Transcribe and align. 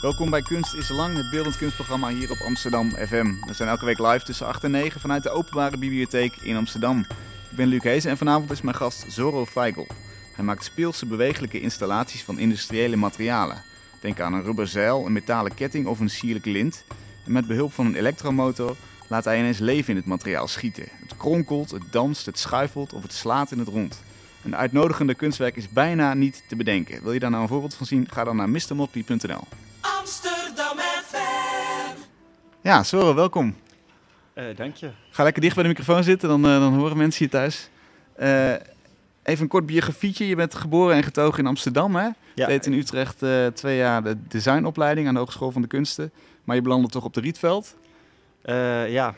Welkom 0.00 0.30
bij 0.30 0.42
Kunst 0.42 0.74
is 0.74 0.88
Lang, 0.88 1.16
het 1.16 1.30
beeldend 1.30 1.56
kunstprogramma 1.56 2.08
hier 2.08 2.30
op 2.30 2.40
Amsterdam 2.40 2.90
FM. 2.90 3.34
We 3.46 3.52
zijn 3.52 3.68
elke 3.68 3.84
week 3.84 3.98
live 3.98 4.24
tussen 4.24 4.46
8 4.46 4.64
en 4.64 4.70
9 4.70 5.00
vanuit 5.00 5.22
de 5.22 5.30
Openbare 5.30 5.76
Bibliotheek 5.76 6.36
in 6.36 6.56
Amsterdam. 6.56 6.98
Ik 7.50 7.56
ben 7.56 7.66
Luc 7.66 7.82
Hees 7.82 8.04
en 8.04 8.16
vanavond 8.16 8.50
is 8.50 8.60
mijn 8.62 8.76
gast 8.76 9.04
Zoro 9.08 9.46
Feigl. 9.46 9.86
Hij 10.34 10.44
maakt 10.44 10.64
speelse 10.64 11.06
bewegelijke 11.06 11.60
installaties 11.60 12.22
van 12.22 12.38
industriële 12.38 12.96
materialen. 12.96 13.62
Denk 14.00 14.20
aan 14.20 14.32
een 14.32 14.42
rubberzeil, 14.42 15.06
een 15.06 15.12
metalen 15.12 15.54
ketting 15.54 15.86
of 15.86 16.00
een 16.00 16.10
sierlijk 16.10 16.44
lint. 16.44 16.84
En 17.24 17.32
met 17.32 17.46
behulp 17.46 17.72
van 17.72 17.86
een 17.86 17.94
elektromotor 17.94 18.76
laat 19.06 19.24
hij 19.24 19.38
ineens 19.38 19.58
leven 19.58 19.90
in 19.90 19.96
het 19.96 20.06
materiaal 20.06 20.48
schieten. 20.48 20.88
Het 21.00 21.16
kronkelt, 21.16 21.70
het 21.70 21.84
danst, 21.90 22.26
het 22.26 22.38
schuifelt 22.38 22.92
of 22.92 23.02
het 23.02 23.12
slaat 23.12 23.50
in 23.50 23.58
het 23.58 23.68
rond. 23.68 24.02
Een 24.44 24.56
uitnodigende 24.56 25.14
kunstwerk 25.14 25.56
is 25.56 25.68
bijna 25.68 26.14
niet 26.14 26.42
te 26.46 26.56
bedenken. 26.56 27.02
Wil 27.02 27.12
je 27.12 27.20
daar 27.20 27.30
nou 27.30 27.42
een 27.42 27.48
voorbeeld 27.48 27.74
van 27.74 27.86
zien? 27.86 28.08
Ga 28.10 28.24
dan 28.24 28.36
naar 28.36 28.48
mrmoppie.nl. 28.48 29.44
Amsterdam 29.80 30.78
FM. 30.78 31.96
Ja, 32.60 32.82
Soro, 32.82 33.14
welkom. 33.14 33.56
Uh, 34.34 34.44
dank 34.56 34.74
je. 34.74 34.90
Ga 35.10 35.22
lekker 35.22 35.42
dicht 35.42 35.54
bij 35.54 35.62
de 35.62 35.68
microfoon 35.68 36.04
zitten, 36.04 36.28
dan, 36.28 36.46
uh, 36.46 36.60
dan 36.60 36.74
horen 36.74 36.96
mensen 36.96 37.24
je 37.24 37.30
thuis. 37.30 37.70
Uh, 38.18 38.52
even 39.22 39.42
een 39.42 39.48
kort 39.48 39.66
biografietje. 39.66 40.26
Je 40.26 40.36
bent 40.36 40.54
geboren 40.54 40.96
en 40.96 41.02
getogen 41.02 41.38
in 41.38 41.46
Amsterdam, 41.46 41.96
hè? 41.96 42.08
Ja. 42.34 42.46
Deed 42.46 42.66
in 42.66 42.72
Utrecht 42.72 43.24
twee 43.54 43.76
jaar 43.76 44.02
de 44.02 44.16
designopleiding 44.28 45.06
aan 45.06 45.14
de 45.14 45.20
Hogeschool 45.20 45.50
van 45.50 45.62
de 45.62 45.68
Kunsten. 45.68 46.12
Maar 46.44 46.56
je 46.56 46.62
belandde 46.62 46.88
toch 46.88 47.04
op 47.04 47.14
de 47.14 47.20
Rietveld? 47.20 47.76
ja, 48.88 49.14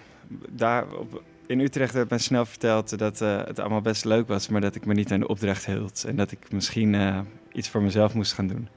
daar 0.48 0.86
op, 0.92 1.22
in 1.46 1.60
Utrecht 1.60 1.94
werd 1.94 2.08
mij 2.08 2.18
snel 2.18 2.46
verteld 2.46 2.98
dat 2.98 3.18
het 3.18 3.58
allemaal 3.58 3.80
best 3.80 4.04
leuk 4.04 4.28
was, 4.28 4.48
maar 4.48 4.60
dat 4.60 4.74
ik 4.74 4.86
me 4.86 4.94
niet 4.94 5.12
aan 5.12 5.20
de 5.20 5.28
opdracht 5.28 5.66
hield. 5.66 6.04
En 6.04 6.16
dat 6.16 6.32
ik 6.32 6.52
misschien 6.52 7.24
iets 7.52 7.68
voor 7.68 7.82
mezelf 7.82 8.14
moest 8.14 8.32
gaan 8.32 8.46
doen. 8.46 8.68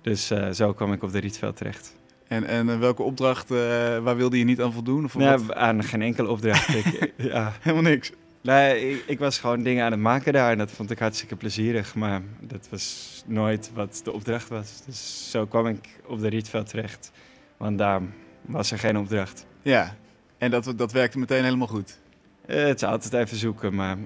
Dus 0.00 0.30
uh, 0.30 0.50
zo 0.50 0.72
kwam 0.72 0.92
ik 0.92 1.02
op 1.02 1.12
de 1.12 1.18
Rietveld 1.18 1.56
terecht. 1.56 1.98
En, 2.28 2.44
en 2.44 2.80
welke 2.80 3.02
opdracht, 3.02 3.50
uh, 3.50 3.58
waar 3.98 4.16
wilde 4.16 4.38
je 4.38 4.44
niet 4.44 4.60
aan 4.60 4.72
voldoen? 4.72 5.04
Of 5.04 5.14
nee, 5.14 5.36
wat? 5.36 5.54
aan 5.54 5.84
geen 5.84 6.02
enkele 6.02 6.28
opdracht. 6.28 6.74
ik, 6.80 7.12
ja. 7.16 7.52
Helemaal 7.60 7.90
niks? 7.90 8.12
Nee, 8.40 8.90
ik, 8.90 9.04
ik, 9.06 9.18
was 9.18 9.38
gewoon 9.38 9.62
dingen 9.62 9.84
aan 9.84 9.90
het 9.90 10.00
maken 10.00 10.32
daar 10.32 10.50
en 10.50 10.58
dat 10.58 10.70
vond 10.70 10.90
ik 10.90 10.98
hartstikke 10.98 11.36
plezierig. 11.36 11.94
Maar 11.94 12.22
dat 12.40 12.68
was 12.70 13.22
nooit 13.26 13.70
wat 13.74 14.00
de 14.04 14.12
opdracht 14.12 14.48
was. 14.48 14.82
Dus 14.86 15.30
zo 15.30 15.46
kwam 15.46 15.66
ik 15.66 15.88
op 16.06 16.20
de 16.20 16.28
Rietveld 16.28 16.68
terecht. 16.68 17.12
Want 17.56 17.78
daar 17.78 18.00
was 18.40 18.70
er 18.70 18.78
geen 18.78 18.98
opdracht. 18.98 19.46
Ja, 19.62 19.96
en 20.38 20.50
dat, 20.50 20.72
dat 20.76 20.92
werkte 20.92 21.18
meteen 21.18 21.44
helemaal 21.44 21.66
goed? 21.66 21.98
Het 22.46 22.82
is 22.82 22.88
altijd 22.88 23.12
even 23.12 23.36
zoeken, 23.36 23.74
maar 23.74 23.96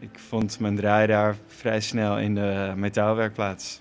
ik 0.00 0.18
vond 0.28 0.60
mijn 0.60 0.76
draai 0.76 1.06
daar 1.06 1.36
vrij 1.46 1.80
snel 1.80 2.18
in 2.18 2.34
de 2.34 2.72
metaalwerkplaats 2.76 3.80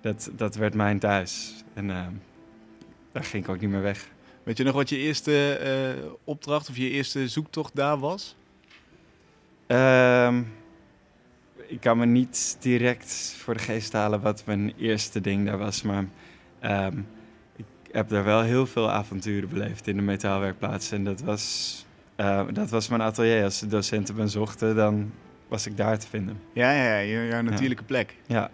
dat, 0.00 0.30
dat 0.32 0.54
werd 0.54 0.74
mijn 0.74 0.98
thuis. 0.98 1.64
En 1.74 1.88
uh, 1.88 2.06
daar 3.12 3.24
ging 3.24 3.44
ik 3.44 3.50
ook 3.50 3.60
niet 3.60 3.70
meer 3.70 3.82
weg. 3.82 4.08
Weet 4.42 4.56
je 4.56 4.64
nog 4.64 4.74
wat 4.74 4.88
je 4.88 4.96
eerste 4.96 5.60
uh, 6.04 6.12
opdracht 6.24 6.68
of 6.68 6.76
je 6.76 6.90
eerste 6.90 7.28
zoektocht 7.28 7.76
daar 7.76 7.98
was? 7.98 8.36
Um, 9.66 10.52
ik 11.66 11.80
kan 11.80 11.98
me 11.98 12.06
niet 12.06 12.56
direct 12.60 13.34
voor 13.38 13.54
de 13.54 13.60
geest 13.60 13.92
halen 13.92 14.20
wat 14.20 14.42
mijn 14.46 14.72
eerste 14.78 15.20
ding 15.20 15.46
daar 15.46 15.58
was. 15.58 15.82
Maar 15.82 16.04
um, 16.62 17.06
ik 17.56 17.64
heb 17.90 18.08
daar 18.08 18.24
wel 18.24 18.42
heel 18.42 18.66
veel 18.66 18.90
avonturen 18.90 19.48
beleefd 19.48 19.86
in 19.86 19.96
de 19.96 20.02
metaalwerkplaats. 20.02 20.90
En 20.90 21.04
dat 21.04 21.20
was, 21.20 21.86
uh, 22.16 22.46
dat 22.52 22.70
was 22.70 22.88
mijn 22.88 23.02
atelier. 23.02 23.44
Als 23.44 23.60
de 23.60 23.66
docenten 23.66 24.14
me 24.14 24.28
zochten, 24.28 24.76
dan 24.76 25.12
was 25.48 25.66
ik 25.66 25.76
daar 25.76 25.98
te 25.98 26.06
vinden. 26.06 26.40
Ja, 26.52 26.72
ja, 26.72 26.98
ja 26.98 27.24
jouw 27.24 27.42
natuurlijke 27.42 27.82
ja. 27.82 27.88
plek. 27.88 28.16
Ja. 28.26 28.50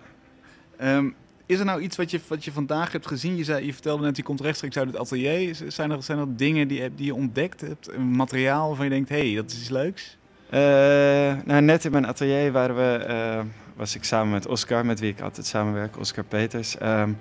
Um, 0.97 1.15
is 1.47 1.59
er 1.59 1.65
nou 1.65 1.81
iets 1.81 1.97
wat 1.97 2.11
je, 2.11 2.21
wat 2.29 2.45
je 2.45 2.53
vandaag 2.53 2.93
hebt 2.93 3.07
gezien? 3.07 3.37
Je, 3.37 3.45
zei, 3.45 3.67
je 3.67 3.73
vertelde 3.73 4.05
net, 4.05 4.17
je 4.17 4.23
komt 4.23 4.41
rechtstreeks 4.41 4.79
uit 4.79 4.87
het 4.87 4.97
atelier. 4.97 5.57
Zijn 5.69 5.91
er, 5.91 6.03
zijn 6.03 6.19
er 6.19 6.37
dingen 6.37 6.69
die, 6.69 6.95
die 6.95 7.07
je 7.07 7.15
ontdekt 7.15 7.61
hebt? 7.61 7.99
Materiaal 7.99 8.67
waarvan 8.67 8.85
je 8.85 8.91
denkt, 8.91 9.09
hé, 9.09 9.27
hey, 9.27 9.35
dat 9.35 9.51
is 9.51 9.59
iets 9.59 9.69
leuks? 9.69 10.17
Uh, 10.51 10.61
nou, 11.45 11.61
net 11.63 11.85
in 11.85 11.91
mijn 11.91 12.07
atelier 12.07 12.53
waren 12.53 12.77
we, 12.77 13.07
uh, 13.09 13.41
was 13.77 13.95
ik 13.95 14.05
samen 14.05 14.33
met 14.33 14.47
Oscar, 14.47 14.87
met 14.87 15.01
wie 15.01 15.11
ik 15.11 15.21
altijd 15.21 15.47
samenwerk, 15.47 15.99
Oscar 15.99 16.25
Peters, 16.25 16.77
um, 16.83 17.19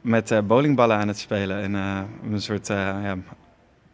met 0.00 0.30
uh, 0.30 0.38
bowlingballen 0.40 0.96
aan 0.96 1.08
het 1.08 1.18
spelen. 1.18 1.62
En 1.62 1.74
een 2.32 2.40
soort 2.40 2.66
ja, 2.66 3.18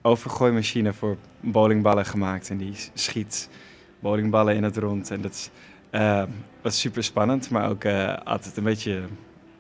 overgooimachine 0.03 0.93
voor 0.93 1.17
bowlingballen 1.41 2.07
gemaakt. 2.07 2.51
En 2.51 2.57
die 2.57 2.75
schiet 2.95 3.49
bowlingballen 3.99 4.55
in 4.55 4.63
het 4.63 4.77
rond. 4.77 5.11
En 5.11 5.21
dat 5.21 5.51
uh, 5.95 6.23
was 6.63 6.81
super 6.81 7.05
spannend, 7.05 7.51
maar 7.51 7.69
ook 7.69 7.85
uh, 7.85 8.17
altijd 8.25 8.57
een 8.57 8.65
beetje. 8.65 9.03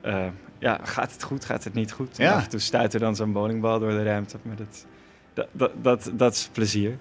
Uh, 0.05 0.27
ja, 0.59 0.81
gaat 0.83 1.13
het 1.13 1.23
goed, 1.23 1.45
gaat 1.45 1.65
het 1.65 1.75
niet 1.75 1.93
goed? 1.93 2.17
Ja. 2.17 2.31
En 2.31 2.37
af 2.37 2.45
en 2.45 2.51
toe 2.51 2.61
stuit 2.61 2.95
er 2.95 3.01
dan 3.01 3.17
zo'n 3.17 3.33
bowlingbal 3.33 3.79
door 3.79 3.91
de 3.91 4.03
ruimte. 4.03 4.39
Maar 4.43 4.57
dat, 4.57 4.87
dat, 5.35 5.49
dat, 5.53 5.71
dat, 5.83 6.11
dat 6.13 6.35
is 6.35 6.49
plezier. 6.53 6.99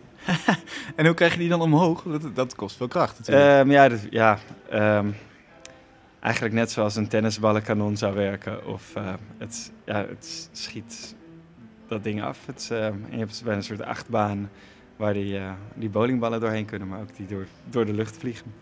en 0.95 1.05
hoe 1.05 1.13
krijg 1.15 1.33
je 1.33 1.39
die 1.39 1.49
dan 1.49 1.61
omhoog? 1.61 2.03
Dat, 2.03 2.35
dat 2.35 2.55
kost 2.55 2.77
veel 2.77 2.87
kracht 2.87 3.19
natuurlijk. 3.19 3.59
Um, 3.59 3.71
ja, 3.71 3.89
dat, 3.89 3.99
ja 4.09 4.37
um, 4.73 5.15
eigenlijk 6.19 6.55
net 6.55 6.71
zoals 6.71 6.95
een 6.95 7.07
tennisballenkanon 7.07 7.97
zou 7.97 8.13
werken. 8.15 8.65
Of 8.67 8.93
het, 9.37 9.71
ja, 9.85 10.05
het 10.07 10.49
schiet 10.51 11.15
dat 11.87 12.03
ding 12.03 12.23
af. 12.23 12.45
Het, 12.45 12.67
en 12.71 13.05
je 13.09 13.17
hebt 13.17 13.41
bijna 13.43 13.57
een 13.57 13.63
soort 13.63 13.83
achtbaan 13.83 14.49
waar 14.95 15.13
die, 15.13 15.39
die 15.75 15.89
bowlingballen 15.89 16.39
doorheen 16.39 16.65
kunnen, 16.65 16.87
maar 16.87 17.01
ook 17.01 17.15
die 17.15 17.25
door, 17.25 17.45
door 17.69 17.85
de 17.85 17.93
lucht 17.93 18.17
vliegen. 18.17 18.53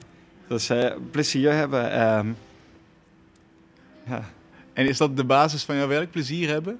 Dus 0.52 0.70
uh, 0.70 0.92
plezier 1.12 1.54
hebben. 1.54 2.02
Um, 2.18 2.38
ja. 4.08 4.24
En 4.74 4.88
is 4.88 4.98
dat 4.98 5.18
de 5.18 5.24
basis 5.24 5.64
van 5.64 5.76
jouw 5.76 5.88
werk, 5.88 6.12
plezier 6.12 6.50
hebben? 6.50 6.80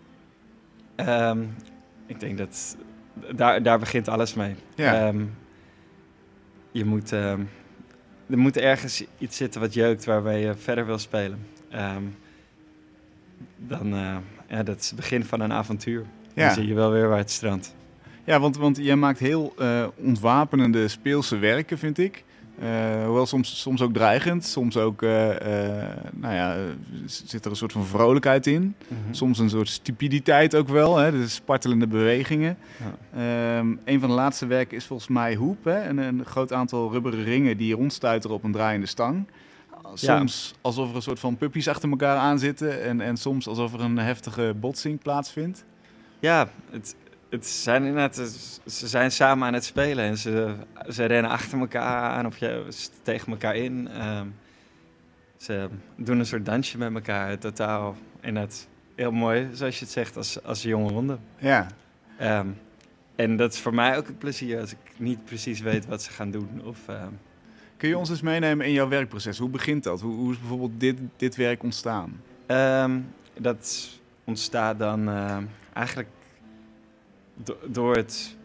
Um, 0.96 1.56
ik 2.06 2.20
denk 2.20 2.38
dat 2.38 2.78
daar, 3.36 3.64
daar 3.64 3.80
begint 3.80 4.08
alles 4.08 4.34
mee. 4.34 4.56
Ja. 4.76 5.08
Um, 5.08 5.34
je 6.72 6.86
moet, 6.86 7.12
er 7.12 7.38
moet 8.28 8.58
ergens 8.58 9.04
iets 9.18 9.38
zitten 9.38 9.62
wat 9.62 9.74
jeukt 9.74 10.06
waarmee 10.06 10.42
je 10.46 10.56
verder 10.56 10.86
wil 10.86 10.98
spelen. 10.98 11.48
dan, 13.58 13.94
uh, 13.94 14.18
ja, 14.48 14.64
dat 14.64 14.80
is 14.80 14.88
het 14.88 14.96
begin 14.96 15.24
van 15.24 15.40
een 15.40 15.54
avontuur. 15.54 16.06
Ja. 16.34 16.46
Dan 16.46 16.56
zie 16.56 16.68
je 16.68 16.74
wel 16.74 16.92
weer 16.92 17.08
waar 17.08 17.18
het 17.18 17.32
strand. 17.32 17.76
Ja, 18.24 18.40
want, 18.40 18.58
want 18.58 18.78
jij 18.78 18.96
maakt 18.96 19.20
heel 19.20 19.54
uh, 19.60 19.88
ontwapenende 19.96 20.88
speelse 20.88 21.38
werken, 21.38 21.78
vind 21.78 21.98
ik. 21.98 22.24
Uh, 22.62 23.06
hoewel 23.06 23.26
soms, 23.26 23.62
soms 23.62 23.82
ook 23.82 23.94
dreigend, 23.94 24.46
soms 24.46 24.78
ook, 24.78 25.02
uh, 25.02 25.28
uh, 25.30 25.36
nou 26.12 26.34
ja, 26.34 26.58
zit 27.06 27.46
er 27.46 27.52
een 27.52 27.58
soort 27.58 27.72
van 27.72 27.86
vrolijkheid 27.86 28.48
in. 28.48 28.62
Mhm. 28.62 28.94
Mm 28.94 29.04
-hmm. 29.04 29.14
Soms 29.14 29.40
een 29.40 29.50
soort 29.50 29.70
stupiditeit 29.70 30.56
ook 30.56 30.68
wel, 30.68 30.98
hè, 30.98 31.12
dus 31.12 31.34
spartelende 31.34 31.88
bewegingen. 31.88 32.58
Ja. 33.16 33.58
Um, 33.58 33.80
een 33.86 34.00
van 34.00 34.10
de 34.10 34.16
laatste 34.16 34.46
werken 34.46 34.78
is 34.78 34.86
volgens 34.86 35.10
mij 35.10 35.36
Hoep, 35.36 35.64
hè, 35.64 35.90
een, 35.90 35.98
een 35.98 36.26
groot 36.26 36.54
aantal 36.54 36.92
rubberen 36.92 37.24
ringen 37.24 37.58
die 37.58 37.76
rondstuiteren 37.76 38.36
op 38.36 38.44
een 38.44 38.52
draaiende 38.52 38.88
stang. 38.88 39.28
Soms 39.94 40.50
ja. 40.52 40.58
alsof 40.62 40.90
er 40.90 40.96
een 40.96 41.02
soort 41.02 41.20
van 41.20 41.38
puppies 41.38 41.68
achter 41.68 41.90
elkaar 41.90 42.18
aan 42.18 42.40
zitten 42.40 42.84
en, 42.84 43.02
en 43.02 43.18
soms 43.18 43.48
alsof 43.48 43.74
er 43.74 43.80
een 43.80 43.98
heftige 43.98 44.54
botsing 44.60 45.02
plaatsvindt. 45.02 45.66
Ja, 46.20 46.50
het, 46.72 46.96
het 47.32 47.48
zijn 47.48 47.84
inderdaad, 47.84 48.16
ze 48.66 48.88
zijn 48.88 49.12
samen 49.12 49.48
aan 49.48 49.54
het 49.54 49.66
spelen 49.66 50.06
en 50.06 50.18
ze, 50.18 50.56
ze 50.90 51.06
rennen 51.06 51.32
achter 51.32 51.60
elkaar 51.60 52.12
aan 52.12 52.26
of 52.26 52.38
je, 52.38 52.66
tegen 53.02 53.32
elkaar 53.32 53.56
in. 53.56 54.06
Um, 54.08 54.36
ze 55.38 55.70
doen 55.96 56.20
een 56.20 56.26
soort 56.26 56.46
dansje 56.46 56.78
met 56.78 56.94
elkaar, 56.94 57.38
totaal. 57.38 57.96
En 58.20 58.34
dat 58.34 58.68
heel 58.96 59.12
mooi, 59.12 59.50
zoals 59.54 59.80
je 59.80 59.84
het 59.86 59.94
zegt, 59.94 60.18
als, 60.18 60.44
als 60.44 60.62
jonge 60.62 60.92
honden. 60.92 61.20
Ja. 61.38 61.68
Um, 62.22 62.58
en 63.16 63.36
dat 63.36 63.54
is 63.54 63.60
voor 63.60 63.74
mij 63.74 63.98
ook 63.98 64.08
het 64.08 64.20
plezier 64.20 64.60
als 64.60 64.72
ik 64.72 64.78
niet 64.98 65.26
precies 65.26 65.60
weet 65.60 65.86
wat 65.86 66.04
ze 66.04 66.12
gaan 66.12 66.32
doen. 66.32 66.62
Of, 66.64 66.88
um, 66.88 67.20
Kun 67.78 67.90
je 67.90 67.98
ons 67.98 68.10
eens 68.10 68.22
meenemen 68.22 68.66
in 68.66 68.72
jouw 68.72 68.88
werkproces? 68.88 69.38
Hoe 69.38 69.50
begint 69.50 69.84
dat? 69.84 70.02
Hoe, 70.02 70.16
hoe 70.16 70.32
is 70.32 70.40
bijvoorbeeld 70.40 70.80
dit, 70.80 70.98
dit 71.18 71.36
werk 71.36 71.64
ontstaan? 71.64 72.22
dat 73.40 73.90
ontstaat 74.24 74.80
dan 74.80 75.10
uh, 75.10 75.38
eigenlijk 75.74 76.10
do 77.44 77.58
door 77.66 77.96
het. 77.96 78.36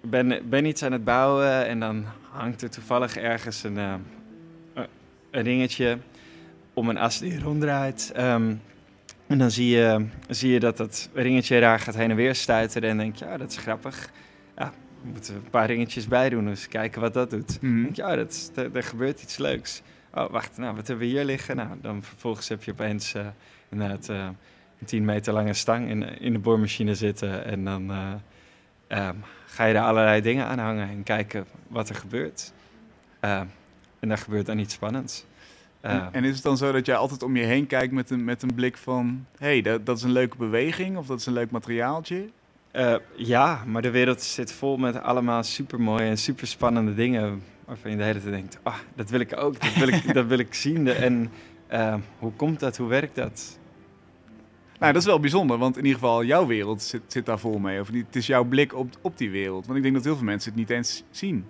Ben, 0.00 0.48
ben 0.48 0.64
iets 0.64 0.82
aan 0.82 0.92
het 0.92 1.04
bouwen 1.04 1.66
en 1.66 1.80
dan 1.80 2.04
hangt 2.30 2.62
er 2.62 2.70
toevallig 2.70 3.16
ergens 3.16 3.64
een, 3.64 3.76
uh, 3.76 3.94
een 5.30 5.42
ringetje 5.42 5.98
om 6.74 6.88
een 6.88 6.98
as 6.98 7.18
die 7.18 7.40
ronddraait. 7.40 8.12
Um, 8.16 8.60
en 9.26 9.38
dan 9.38 9.50
zie 9.50 9.76
je, 9.76 10.06
zie 10.28 10.52
je 10.52 10.60
dat 10.60 10.76
dat 10.76 11.08
ringetje 11.12 11.60
daar 11.60 11.80
gaat 11.80 11.94
heen 11.94 12.10
en 12.10 12.16
weer 12.16 12.34
stuiteren. 12.34 12.90
En 12.90 12.96
denk 12.96 13.16
je, 13.16 13.24
ja, 13.24 13.36
dat 13.36 13.50
is 13.50 13.56
grappig. 13.56 14.10
Ja, 14.56 14.72
we 15.02 15.08
moeten 15.08 15.34
een 15.34 15.50
paar 15.50 15.66
ringetjes 15.66 16.08
bij 16.08 16.28
doen, 16.28 16.44
dus 16.44 16.68
kijken 16.68 17.00
wat 17.00 17.14
dat 17.14 17.30
doet. 17.30 17.62
Mm 17.62 17.70
-hmm. 17.70 17.82
denk 17.82 17.96
je, 17.96 18.02
ja, 18.02 18.16
dat, 18.16 18.52
er, 18.54 18.76
er 18.76 18.82
gebeurt 18.82 19.22
iets 19.22 19.36
leuks. 19.36 19.82
Oh, 20.14 20.30
wacht, 20.30 20.56
nou, 20.56 20.76
wat 20.76 20.86
hebben 20.86 21.06
we 21.06 21.12
hier 21.12 21.24
liggen? 21.24 21.56
Nou, 21.56 21.68
dan 21.80 22.02
vervolgens 22.02 22.48
heb 22.48 22.62
je 22.62 22.70
opeens 22.70 23.14
uh, 23.14 23.26
inderdaad 23.68 24.08
uh, 24.08 24.28
een 24.80 24.86
10 24.86 25.04
meter 25.04 25.32
lange 25.32 25.54
stang 25.54 25.88
in, 25.88 26.20
in 26.20 26.32
de 26.32 26.38
boormachine 26.38 26.94
zitten. 26.94 27.44
En 27.44 27.64
dan 27.64 27.90
uh, 27.90 29.08
um, 29.08 29.22
ga 29.46 29.64
je 29.64 29.74
daar 29.74 29.86
allerlei 29.86 30.20
dingen 30.20 30.46
aan 30.46 30.58
hangen 30.58 30.88
en 30.88 31.02
kijken 31.02 31.46
wat 31.68 31.88
er 31.88 31.94
gebeurt. 31.94 32.52
Uh, 33.24 33.40
en 33.98 34.08
daar 34.08 34.18
gebeurt 34.18 34.46
dan 34.46 34.58
iets 34.58 34.74
spannends. 34.74 35.24
Eh, 35.80 35.92
En, 35.92 36.08
en 36.12 36.24
is 36.24 36.34
het 36.34 36.42
dan 36.42 36.56
zo 36.56 36.72
dat 36.72 36.86
jij 36.86 36.96
altijd 36.96 37.22
om 37.22 37.36
je 37.36 37.44
heen 37.44 37.66
kijkt 37.66 37.92
met 37.92 38.10
een, 38.10 38.24
met 38.24 38.42
een 38.42 38.54
blik 38.54 38.76
van... 38.76 39.26
hé, 39.38 39.46
hey, 39.46 39.62
dat, 39.62 39.86
dat 39.86 39.96
is 39.96 40.02
een 40.02 40.12
leuke 40.12 40.36
beweging 40.36 40.96
of 40.96 41.06
dat 41.06 41.20
is 41.20 41.26
een 41.26 41.32
leuk 41.32 41.50
materiaaltje? 41.50 42.28
Eh, 42.70 42.94
ja, 43.16 43.62
maar 43.66 43.82
de 43.82 43.90
wereld 43.90 44.22
zit 44.22 44.52
vol 44.52 44.76
met 44.76 45.00
allemaal 45.00 45.42
supermooie 45.42 46.08
en 46.08 46.18
superspannende 46.18 46.94
dingen. 46.94 47.42
Waarvan 47.64 47.90
je 47.90 47.96
de 47.96 48.02
hele 48.02 48.20
tijd 48.20 48.32
denkt: 48.32 48.58
ah, 48.62 48.74
dat 48.94 49.10
wil 49.10 49.20
ik 49.20 49.36
ook, 49.36 49.60
dat 49.60 49.74
wil 49.74 49.88
ik, 49.88 50.12
dat 50.14 50.26
wil 50.26 50.38
ik 50.38 50.54
zien. 50.54 50.88
En 50.88 51.30
eh, 51.66 51.94
hoe 52.18 52.32
komt 52.32 52.60
dat, 52.60 52.76
hoe 52.76 52.88
werkt 52.88 53.14
dat? 53.14 53.58
Nou, 54.78 54.92
dat 54.92 55.02
is 55.02 55.08
wel 55.08 55.20
bijzonder, 55.20 55.58
want 55.58 55.76
in 55.78 55.84
ieder 55.84 56.00
geval 56.00 56.24
jouw 56.24 56.46
wereld 56.46 56.82
zit, 56.82 57.02
zit 57.06 57.26
daar 57.26 57.38
vol 57.38 57.58
mee. 57.58 57.80
Of 57.80 57.92
niet, 57.92 58.06
het 58.06 58.16
is 58.16 58.26
jouw 58.26 58.44
blik 58.44 58.74
op, 58.74 58.88
op 59.00 59.18
die 59.18 59.30
wereld. 59.30 59.64
Want 59.66 59.76
ik 59.76 59.82
denk 59.82 59.94
dat 59.94 60.04
heel 60.04 60.16
veel 60.16 60.24
mensen 60.24 60.50
het 60.50 60.58
niet 60.58 60.70
eens 60.70 61.02
zien. 61.10 61.44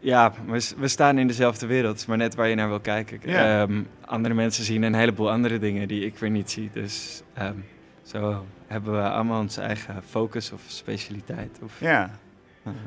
Ja, 0.00 0.32
we, 0.78 0.88
staan 0.88 1.18
in 1.18 1.26
dezelfde 1.26 1.66
wereld, 1.66 2.06
maar 2.06 2.16
net 2.16 2.34
waar 2.34 2.48
je 2.48 2.54
naar 2.54 2.68
wil 2.68 2.80
kijken. 2.80 3.18
Ja. 3.24 3.62
Ehm, 3.62 3.82
andere 4.04 4.34
mensen 4.34 4.64
zien 4.64 4.82
een 4.82 4.94
heleboel 4.94 5.30
andere 5.30 5.58
dingen 5.58 5.88
die 5.88 6.04
ik 6.04 6.18
weer 6.18 6.30
niet 6.30 6.50
zie. 6.50 6.70
Dus 6.72 7.22
ehm, 7.34 7.54
zo 8.02 8.44
hebben 8.66 8.92
we 8.92 9.08
allemaal 9.08 9.40
onze 9.40 9.60
eigen 9.60 10.02
focus 10.08 10.52
of 10.52 10.60
specialiteit. 10.66 11.58
Of, 11.62 11.80
Ja. 11.80 12.18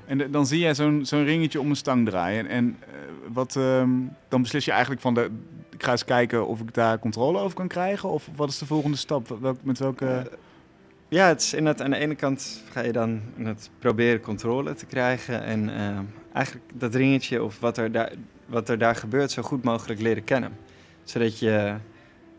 En 0.05 0.17
de- 0.17 0.29
dan 0.29 0.47
zie 0.47 0.59
jij 0.59 0.75
zo'n 0.75 1.05
zo'n 1.05 1.23
ringetje 1.23 1.59
om 1.59 1.69
een 1.69 1.75
stang 1.75 2.05
draaien. 2.09 2.47
En 2.47 2.75
eh, 2.79 2.87
wat, 3.33 3.55
ehm, 3.55 3.89
dan 4.29 4.41
beslis 4.41 4.65
je 4.65 4.71
eigenlijk 4.71 5.01
van... 5.01 5.13
De, 5.13 5.29
ik 5.77 5.83
ga 5.83 5.91
eens 5.91 6.05
kijken 6.05 6.47
of 6.47 6.59
ik 6.59 6.73
daar 6.73 6.99
controle 6.99 7.39
over 7.39 7.57
kan 7.57 7.67
krijgen. 7.67 8.09
Of 8.09 8.29
wat 8.35 8.49
is 8.49 8.57
de 8.57 8.65
volgende 8.65 8.97
stap? 8.97 9.55
Met 9.63 9.79
welke... 9.79 10.05
Eh, 10.05 10.37
ja, 11.07 11.27
het 11.27 11.41
is 11.41 11.53
inderdaad 11.53 11.85
aan 11.85 11.91
de 11.91 11.97
ene 11.97 12.15
kant 12.15 12.63
ga 12.71 12.81
je 12.81 12.91
dan 12.91 13.21
het 13.37 13.69
proberen 13.79 14.21
controle 14.21 14.73
te 14.73 14.85
krijgen. 14.85 15.43
En 15.43 15.69
eh, 15.69 15.99
eigenlijk 16.33 16.65
dat 16.73 16.95
ringetje 16.95 17.43
of 17.43 17.59
wat 17.59 17.77
er, 17.77 17.91
daar, 17.91 18.11
wat 18.45 18.69
er 18.69 18.77
daar 18.77 18.95
gebeurt 18.95 19.31
zo 19.31 19.41
goed 19.41 19.63
mogelijk 19.63 20.01
leren 20.01 20.23
kennen. 20.23 20.57
Zodat 21.03 21.39
je 21.39 21.75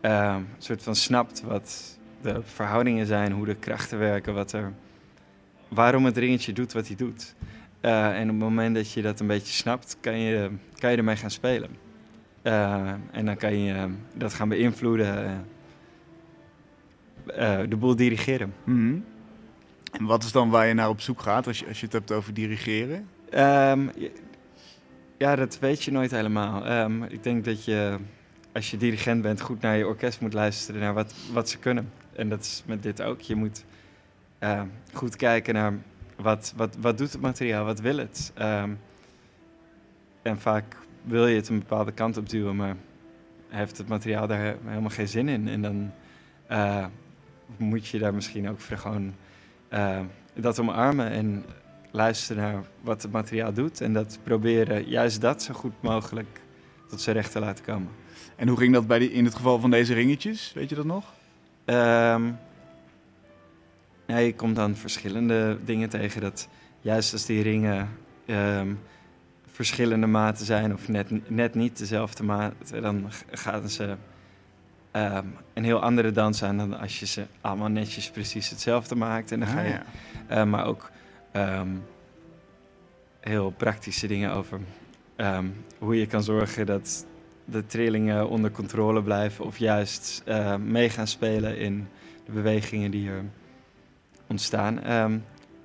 een 0.01 0.45
soort 0.57 0.83
van 0.83 0.95
snapt 0.95 1.41
wat 1.41 1.97
de 2.21 2.41
verhoudingen 2.43 3.05
zijn, 3.05 3.31
hoe 3.31 3.45
de 3.45 3.55
krachten 3.55 3.99
werken, 3.99 4.33
wat 4.33 4.51
er, 4.51 4.73
waarom 5.67 6.05
het 6.05 6.17
ringetje 6.17 6.53
doet 6.53 6.73
wat 6.73 6.87
hij 6.87 6.95
doet. 6.95 7.35
En 7.81 8.21
op 8.21 8.27
het 8.27 8.37
moment 8.37 8.75
dat 8.75 8.91
je 8.91 9.01
dat 9.01 9.19
een 9.19 9.27
beetje 9.27 9.53
snapt, 9.53 9.97
kan 9.99 10.19
je, 10.19 10.49
kan 10.79 10.91
je 10.91 10.97
ermee 10.97 11.15
gaan 11.15 11.31
spelen. 11.31 11.88
Eh, 12.49 12.91
en 13.11 13.25
dan 13.25 13.37
kan 13.37 13.57
je 13.57 13.89
dat 14.13 14.33
gaan 14.33 14.49
beïnvloeden. 14.49 15.25
eh, 15.25 15.37
eh, 17.61 17.69
de 17.69 17.75
boel 17.75 17.95
dirigeren. 17.95 18.53
Mhm. 18.63 18.97
En 19.91 20.05
wat 20.05 20.23
is 20.23 20.31
dan 20.31 20.49
waar 20.49 20.67
je 20.67 20.73
naar 20.73 20.89
op 20.89 21.01
zoek 21.01 21.21
gaat 21.21 21.47
als 21.47 21.59
je, 21.59 21.67
als 21.67 21.79
je 21.79 21.85
het 21.85 21.93
hebt 21.93 22.11
over 22.11 22.33
dirigeren? 22.33 23.07
Ehm, 23.29 23.87
ja, 25.17 25.35
dat 25.35 25.59
weet 25.59 25.83
je 25.83 25.91
nooit 25.91 26.11
helemaal. 26.11 26.65
Ehm, 26.65 27.03
ik 27.03 27.23
denk 27.23 27.45
dat 27.45 27.65
je, 27.65 27.97
als 28.53 28.71
je 28.71 28.77
dirigent 28.77 29.21
bent, 29.21 29.41
goed 29.41 29.61
naar 29.61 29.77
je 29.77 29.87
orkest 29.87 30.21
moet 30.21 30.33
luisteren, 30.33 30.81
naar 30.81 30.93
wat, 30.93 31.13
wat 31.33 31.49
ze 31.49 31.57
kunnen. 31.57 31.91
En 32.13 32.29
dat 32.29 32.39
is 32.39 32.63
met 32.65 32.83
dit 32.83 33.01
ook. 33.01 33.21
Je 33.21 33.35
moet 33.35 33.65
ehm, 34.39 34.67
goed 34.93 35.15
kijken 35.15 35.53
naar 35.53 35.73
wat, 36.15 36.53
wat, 36.55 36.75
wat 36.79 36.97
doet 36.97 37.11
het 37.11 37.21
materiaal, 37.21 37.65
wat 37.65 37.79
wil 37.79 37.97
het. 37.97 38.31
Ehm, 38.35 38.71
en 40.21 40.39
vaak 40.39 40.75
wil 41.09 41.27
je 41.27 41.35
het 41.35 41.49
een 41.49 41.59
bepaalde 41.59 41.91
kant 41.91 42.17
op 42.17 42.29
duwen, 42.29 42.55
maar 42.55 42.75
heeft 43.47 43.77
het 43.77 43.87
materiaal 43.87 44.27
daar 44.27 44.55
helemaal 44.65 44.89
geen 44.89 45.07
zin 45.07 45.29
in. 45.29 45.47
En 45.47 45.61
dan 45.61 45.91
eh, 46.47 46.85
moet 47.57 47.87
je 47.87 47.99
daar 47.99 48.13
misschien 48.13 48.49
ook 48.49 48.59
voor 48.59 48.77
gewoon 48.77 49.13
eh, 49.67 49.99
dat 50.33 50.59
omarmen 50.59 51.09
en 51.09 51.45
luisteren 51.91 52.43
naar 52.43 52.63
wat 52.81 53.01
het 53.01 53.11
materiaal 53.11 53.53
doet. 53.53 53.81
En 53.81 53.93
dat 53.93 54.19
proberen 54.23 54.87
juist 54.87 55.21
dat 55.21 55.43
zo 55.43 55.53
goed 55.53 55.81
mogelijk 55.81 56.41
tot 56.89 57.01
zijn 57.01 57.15
recht 57.15 57.31
te 57.31 57.39
laten 57.39 57.65
komen. 57.65 57.91
En 58.35 58.47
hoe 58.47 58.57
ging 58.57 58.73
dat 58.73 58.87
bij 58.87 58.99
die, 58.99 59.11
in 59.11 59.25
het 59.25 59.35
geval 59.35 59.59
van 59.59 59.71
deze 59.71 59.93
ringetjes? 59.93 60.53
Weet 60.53 60.69
je 60.69 60.75
dat 60.75 60.85
nog? 60.85 61.13
Ja, 64.09 64.17
je 64.17 64.35
komt 64.35 64.55
dan 64.55 64.75
verschillende 64.75 65.57
dingen 65.65 65.89
tegen. 65.89 66.21
Dat 66.21 66.47
juist 66.81 67.13
als 67.13 67.25
die 67.25 67.41
ringen 67.41 67.89
ehm, 68.25 68.73
verschillende 69.59 70.07
maten 70.07 70.45
zijn 70.45 70.73
of 70.73 70.87
net, 70.87 71.29
net 71.29 71.55
niet 71.55 71.77
dezelfde 71.77 72.23
maat, 72.23 72.53
dan 72.81 73.11
gaan 73.31 73.69
ze 73.69 73.95
ehm, 74.91 75.25
een 75.53 75.63
heel 75.63 75.81
andere 75.81 76.11
dans 76.11 76.43
aan 76.43 76.57
dan 76.57 76.79
als 76.79 76.99
je 76.99 77.05
ze 77.05 77.25
allemaal 77.41 77.67
netjes 77.67 78.09
precies 78.09 78.49
hetzelfde 78.49 78.95
maakt. 78.95 79.31
En 79.31 79.39
dan 79.39 79.47
ga 79.47 79.59
Ah, 79.59 79.65
je 79.65 79.71
ja. 79.71 79.83
Eh, 80.27 80.43
maar 80.43 80.65
ook 80.65 80.91
ehm, 81.31 81.67
heel 83.19 83.49
praktische 83.49 84.07
dingen 84.07 84.31
over 84.31 84.59
ehm, 85.15 85.45
hoe 85.77 85.99
je 85.99 86.05
kan 86.05 86.23
zorgen 86.23 86.65
dat 86.65 87.05
de 87.45 87.65
trillingen 87.65 88.29
onder 88.29 88.51
controle 88.51 89.03
blijven 89.03 89.45
of 89.45 89.57
juist 89.57 90.21
eh, 90.25 90.55
mee 90.55 90.89
gaan 90.89 91.07
spelen 91.07 91.57
in 91.57 91.87
de 92.25 92.31
bewegingen 92.31 92.91
die 92.91 93.09
er 93.09 93.23
ontstaan. 94.27 94.79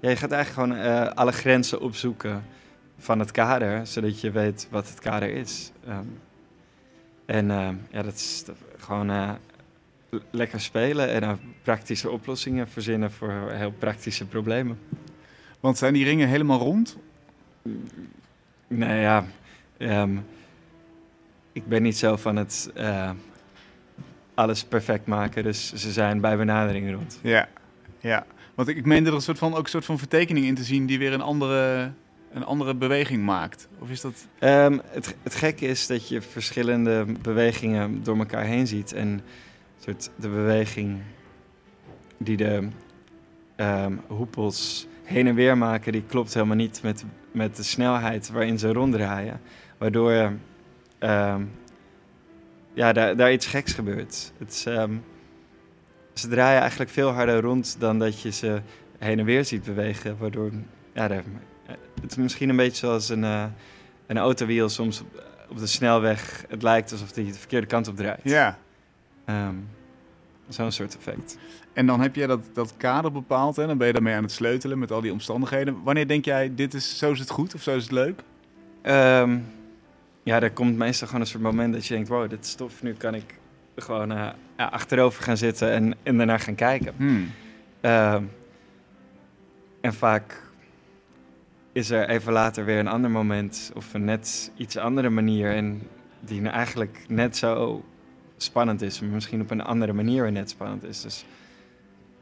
Ja, 0.00 0.10
je 0.10 0.16
gaat 0.16 0.32
eigenlijk 0.32 0.72
gewoon 0.72 0.84
eh, 0.84 1.10
alle 1.10 1.32
grenzen 1.32 1.80
opzoeken 1.80 2.44
van 3.04 3.18
het 3.18 3.30
kader, 3.30 3.86
zodat 3.86 4.20
je 4.20 4.30
weet 4.30 4.68
wat 4.70 4.88
het 4.88 5.00
kader 5.00 5.30
is. 5.30 5.72
Ehm, 5.86 6.04
en 7.26 7.50
ehm, 7.50 7.74
ja, 7.90 8.02
dat 8.02 8.14
is 8.14 8.44
gewoon 8.78 9.10
eh, 9.10 9.30
lekker 10.30 10.60
spelen 10.60 11.08
en 11.08 11.22
eh, 11.22 11.32
praktische 11.62 12.10
oplossingen 12.10 12.68
verzinnen 12.68 13.12
voor 13.12 13.50
heel 13.50 13.72
praktische 13.72 14.26
problemen. 14.26 14.78
Want 15.60 15.78
zijn 15.78 15.92
die 15.92 16.04
ringen 16.04 16.28
helemaal 16.28 16.58
rond? 16.58 16.96
Nee, 18.66 19.00
ja. 19.00 19.24
ehm, 19.76 20.16
ik 21.52 21.66
ben 21.66 21.82
niet 21.82 21.98
zo 21.98 22.16
van 22.16 22.36
het 22.36 22.70
eh, 22.74 23.10
alles 24.34 24.64
perfect 24.64 25.06
maken, 25.06 25.42
dus 25.42 25.72
ze 25.72 25.92
zijn 25.92 26.20
bij 26.20 26.36
benadering 26.36 26.94
rond. 26.94 27.18
Ja. 27.22 27.48
ja. 28.00 28.26
Want 28.54 28.68
ik, 28.68 28.76
ik 28.76 28.84
meende 28.86 29.08
er 29.08 29.14
een 29.14 29.22
soort 29.22 29.38
van, 29.38 29.54
ook 29.54 29.64
een 29.64 29.70
soort 29.70 29.84
van 29.84 29.98
vertekening 29.98 30.46
in 30.46 30.54
te 30.54 30.64
zien 30.64 30.86
die 30.86 30.98
weer 30.98 31.12
een 31.12 31.20
andere, 31.20 31.92
een 32.34 32.44
andere 32.44 32.74
beweging 32.74 33.24
maakt. 33.24 33.68
Of 33.78 33.90
is 33.90 34.00
dat... 34.00 34.26
Ehm, 34.38 34.78
het, 34.86 35.16
het 35.22 35.34
gekke 35.34 35.66
is 35.66 35.86
dat 35.86 36.08
je 36.08 36.22
verschillende 36.22 37.06
bewegingen 37.22 38.02
door 38.02 38.18
elkaar 38.18 38.44
heen 38.44 38.66
ziet. 38.66 38.92
En 38.92 39.20
soort 39.80 40.10
de 40.16 40.28
beweging 40.28 41.00
die 42.18 42.36
de 42.36 42.68
ehm, 43.56 43.96
hoepels 44.06 44.86
heen 45.02 45.26
en 45.26 45.34
weer 45.34 45.58
maken, 45.58 45.92
die 45.92 46.02
klopt 46.02 46.34
helemaal 46.34 46.56
niet 46.56 46.82
met, 46.82 47.04
met 47.32 47.56
de 47.56 47.62
snelheid 47.62 48.30
waarin 48.30 48.58
ze 48.58 48.72
ronddraaien. 48.72 49.40
Waardoor 49.78 50.32
ehm, 50.98 51.42
ja, 52.72 52.92
daar, 52.92 53.16
daar 53.16 53.32
iets 53.32 53.46
geks 53.46 53.72
gebeurt. 53.72 54.32
Het 54.38 54.50
is, 54.50 54.60
ze 56.12 56.28
draaien 56.28 56.60
eigenlijk 56.60 56.90
veel 56.90 57.10
harder 57.10 57.40
rond 57.40 57.76
dan 57.78 57.98
dat 57.98 58.20
je 58.20 58.30
ze 58.30 58.60
heen 58.98 59.18
en 59.18 59.24
weer 59.24 59.44
ziet 59.44 59.64
bewegen. 59.64 60.16
Waardoor 60.18 60.50
ja, 60.92 61.08
daar, 61.08 61.24
het 62.04 62.10
is 62.10 62.22
misschien 62.22 62.48
een 62.48 62.56
beetje 62.56 62.86
zoals 62.86 63.08
een, 63.08 63.24
eh, 63.24 63.44
een 64.06 64.18
autowiel 64.18 64.68
soms 64.68 65.00
op, 65.00 65.22
op 65.48 65.58
de 65.58 65.66
snelweg. 65.66 66.44
Het 66.48 66.62
lijkt 66.62 66.92
alsof 66.92 67.12
die 67.12 67.32
de 67.32 67.38
verkeerde 67.38 67.66
kant 67.66 67.88
op 67.88 67.96
draait. 67.96 68.20
Ja. 68.22 68.58
Ehm, 69.24 69.54
Zo'n 70.48 70.72
soort 70.72 70.96
effect. 70.96 71.38
En 71.72 71.86
dan 71.86 72.00
heb 72.00 72.14
je 72.14 72.26
dat, 72.26 72.40
dat 72.52 72.74
kader 72.76 73.12
bepaald 73.12 73.58
en 73.58 73.66
dan 73.66 73.78
ben 73.78 73.86
je 73.86 73.92
daarmee 73.92 74.14
aan 74.14 74.22
het 74.22 74.32
sleutelen 74.32 74.78
met 74.78 74.90
al 74.90 75.00
die 75.00 75.12
omstandigheden. 75.12 75.82
Wanneer 75.82 76.08
denk 76.08 76.24
jij, 76.24 76.54
dit 76.54 76.74
is, 76.74 76.98
zo 76.98 77.10
is 77.10 77.18
het 77.18 77.30
goed 77.30 77.54
of 77.54 77.62
zo 77.62 77.76
is 77.76 77.82
het 77.82 77.92
leuk? 77.92 78.22
Ehm, 78.82 79.38
ja, 80.22 80.42
er 80.42 80.50
komt 80.50 80.76
meestal 80.76 81.06
gewoon 81.06 81.22
een 81.22 81.28
soort 81.28 81.42
moment 81.42 81.72
dat 81.72 81.86
je 81.86 81.94
denkt... 81.94 82.08
wow, 82.08 82.30
dit 82.30 82.44
is 82.44 82.54
tof, 82.54 82.82
nu 82.82 82.92
kan 82.92 83.14
ik 83.14 83.38
gewoon 83.76 84.12
eh, 84.12 84.28
ja, 84.56 84.64
achterover 84.64 85.22
gaan 85.22 85.36
zitten 85.36 85.70
en, 85.70 85.94
en 86.02 86.16
daarna 86.16 86.38
gaan 86.38 86.54
kijken. 86.54 86.94
Hmm. 86.96 87.30
Ehm, 87.80 88.22
en 89.80 89.94
vaak 89.94 90.43
is 91.74 91.90
er 91.90 92.08
even 92.08 92.32
later 92.32 92.64
weer 92.64 92.78
een 92.78 92.88
ander 92.88 93.10
moment 93.10 93.72
of 93.74 93.94
een 93.94 94.04
net 94.04 94.52
iets 94.56 94.76
andere 94.76 95.10
manier. 95.10 95.54
En 95.54 95.82
die 96.20 96.48
eigenlijk 96.48 97.04
net 97.08 97.36
zo 97.36 97.84
spannend 98.36 98.82
is, 98.82 99.00
maar 99.00 99.10
misschien 99.10 99.40
op 99.40 99.50
een 99.50 99.62
andere 99.62 99.92
manier 99.92 100.22
weer 100.22 100.32
net 100.32 100.50
spannend 100.50 100.84
is. 100.84 101.00
Dus 101.00 101.24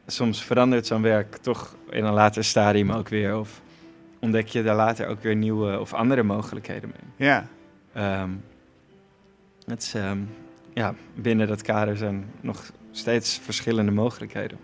soms 0.07 0.43
verandert 0.43 0.87
zo'n 0.87 1.01
werk 1.01 1.35
toch 1.37 1.75
in 1.89 2.03
een 2.03 2.13
later 2.13 2.43
stadium 2.43 2.91
ook 2.91 3.09
weer. 3.09 3.37
Of 3.37 3.61
ontdek 4.19 4.47
je 4.47 4.63
daar 4.63 4.75
later 4.75 5.07
ook 5.07 5.21
weer 5.21 5.35
nieuwe 5.35 5.79
of 5.79 5.93
andere 5.93 6.23
mogelijkheden 6.23 6.89
mee. 6.89 7.27
Ja. 7.27 7.47
Ehm, 7.93 8.29
het 9.65 9.81
is, 9.81 9.93
ehm, 9.93 10.19
ja, 10.73 10.95
binnen 11.15 11.47
dat 11.47 11.61
kader 11.61 11.97
zijn 11.97 12.25
nog 12.41 12.71
steeds 12.91 13.39
verschillende 13.43 13.91
mogelijkheden. 13.91 14.57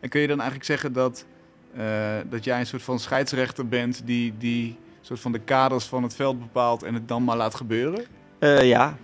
En 0.00 0.08
kun 0.08 0.20
je 0.20 0.26
dan 0.26 0.40
eigenlijk 0.40 0.68
zeggen 0.68 0.92
dat, 0.92 1.26
dat 2.28 2.44
jij 2.44 2.60
een 2.60 2.66
soort 2.66 2.82
van 2.82 2.98
scheidsrechter 2.98 3.68
bent 3.68 4.02
die, 4.04 4.34
die 4.38 4.76
soort 5.06 5.20
van 5.20 5.32
de 5.32 5.38
kaders 5.38 5.84
van 5.84 6.02
het 6.02 6.14
veld 6.14 6.38
bepaalt 6.38 6.82
en 6.82 6.94
het 6.94 7.08
dan 7.08 7.24
maar 7.24 7.36
laat 7.36 7.54
gebeuren? 7.54 8.04
Eh, 8.38 8.64
ja, 8.64 8.96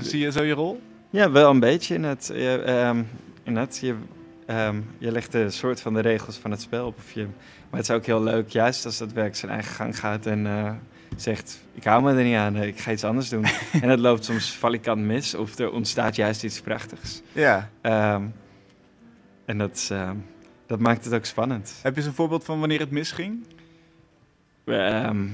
zie 0.00 0.18
je 0.20 0.32
zo 0.32 0.42
je 0.42 0.52
rol? 0.52 0.80
Ja, 1.10 1.30
wel 1.30 1.50
een 1.50 1.60
beetje. 1.60 1.94
In 1.94 2.04
het, 2.04 2.30
je, 2.34 2.62
ehm, 2.66 3.02
in 3.42 3.56
het, 3.56 3.78
je, 3.78 3.94
ehm, 4.46 4.80
je 4.98 5.12
legt 5.12 5.32
de 5.32 5.50
soort 5.50 5.80
van 5.80 5.94
de 5.94 6.00
regels 6.00 6.36
van 6.36 6.50
het 6.50 6.60
spel 6.60 6.86
op. 6.86 6.96
Of 6.96 7.12
je, 7.12 7.22
maar 7.70 7.80
het 7.80 7.88
is 7.88 7.94
ook 7.94 8.06
heel 8.06 8.22
leuk, 8.22 8.48
juist 8.48 8.84
als 8.84 8.98
dat 8.98 9.12
werk 9.12 9.36
zijn 9.36 9.52
eigen 9.52 9.74
gang 9.74 9.98
gaat 9.98 10.26
en 10.26 10.46
eh, 10.46 10.72
zegt, 11.16 11.60
ik 11.74 11.84
hou 11.84 12.02
me 12.02 12.12
er 12.12 12.24
niet 12.24 12.36
aan, 12.36 12.56
eh, 12.56 12.66
ik 12.66 12.78
ga 12.78 12.90
iets 12.90 13.04
anders 13.04 13.28
doen. 13.28 13.44
en 13.82 13.88
het 13.88 14.00
loopt 14.00 14.24
soms 14.24 14.50
valikant 14.50 15.00
mis 15.00 15.34
of 15.34 15.58
er 15.58 15.72
ontstaat 15.72 16.16
juist 16.16 16.44
iets 16.44 16.60
prachtigs. 16.60 17.22
Ja. 17.32 17.70
Ehm, 17.80 18.22
en 19.44 19.58
dat, 19.58 19.74
is, 19.74 19.90
dat 20.68 20.78
maakt 20.78 21.04
het 21.04 21.14
ook 21.14 21.24
spannend. 21.24 21.74
Heb 21.82 21.92
je 21.92 21.98
eens 21.98 22.08
een 22.08 22.14
voorbeeld 22.14 22.44
van 22.44 22.58
wanneer 22.58 22.80
het 22.80 22.90
misging? 22.90 23.46
Ehm, 24.64 25.26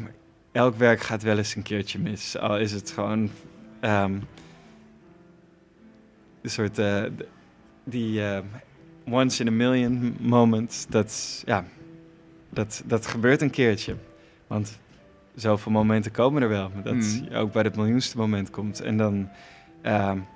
elk 0.52 0.74
werk 0.76 1.00
gaat 1.00 1.22
wel 1.22 1.38
eens 1.38 1.54
een 1.54 1.62
keertje 1.62 1.98
mis. 1.98 2.38
Al 2.38 2.58
is 2.58 2.72
het 2.72 2.90
gewoon 2.90 3.30
ehm, 3.80 4.18
een 6.42 6.50
soort 6.50 6.78
eh, 6.78 7.04
die 7.84 8.22
ehm, 8.22 8.44
once 9.04 9.42
in 9.42 9.48
a 9.48 9.50
million 9.50 10.16
moment. 10.20 10.86
Dat, 10.88 11.42
ja, 11.46 11.64
dat, 12.50 12.82
dat 12.86 13.06
gebeurt 13.06 13.42
een 13.42 13.50
keertje. 13.50 13.96
Want 14.46 14.78
zoveel 15.34 15.72
momenten 15.72 16.12
komen 16.12 16.42
er 16.42 16.48
wel. 16.48 16.70
Dat 16.82 16.94
Mm. 16.94 17.26
je 17.30 17.36
ook 17.36 17.52
bij 17.52 17.62
het 17.62 17.76
miljoenste 17.76 18.16
moment 18.16 18.50
komt. 18.50 18.80
En 18.80 18.96
dan 18.96 19.28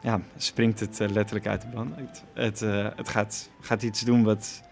ja, 0.03 0.21
springt 0.37 0.81
het 0.81 1.01
eh, 1.01 1.09
letterlijk 1.09 1.47
uit 1.47 1.61
de 1.61 1.69
band. 1.69 1.97
Het, 1.97 2.25
het, 2.35 2.63
eh, 2.63 2.87
het 2.97 3.09
gaat, 3.09 3.51
gaat 3.61 3.83
iets 3.83 4.01
doen 4.01 4.23
wat 4.23 4.63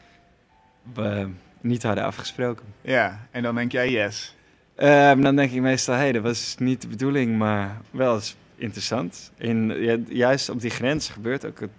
we 0.95 1.29
niet 1.61 1.83
hadden 1.83 2.05
afgesproken. 2.05 2.67
Ja. 2.81 3.27
En 3.31 3.43
dan 3.43 3.55
denk 3.55 3.73
jij 3.73 3.91
yes. 3.91 4.35
Ehm, 4.75 5.21
dan 5.21 5.37
denk 5.37 5.53
ik 5.53 5.61
meestal, 5.61 5.95
hé, 5.95 6.01
hey, 6.01 6.13
dat 6.13 6.23
was 6.23 6.55
niet 6.59 6.83
de 6.83 6.89
bedoeling, 6.89 7.39
maar 7.39 7.81
wel 7.91 8.15
eens 8.15 8.37
interessant. 8.57 9.33
En 9.39 9.83
ja, 9.83 9.99
juist 10.09 10.49
op 10.49 10.61
die 10.61 10.71
grens 10.71 11.09
gebeurt 11.09 11.47
ook 11.47 11.61
het, 11.61 11.71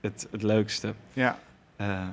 het, 0.00 0.26
het 0.30 0.42
leukste. 0.42 0.94
Ja. 1.12 1.38
Eh, 1.76 2.08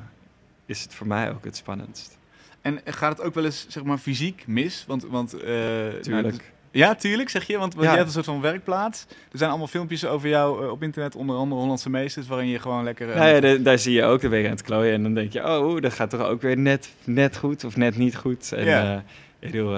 is 0.65 0.81
het 0.81 0.93
voor 0.93 1.07
mij 1.07 1.31
ook 1.31 1.43
het 1.45 1.55
spannendst. 1.55 2.17
En 2.61 2.81
gaat 2.85 3.17
het 3.17 3.27
ook 3.27 3.33
wel 3.33 3.45
eens, 3.45 3.65
zeg 3.69 3.83
maar, 3.83 3.97
fysiek 3.97 4.47
mis? 4.47 4.83
Want, 4.87 5.03
want 5.03 5.33
eh, 5.33 5.49
nou, 5.49 6.01
Tuurlijk. 6.01 6.51
Ja, 6.71 6.95
tuurlijk, 6.95 7.29
zeg 7.29 7.47
je. 7.47 7.57
Want, 7.57 7.73
Ja. 7.73 7.81
je 7.81 7.87
hebt 7.87 8.05
een 8.05 8.11
soort 8.11 8.25
van 8.25 8.41
werkplaats. 8.41 9.05
Er 9.31 9.37
zijn 9.37 9.49
allemaal 9.49 9.67
filmpjes 9.67 10.05
over 10.05 10.29
jou 10.29 10.63
eh, 10.63 10.71
op 10.71 10.83
internet, 10.83 11.15
onder 11.15 11.35
andere 11.35 11.61
Hollandse 11.61 11.89
Meesters, 11.89 12.27
waarin 12.27 12.47
je 12.47 12.59
gewoon 12.59 12.83
lekker... 12.83 13.09
eh, 13.09 13.15
nou 13.17 13.29
ja, 13.29 13.39
da- 13.39 13.55
daar 13.63 13.79
zie 13.79 13.93
je 13.93 14.03
ook, 14.03 14.21
dan 14.21 14.29
ben 14.29 14.39
je 14.39 14.45
aan 14.45 14.51
het 14.51 14.61
klooien 14.61 14.93
en 14.93 15.03
dan 15.03 15.13
denk 15.13 15.33
je, 15.33 15.43
oh, 15.59 15.81
dat 15.81 15.93
gaat 15.93 16.09
toch 16.09 16.21
ook 16.21 16.41
weer 16.41 16.57
net, 16.57 16.89
net 17.03 17.37
goed 17.37 17.63
of 17.63 17.75
net 17.75 17.97
niet 17.97 18.15
goed. 18.15 18.51
En 18.51 18.65
Ja. 18.65 18.93
eh, 18.93 18.99
ik 19.39 19.51
bedoel, 19.51 19.77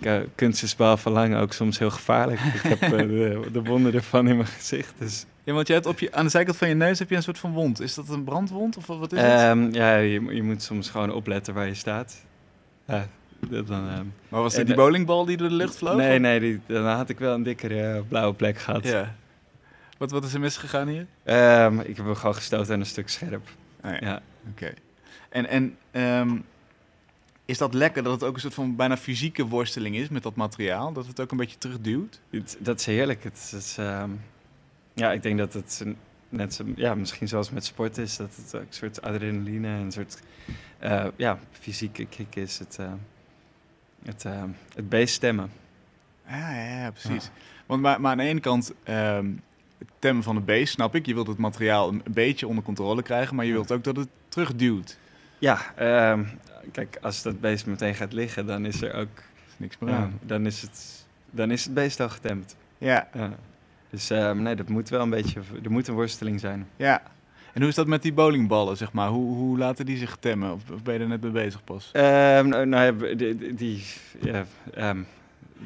kijk, 0.00 0.28
kunst 0.34 0.62
is 0.62 0.76
behalve 0.76 1.10
lang 1.10 1.36
ook 1.36 1.52
soms 1.52 1.78
heel 1.78 1.90
gevaarlijk. 1.90 2.40
ik 2.40 2.60
heb 2.62 2.80
de, 2.90 3.40
de 3.52 3.62
wonden 3.62 3.94
ervan 3.94 4.28
in 4.28 4.36
mijn 4.36 4.48
gezicht, 4.48 4.94
dus... 4.98 5.24
Ja, 5.44 5.52
want 5.52 5.66
je 5.66 5.72
hebt 5.72 5.86
op 5.86 5.98
je, 5.98 6.12
aan 6.12 6.24
de 6.24 6.30
zijkant 6.30 6.56
van 6.56 6.68
je 6.68 6.74
neus 6.74 6.98
heb 6.98 7.10
je 7.10 7.16
een 7.16 7.22
soort 7.22 7.38
van 7.38 7.52
wond. 7.52 7.80
Is 7.80 7.94
dat 7.94 8.08
een 8.08 8.24
brandwond 8.24 8.76
of 8.76 8.86
wat 8.86 9.12
is 9.12 9.20
het? 9.20 9.30
Ehm, 9.30 9.68
ja, 9.74 9.96
je, 9.96 10.20
je 10.34 10.42
moet 10.42 10.62
soms 10.62 10.90
gewoon 10.90 11.12
opletten 11.12 11.54
waar 11.54 11.66
je 11.66 11.74
staat. 11.74 12.24
Ja, 12.86 13.06
dat 13.40 13.66
dan, 13.66 13.88
ehm, 13.88 14.04
maar 14.28 14.42
was 14.42 14.52
en 14.52 14.58
dit 14.58 14.66
die 14.66 14.76
bowlingbal 14.76 15.24
die 15.24 15.36
door 15.36 15.48
de 15.48 15.54
lucht 15.54 15.76
vloog? 15.76 15.96
nee, 15.96 16.18
nee, 16.18 16.40
die, 16.40 16.60
daarna 16.66 16.96
had 16.96 17.08
ik 17.08 17.18
wel 17.18 17.34
een 17.34 17.42
dikkere 17.42 17.80
eh, 17.94 18.00
blauwe 18.08 18.34
plek 18.34 18.58
gehad. 18.58 18.84
Ja. 18.84 19.14
Wat, 19.98 20.10
wat 20.10 20.24
is 20.24 20.34
er 20.34 20.40
misgegaan 20.40 20.88
hier? 20.88 21.06
Ehm, 21.22 21.80
ik 21.80 21.96
heb 21.96 22.06
hem 22.06 22.14
gewoon 22.14 22.34
gestoten 22.34 22.72
aan 22.74 22.80
een 22.80 22.86
stuk 22.86 23.08
scherp. 23.08 23.48
Ah, 23.80 23.90
ja. 23.90 23.98
Ja. 24.06 24.22
Oké. 24.50 24.72
En, 25.28 25.46
en 25.48 25.76
ehm, 25.90 26.36
is 27.44 27.58
dat 27.58 27.74
lekker 27.74 28.02
dat 28.02 28.12
het 28.12 28.22
ook 28.24 28.34
een 28.34 28.40
soort 28.40 28.54
van 28.54 28.76
bijna 28.76 28.96
fysieke 28.96 29.46
worsteling 29.46 29.96
is 29.96 30.08
met 30.08 30.22
dat 30.22 30.34
materiaal? 30.34 30.92
Dat 30.92 31.06
het 31.06 31.20
ook 31.20 31.30
een 31.30 31.36
beetje 31.36 31.58
terugduwt? 31.58 32.20
Het- 32.30 32.56
dat 32.60 32.80
is 32.80 32.86
heerlijk. 32.86 33.24
Het 33.24 33.52
is, 33.56 33.76
ehm, 33.78 34.10
ja, 34.94 35.12
ik 35.12 35.22
denk 35.22 35.38
dat 35.38 35.52
het 35.52 35.84
net 36.28 36.54
zo, 36.54 36.64
ja, 36.76 36.94
misschien 36.94 37.28
zoals 37.28 37.50
met 37.50 37.64
sport 37.64 37.98
is, 37.98 38.16
dat 38.16 38.36
het 38.36 38.54
ook 38.54 38.60
een 38.60 38.66
soort 38.70 39.02
adrenaline 39.02 39.66
en 39.68 39.74
een 39.80 39.92
soort 39.92 40.22
eh, 40.78 41.06
ja, 41.16 41.38
fysieke 41.52 42.06
kick 42.06 42.36
is. 42.36 42.58
Het, 42.58 42.76
eh, 42.80 42.92
het, 44.06 44.24
eh, 44.24 44.42
het 44.74 44.88
beeststemmen. 44.88 45.50
Ja, 46.28 46.50
ja, 46.54 46.80
ja 46.80 46.90
precies. 46.90 47.30
Want 47.66 47.82
maar, 47.82 48.00
maar 48.00 48.10
aan 48.10 48.18
de 48.18 48.24
ene 48.24 48.40
kant, 48.40 48.72
ehm, 48.82 49.26
het 49.78 49.88
temmen 49.98 50.22
van 50.22 50.34
de 50.34 50.40
beest, 50.40 50.72
snap 50.72 50.94
ik. 50.94 51.06
Je 51.06 51.14
wilt 51.14 51.26
het 51.26 51.38
materiaal 51.38 51.88
een 51.88 52.02
beetje 52.10 52.46
onder 52.46 52.64
controle 52.64 53.02
krijgen, 53.02 53.36
maar 53.36 53.44
je 53.44 53.52
wilt 53.52 53.72
ook 53.72 53.84
dat 53.84 53.96
het 53.96 54.08
terugduwt. 54.28 54.98
Ja, 55.38 55.58
ehm, 55.76 56.24
kijk, 56.72 56.98
als 57.00 57.22
dat 57.22 57.40
beest 57.40 57.66
meteen 57.66 57.94
gaat 57.94 58.12
liggen, 58.12 58.46
dan 58.46 58.64
is 58.64 58.82
er 58.82 58.94
ook, 58.94 59.18
is 59.46 59.52
niks 59.56 59.78
meer 59.78 59.94
aan. 59.94 60.18
dan, 60.22 60.46
is 60.46 60.62
het, 60.62 61.06
dan 61.30 61.50
is 61.50 61.64
het 61.64 61.74
beest 61.74 62.00
al 62.00 62.08
getemd. 62.08 62.56
Ja, 62.78 63.08
Ja. 63.14 63.30
Dus 63.90 64.10
ehm, 64.10 64.42
nee, 64.42 64.54
dat 64.54 64.68
moet 64.68 64.88
wel 64.88 65.00
een 65.02 65.10
beetje, 65.10 65.40
er 65.64 65.70
moet 65.70 65.88
een 65.88 65.94
worsteling 65.94 66.40
zijn. 66.40 66.68
ja. 66.76 67.02
En 67.56 67.62
hoe 67.62 67.70
is 67.70 67.76
dat 67.76 67.86
met 67.86 68.02
die 68.02 68.12
bowlingballen, 68.12 68.76
zeg 68.76 68.92
maar? 68.92 69.08
Hoe, 69.08 69.34
hoe 69.34 69.58
laten 69.58 69.86
die 69.86 69.96
zich 69.96 70.16
temmen? 70.20 70.52
Of, 70.52 70.70
of 70.70 70.82
ben 70.82 70.94
je 70.94 71.00
er 71.00 71.08
net 71.08 71.20
mee 71.22 71.30
bezig 71.30 71.64
pas? 71.64 71.90
Ehm, 71.92 72.48
nou, 72.48 72.66
nou 72.66 73.06
ja, 73.08 73.14
die, 73.14 73.54
die- 73.54 73.84
ja, 74.20 74.44
ehm, 74.74 75.02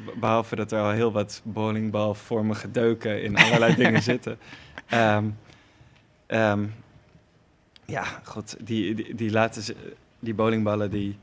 be- 0.05 0.13
behalve 0.19 0.55
dat 0.55 0.71
er 0.71 0.79
al 0.81 0.89
heel 0.91 1.11
wat 1.11 1.41
bowlingbalvormige 1.43 2.71
deuken 2.71 3.23
in 3.23 3.35
allerlei 3.37 3.75
dingen 3.83 4.01
zitten. 4.01 4.37
Ehm, 6.27 6.65
ja, 7.85 8.03
god, 8.23 8.55
die, 8.59 8.95
die, 8.95 9.15
die 9.15 9.31
laten 9.31 9.61
ze, 9.61 9.75
die 10.19 10.33
bowlingballen 10.33 10.89
die, 10.91 11.17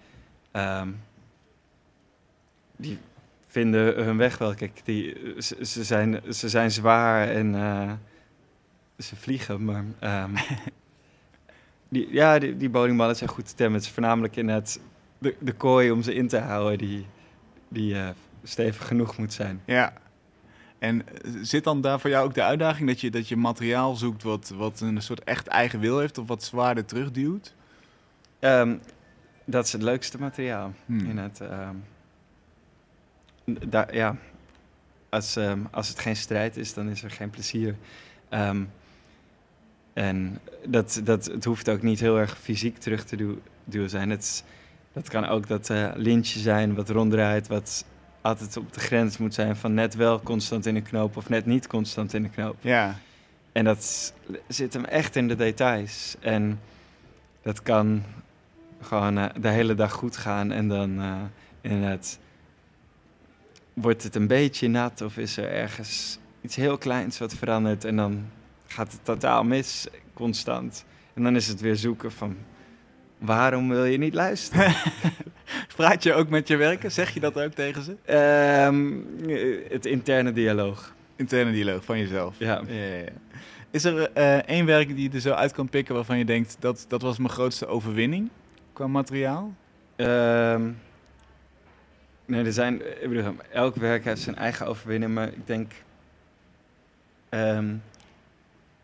die 2.76 2.98
vinden 3.46 4.04
hun 4.04 4.16
weg 4.16 4.38
wel. 4.38 4.54
Kijk, 4.54 4.80
die, 4.84 5.16
ze, 5.38 5.56
ze 5.66 5.84
zijn, 5.84 6.20
ze 6.32 6.48
zijn 6.48 6.70
zwaar 6.70 7.28
en 7.28 7.54
eh, 7.54 7.92
ze 8.98 9.16
vliegen, 9.16 9.64
maar 9.64 9.84
ehm, 9.98 10.36
die, 11.88 12.12
ja, 12.12 12.38
die, 12.38 12.56
die 12.56 12.70
bowlingballen 12.70 13.16
zijn 13.16 13.30
goed 13.30 13.48
te 13.48 13.54
temmen. 13.54 13.76
Het 13.76 13.86
is 13.88 13.92
voornamelijk 13.94 14.36
inderdaad 14.36 14.80
de, 15.18 15.34
de 15.38 15.52
kooi 15.52 15.90
om 15.90 16.02
ze 16.02 16.14
in 16.14 16.28
te 16.28 16.38
houden 16.38 16.78
die, 16.78 17.06
die 17.68 17.94
eh, 17.94 18.08
stevig 18.42 18.86
genoeg 18.86 19.18
moet 19.18 19.32
zijn. 19.32 19.62
Ja. 19.64 19.92
En 20.78 21.08
eh, 21.08 21.30
zit 21.42 21.64
dan 21.64 21.80
daar 21.80 22.00
voor 22.00 22.10
jou 22.10 22.26
ook 22.26 22.34
de 22.34 22.42
uitdaging 22.42 22.88
dat 22.88 23.00
je, 23.00 23.10
dat 23.10 23.28
je 23.28 23.36
materiaal 23.36 23.94
zoekt 23.96 24.22
wat, 24.22 24.52
wat 24.56 24.80
een 24.80 25.02
soort 25.02 25.24
echt 25.24 25.46
eigen 25.46 25.80
wil 25.80 25.98
heeft 25.98 26.18
of 26.18 26.26
wat 26.26 26.42
zwaarder 26.42 26.84
terugduwt? 26.84 27.54
Ehm, 28.38 28.76
dat 29.44 29.66
is 29.66 29.72
het 29.72 29.82
leukste 29.82 30.18
materiaal. 30.18 30.72
Hmm. 30.86 31.10
In 31.10 31.18
het, 31.18 31.40
ehm, 31.40 31.74
daar, 33.68 33.94
ja, 33.94 34.16
als, 35.08 35.38
als 35.70 35.88
het 35.88 35.98
geen 35.98 36.16
strijd 36.16 36.56
is, 36.56 36.74
dan 36.74 36.88
is 36.88 37.02
er 37.02 37.10
geen 37.10 37.30
plezier. 37.30 37.76
En 39.98 40.38
dat, 40.66 41.00
dat, 41.04 41.24
het 41.24 41.44
hoeft 41.44 41.68
ook 41.68 41.82
niet 41.82 42.00
heel 42.00 42.18
erg 42.18 42.38
fysiek 42.38 42.78
terug 42.78 43.04
te 43.04 43.16
du- 43.16 43.40
duwen 43.64 43.90
zijn. 43.90 44.10
Het, 44.10 44.44
dat 44.92 45.08
kan 45.08 45.26
ook 45.26 45.46
dat 45.46 45.70
eh, 45.70 45.90
lintje 45.94 46.38
zijn 46.38 46.74
wat 46.74 46.88
ronddraait, 46.88 47.48
wat 47.48 47.84
altijd 48.20 48.56
op 48.56 48.72
de 48.72 48.80
grens 48.80 49.18
moet 49.18 49.34
zijn 49.34 49.56
van 49.56 49.74
net 49.74 49.94
wel 49.94 50.20
constant 50.20 50.66
in 50.66 50.74
de 50.74 50.82
knoop 50.82 51.16
of 51.16 51.28
net 51.28 51.46
niet 51.46 51.66
constant 51.66 52.14
in 52.14 52.22
de 52.22 52.28
knoop. 52.28 52.56
Ja. 52.60 52.98
En 53.52 53.64
dat 53.64 54.12
zit 54.48 54.72
hem 54.72 54.84
echt 54.84 55.16
in 55.16 55.28
de 55.28 55.36
details. 55.36 56.16
En 56.20 56.60
dat 57.42 57.62
kan 57.62 58.02
gewoon 58.80 59.18
eh, 59.18 59.26
de 59.40 59.48
hele 59.48 59.74
dag 59.74 59.92
goed 59.92 60.16
gaan. 60.16 60.52
En 60.52 60.68
dan 60.68 61.00
eh, 61.00 61.14
inderdaad 61.60 62.18
wordt 63.72 64.02
het 64.02 64.14
een 64.14 64.26
beetje 64.26 64.68
nat 64.68 65.00
of 65.00 65.16
is 65.16 65.36
er 65.36 65.50
ergens 65.50 66.18
iets 66.40 66.56
heel 66.56 66.78
kleins 66.78 67.18
wat 67.18 67.34
verandert. 67.34 67.84
En 67.84 67.96
dan 67.96 68.24
gaat 68.68 68.92
het 68.92 69.04
totaal 69.04 69.44
mis, 69.44 69.86
constant. 70.14 70.84
En 71.14 71.22
dan 71.22 71.36
is 71.36 71.46
het 71.46 71.60
weer 71.60 71.76
zoeken 71.76 72.12
van 72.12 72.36
waarom 73.18 73.68
wil 73.68 73.84
je 73.84 73.98
niet 73.98 74.14
luisteren? 74.14 74.74
Praat 75.76 76.02
je 76.02 76.14
ook 76.14 76.28
met 76.28 76.48
je 76.48 76.56
werken? 76.56 76.92
Zeg 76.92 77.14
je 77.14 77.20
dat 77.20 77.40
ook 77.40 77.52
tegen 77.52 77.82
ze? 77.82 77.96
Ehm, 78.04 78.92
eh, 79.28 79.70
het 79.70 79.86
interne 79.86 80.32
dialoog. 80.32 80.94
Interne 81.16 81.52
dialoog 81.52 81.84
van 81.84 81.98
jezelf. 81.98 82.38
Ja. 82.38 82.62
Ja, 82.66 82.74
ja, 82.74 82.94
ja. 82.94 83.12
Is 83.70 83.84
er 83.84 84.12
eh, 84.12 84.36
één 84.36 84.66
werk 84.66 84.88
die 84.88 85.08
je 85.08 85.14
er 85.14 85.20
zo 85.20 85.32
uit 85.32 85.52
kan 85.52 85.68
pikken 85.68 85.94
waarvan 85.94 86.18
je 86.18 86.24
denkt 86.24 86.56
dat 86.60 86.84
dat 86.88 87.02
was 87.02 87.18
mijn 87.18 87.30
grootste 87.30 87.66
overwinning 87.66 88.30
qua 88.72 88.86
materiaal? 88.86 89.54
Ehm, 89.96 90.70
nee, 92.24 92.44
er 92.44 92.52
zijn, 92.52 93.02
ik 93.02 93.08
bedoel, 93.08 93.34
elk 93.52 93.76
werk 93.76 94.04
heeft 94.04 94.20
zijn 94.20 94.36
eigen 94.36 94.66
overwinning, 94.66 95.14
maar 95.14 95.28
ik 95.28 95.46
denk 95.46 95.72
ehm, 97.28 97.74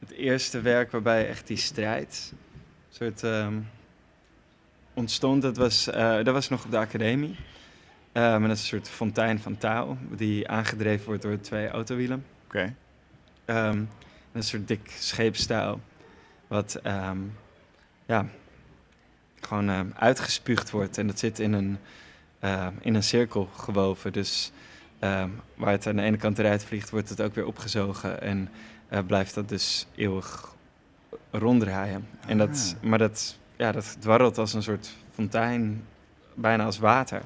het 0.08 0.16
eerste 0.16 0.60
werk 0.60 0.90
waarbij 0.90 1.28
echt 1.28 1.46
die 1.46 1.56
strijd 1.56 2.32
soort 2.94 3.22
ehm, 3.22 3.54
ontstond, 4.94 5.42
dat 5.42 5.56
was, 5.56 5.86
eh, 5.86 6.14
dat 6.14 6.34
was 6.34 6.48
nog 6.48 6.64
op 6.64 6.70
de 6.70 6.78
academie. 6.78 7.36
Ehm, 8.12 8.42
en 8.42 8.48
dat 8.48 8.56
is 8.56 8.62
een 8.62 8.68
soort 8.68 8.88
fontein 8.88 9.40
van 9.40 9.58
touw 9.58 9.96
die 10.10 10.48
aangedreven 10.48 11.06
wordt 11.06 11.22
door 11.22 11.40
twee 11.40 11.68
autowielen. 11.68 12.24
Oké. 12.44 12.74
Ehm, 13.44 13.82
een 14.32 14.42
soort 14.42 14.68
dik 14.68 14.90
scheepstouw. 14.98 15.80
Wat 16.46 16.74
ehm, 16.82 17.18
ja, 18.06 18.26
gewoon 19.40 19.68
ehm, 19.68 19.86
uitgespuugd 19.94 20.70
wordt. 20.70 20.98
En 20.98 21.06
dat 21.06 21.18
zit 21.18 21.38
in 21.38 21.52
een, 21.52 21.78
ehm, 22.38 22.72
in 22.80 22.94
een 22.94 23.02
cirkel 23.02 23.48
gewoven. 23.56 24.12
Dus 24.12 24.52
ehm, 24.98 25.28
waar 25.54 25.70
het 25.70 25.86
aan 25.86 25.96
de 25.96 26.02
ene 26.02 26.16
kant 26.16 26.38
eruit 26.38 26.64
vliegt, 26.64 26.90
wordt 26.90 27.08
het 27.08 27.22
ook 27.22 27.34
weer 27.34 27.46
opgezogen. 27.46 28.22
En 28.22 28.48
eh, 28.94 29.06
blijft 29.06 29.34
dat 29.34 29.48
dus 29.48 29.86
eeuwig 29.94 30.54
ronddraaien. 31.30 32.08
En 32.26 32.38
dat, 32.38 32.76
Ah. 32.76 32.88
maar 32.88 32.98
dat, 32.98 33.36
ja, 33.56 33.72
dat 33.72 33.96
dwarrelt 33.98 34.38
als 34.38 34.54
een 34.54 34.62
soort 34.62 34.96
fontein, 35.14 35.86
bijna 36.34 36.64
als 36.64 36.78
water. 36.78 37.22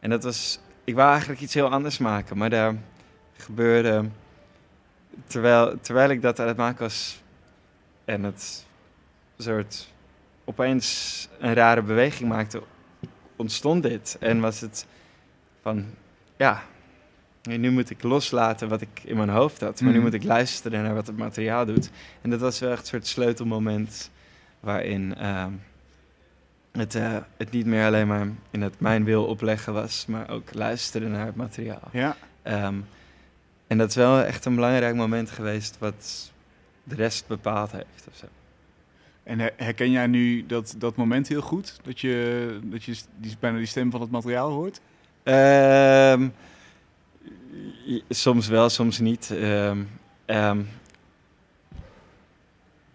En 0.00 0.10
dat 0.10 0.24
was 0.24 0.60
ik 0.84 0.94
wou 0.94 1.10
eigenlijk 1.10 1.40
iets 1.40 1.54
heel 1.54 1.70
anders 1.70 1.98
maken, 1.98 2.38
maar 2.38 2.50
daar 2.50 2.74
gebeurde, 3.36 4.08
terwijl, 5.26 5.80
terwijl 5.80 6.10
ik 6.10 6.22
dat 6.22 6.40
aan 6.40 6.48
het 6.48 6.56
maken 6.56 6.82
was 6.82 7.22
en 8.04 8.22
het 8.22 8.66
soort 9.38 9.88
opeens 10.44 11.28
een 11.38 11.54
rare 11.54 11.82
beweging 11.82 12.28
maakte, 12.28 12.62
ontstond 13.36 13.82
dit. 13.82 14.16
En 14.20 14.40
was 14.40 14.60
het 14.60 14.86
van, 15.62 15.84
ja, 16.36 16.62
nu 17.42 17.70
moet 17.70 17.90
ik 17.90 18.02
loslaten 18.02 18.68
wat 18.68 18.80
ik 18.80 18.88
in 19.04 19.16
mijn 19.16 19.28
hoofd 19.28 19.60
had, 19.60 19.80
maar 19.80 19.90
nu 19.90 19.96
Mhm. 19.96 20.04
moet 20.06 20.14
ik 20.14 20.24
luisteren 20.24 20.82
naar 20.82 20.94
wat 20.94 21.06
het 21.06 21.16
materiaal 21.16 21.66
doet. 21.66 21.90
En 22.20 22.30
dat 22.30 22.40
was 22.40 22.58
wel 22.58 22.70
echt 22.70 22.80
een 22.80 22.86
soort 22.86 23.06
sleutelmoment 23.06 24.10
waarin 24.60 25.14
ehm, 25.14 25.50
het, 26.72 26.94
eh, 26.94 27.16
het 27.36 27.50
niet 27.50 27.66
meer 27.66 27.86
alleen 27.86 28.06
maar 28.06 28.26
in 28.50 28.62
het 28.62 28.80
mijn 28.80 29.04
wil 29.04 29.24
opleggen 29.24 29.72
was, 29.72 30.06
maar 30.06 30.30
ook 30.30 30.54
luisteren 30.54 31.10
naar 31.10 31.26
het 31.26 31.36
materiaal. 31.36 31.88
Ja. 31.92 32.16
Ehm, 32.42 32.74
en 33.66 33.78
dat 33.78 33.88
is 33.88 33.94
wel 33.94 34.20
echt 34.22 34.44
een 34.44 34.54
belangrijk 34.54 34.94
moment 34.94 35.30
geweest 35.30 35.76
wat 35.78 36.30
de 36.84 36.94
rest 36.94 37.26
bepaald 37.26 37.72
heeft. 37.72 38.06
Of 38.10 38.16
zo. 38.16 38.26
En 39.22 39.38
her- 39.38 39.52
herken 39.56 39.90
jij 39.90 40.06
nu 40.06 40.46
dat, 40.46 40.74
dat 40.78 40.96
moment 40.96 41.28
heel 41.28 41.40
goed? 41.40 41.76
Dat 41.82 42.00
je, 42.00 42.58
dat 42.62 42.84
je 42.84 42.96
die, 43.16 43.36
bijna 43.40 43.56
die 43.56 43.66
stem 43.66 43.90
van 43.90 44.00
het 44.00 44.10
materiaal 44.10 44.50
hoort? 44.50 44.80
I- 45.28 46.30
soms 48.08 48.48
wel, 48.48 48.68
soms 48.68 48.98
niet. 48.98 49.30
Ehm, 49.30 49.82
ehm, 50.24 50.60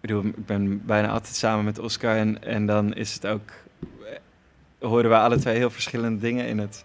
bedoel, 0.00 0.24
ik 0.24 0.46
ben 0.46 0.86
bijna 0.86 1.08
altijd 1.08 1.34
samen 1.34 1.64
met 1.64 1.78
Oscar 1.78 2.16
en, 2.16 2.42
en 2.42 2.66
dan 2.66 2.94
is 2.94 3.14
het 3.14 3.26
ook, 3.26 3.50
eh, 3.80 4.88
horen 4.88 5.10
we 5.10 5.16
alle 5.16 5.38
twee 5.38 5.56
heel 5.56 5.70
verschillende 5.70 6.20
dingen 6.20 6.46
in 6.46 6.58
het, 6.58 6.84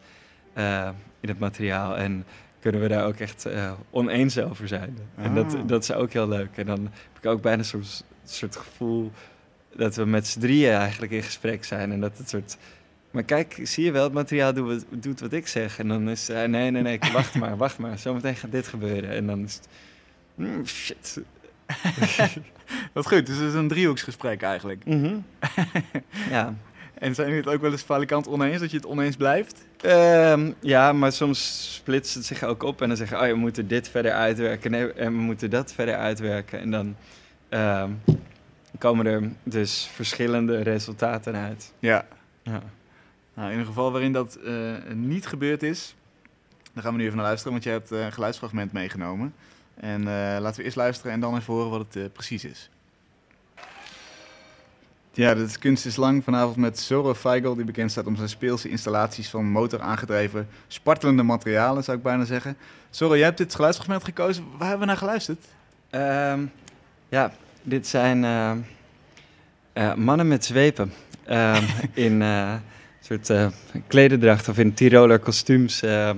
eh, 0.54 0.90
in 1.20 1.30
het 1.30 1.40
materiaal 1.40 1.98
en 1.98 2.26
kunnen 2.60 2.82
we 2.82 2.88
daar 2.88 3.06
ook 3.06 3.18
echt 3.18 3.46
eh, 3.46 3.72
oneens 3.90 4.40
over 4.40 4.68
zijn. 4.68 4.98
En 5.16 5.36
dat, 5.36 5.56
Ah. 5.56 5.68
dat 5.68 5.84
is 5.84 5.92
ook 5.92 6.14
heel 6.14 6.28
leuk. 6.28 6.58
En 6.58 6.66
dan 6.66 6.84
heb 6.84 7.24
ik 7.24 7.26
ook 7.26 7.42
bijna 7.42 7.64
soms 7.64 8.04
een 8.22 8.30
soort 8.30 8.56
gevoel 8.56 9.12
dat 9.76 9.96
we 9.96 10.06
met 10.06 10.28
z'n 10.28 10.40
drieën 10.40 10.74
eigenlijk 10.74 11.12
in 11.12 11.24
gesprek 11.24 11.64
zijn 11.64 11.92
en 11.92 12.00
dat 12.00 12.18
het 12.18 12.30
soort 12.30 12.58
maar 13.14 13.24
kijk, 13.24 13.60
zie 13.64 13.84
je 13.84 13.92
wel, 13.92 14.04
het 14.04 14.14
materiaal 14.14 14.54
doet, 14.54 14.68
wat- 14.68 15.04
doet 15.04 15.20
wat 15.20 15.34
ik 15.34 15.48
zeg. 15.48 15.80
En 15.80 15.88
dan 15.88 16.10
is 16.10 16.28
hij, 16.28 16.48
nee, 16.48 16.72
nee, 16.72 16.82
nee, 16.82 17.00
wacht 17.14 17.36
maar, 17.36 17.58
wacht 17.58 17.78
maar. 17.78 17.98
Zometeen 17.98 18.36
gaat 18.36 18.52
dit 18.52 18.68
gebeuren. 18.68 19.10
En 19.10 19.28
dan 19.28 19.44
is 19.44 19.54
het, 19.54 19.68
mm, 20.36 20.66
shit. 20.68 21.22
Wat 22.94 23.08
goed, 23.08 23.26
dus 23.26 23.38
het 23.38 23.48
is 23.48 23.54
een 23.54 23.68
driehoeksgesprek 23.68 24.42
eigenlijk. 24.42 24.86
Mhm. 24.86 25.16
ja. 26.30 26.54
En 26.94 27.16
zijn 27.16 27.28
jullie 27.28 27.44
het 27.44 27.54
ook 27.54 27.62
wel 27.62 27.72
eens 27.72 27.84
valikant 27.84 28.28
oneens, 28.28 28.60
dat 28.60 28.72
je 28.72 28.78
het 28.78 28.86
oneens 28.86 29.16
blijft? 29.16 29.66
Ehm, 29.82 30.52
ja, 30.60 30.94
maar 30.94 31.12
soms 31.12 31.70
splitst 31.76 32.14
het 32.16 32.26
zich 32.26 32.44
ook 32.44 32.64
op. 32.64 32.82
En 32.82 32.88
dan 32.88 32.98
zeggen 32.98 33.22
oh, 33.22 33.28
we 33.28 33.36
moeten 33.36 33.68
dit 33.68 33.90
verder 33.90 34.12
uitwerken. 34.12 34.72
Nee, 34.72 34.94
en 34.94 35.06
we 35.12 35.22
moeten 35.22 35.50
dat 35.50 35.74
verder 35.74 35.96
uitwerken. 35.96 36.60
En 36.60 36.72
dan 36.72 36.96
ehm, 37.50 37.90
komen 38.78 39.06
er 39.06 39.30
dus 39.44 39.90
verschillende 39.94 40.62
resultaten 40.62 41.36
uit. 41.36 41.74
Ja. 41.80 42.06
Ja. 42.44 42.62
Nou, 43.34 43.52
in 43.52 43.60
een 43.60 43.66
geval 43.66 43.92
waarin 43.92 44.12
dat 44.12 44.36
eh, 44.36 44.74
niet 44.94 45.28
gebeurd 45.28 45.64
is, 45.64 45.96
daar 46.74 46.84
gaan 46.84 46.92
we 46.92 46.98
nu 46.98 47.04
even 47.04 47.18
naar 47.18 47.26
luisteren, 47.26 47.52
want 47.52 47.64
jij 47.64 47.74
hebt 47.74 47.92
eh, 47.92 48.06
een 48.06 48.12
geluidsfragment 48.12 48.72
meegenomen. 48.72 49.34
En 49.76 50.00
eh, 50.00 50.42
laten 50.42 50.58
we 50.58 50.64
eerst 50.64 50.76
luisteren 50.76 51.12
en 51.12 51.20
dan 51.20 51.38
even 51.38 51.54
horen 51.54 51.70
wat 51.70 51.94
het 51.94 52.14
precies 52.14 52.46
is. 52.46 52.70
Ja, 55.12 55.34
dit 55.34 55.48
is 55.48 55.60
Kunst 55.60 55.86
is 55.86 55.96
Lang 55.96 56.24
vanavond 56.24 56.56
met 56.56 56.80
Zorro 56.80 57.14
Feigl, 57.14 57.54
die 57.54 57.66
bekend 57.66 57.92
staat 57.92 58.06
om 58.06 58.16
zijn 58.16 58.30
speelse 58.30 58.70
installaties 58.70 59.30
van 59.30 59.46
motoraangedreven, 59.46 60.48
spartelende 60.68 61.24
materialen, 61.24 61.84
zou 61.84 61.98
ik 61.98 62.04
bijna 62.04 62.26
zeggen. 62.26 62.58
Zorro, 62.90 63.16
jij 63.16 63.26
hebt 63.26 63.38
dit 63.38 63.56
geluidsfragment 63.56 64.04
gekozen. 64.04 64.46
Waar 64.52 64.68
hebben 64.68 64.80
we 64.80 64.86
naar 64.86 64.98
geluisterd? 64.98 65.46
Ehm, 65.90 66.46
ja, 67.10 67.32
dit 67.62 67.88
zijn 67.88 68.20
mannen 69.96 70.28
met 70.28 70.46
zwepen. 70.46 70.94
Ehm, 71.26 71.64
in 71.94 72.22
soort 73.04 73.54
klederdracht 73.88 74.50
of 74.50 74.58
in 74.58 74.74
Tiroler 74.74 75.20
kostuums. 75.20 75.82
ehm, 75.82 76.18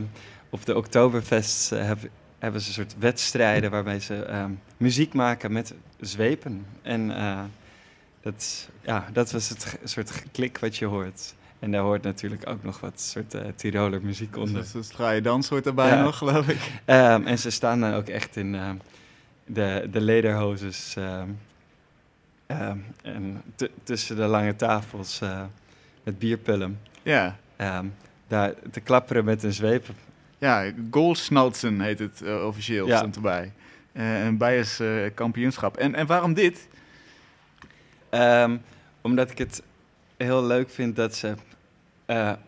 op 0.49 0.65
de 0.65 0.75
Oktoberfest 0.75 1.71
eh, 1.71 1.85
heb- 1.85 2.09
hebben 2.39 2.61
ze 2.61 2.67
een 2.67 2.73
soort 2.73 2.95
wedstrijden 2.99 3.71
waarbij 3.71 3.99
ze 3.99 4.23
ehm, 4.23 4.51
muziek 4.77 5.13
maken 5.13 5.51
met 5.51 5.73
zwepen. 5.99 6.65
En 6.81 7.17
eh, 7.17 7.39
dat, 8.21 8.69
ja, 8.81 9.07
dat 9.13 9.31
was 9.31 9.49
het 9.49 9.77
soort 9.83 10.11
geklik 10.11 10.57
wat 10.57 10.77
je 10.77 10.85
hoort. 10.85 11.33
En 11.59 11.71
daar 11.71 11.81
hoort 11.81 12.03
natuurlijk 12.03 12.49
ook 12.49 12.63
nog 12.63 12.79
wat 12.79 13.01
soort 13.01 13.35
Tiroler 13.55 14.01
muziek 14.01 14.37
onder. 14.37 14.61
Dus 14.61 14.71
dat 14.71 14.85
fraaie 14.87 15.21
dans 15.21 15.49
hoort 15.49 15.65
erbij 15.65 15.87
Ja. 15.87 16.03
nog, 16.03 16.17
geloof 16.17 16.47
ik. 16.47 16.71
Ehm, 16.85 17.27
en 17.27 17.39
ze 17.39 17.49
staan 17.49 17.79
dan 17.79 17.93
ook 17.93 18.07
echt 18.07 18.35
in 18.35 18.57
de, 19.45 19.87
de 19.91 20.01
lederhozes. 20.01 20.95
en 23.01 23.41
tu- 23.55 23.69
tussen 23.83 24.15
de 24.15 24.25
lange 24.25 24.55
tafels 24.55 25.21
met 26.05 26.19
bierpullen. 26.19 26.79
Ja, 27.03 27.37
ehm, 27.55 27.85
daar 28.27 28.53
te 28.71 28.79
klapperen 28.79 29.25
met 29.25 29.43
een 29.43 29.53
zweep. 29.53 29.85
Ja, 30.37 30.71
Goalsnautzen 30.91 31.81
heet 31.81 31.99
het 31.99 32.21
eh, 32.21 32.45
officieel, 32.45 32.87
Ja. 32.87 32.97
stond 32.97 33.15
erbij. 33.15 33.51
Eh, 33.91 34.25
een 34.25 34.37
Bayers 34.37 34.79
eh, 34.79 34.89
kampioenschap. 35.13 35.77
En, 35.77 35.95
en 35.95 36.05
waarom 36.07 36.33
dit? 36.33 36.67
Ehm, 38.09 38.57
omdat 39.01 39.31
ik 39.31 39.37
het 39.37 39.63
heel 40.17 40.45
leuk 40.45 40.69
vind 40.69 40.95
dat 40.95 41.15
ze 41.15 41.33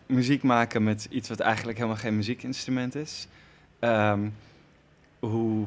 muziek 0.06 0.42
maken 0.42 0.84
met 0.84 1.06
iets 1.10 1.28
wat 1.28 1.40
eigenlijk 1.40 1.78
helemaal 1.78 2.00
geen 2.00 2.16
muziekinstrument 2.16 2.94
is. 2.94 3.28
Ehm, 3.78 4.28
hoe 5.18 5.66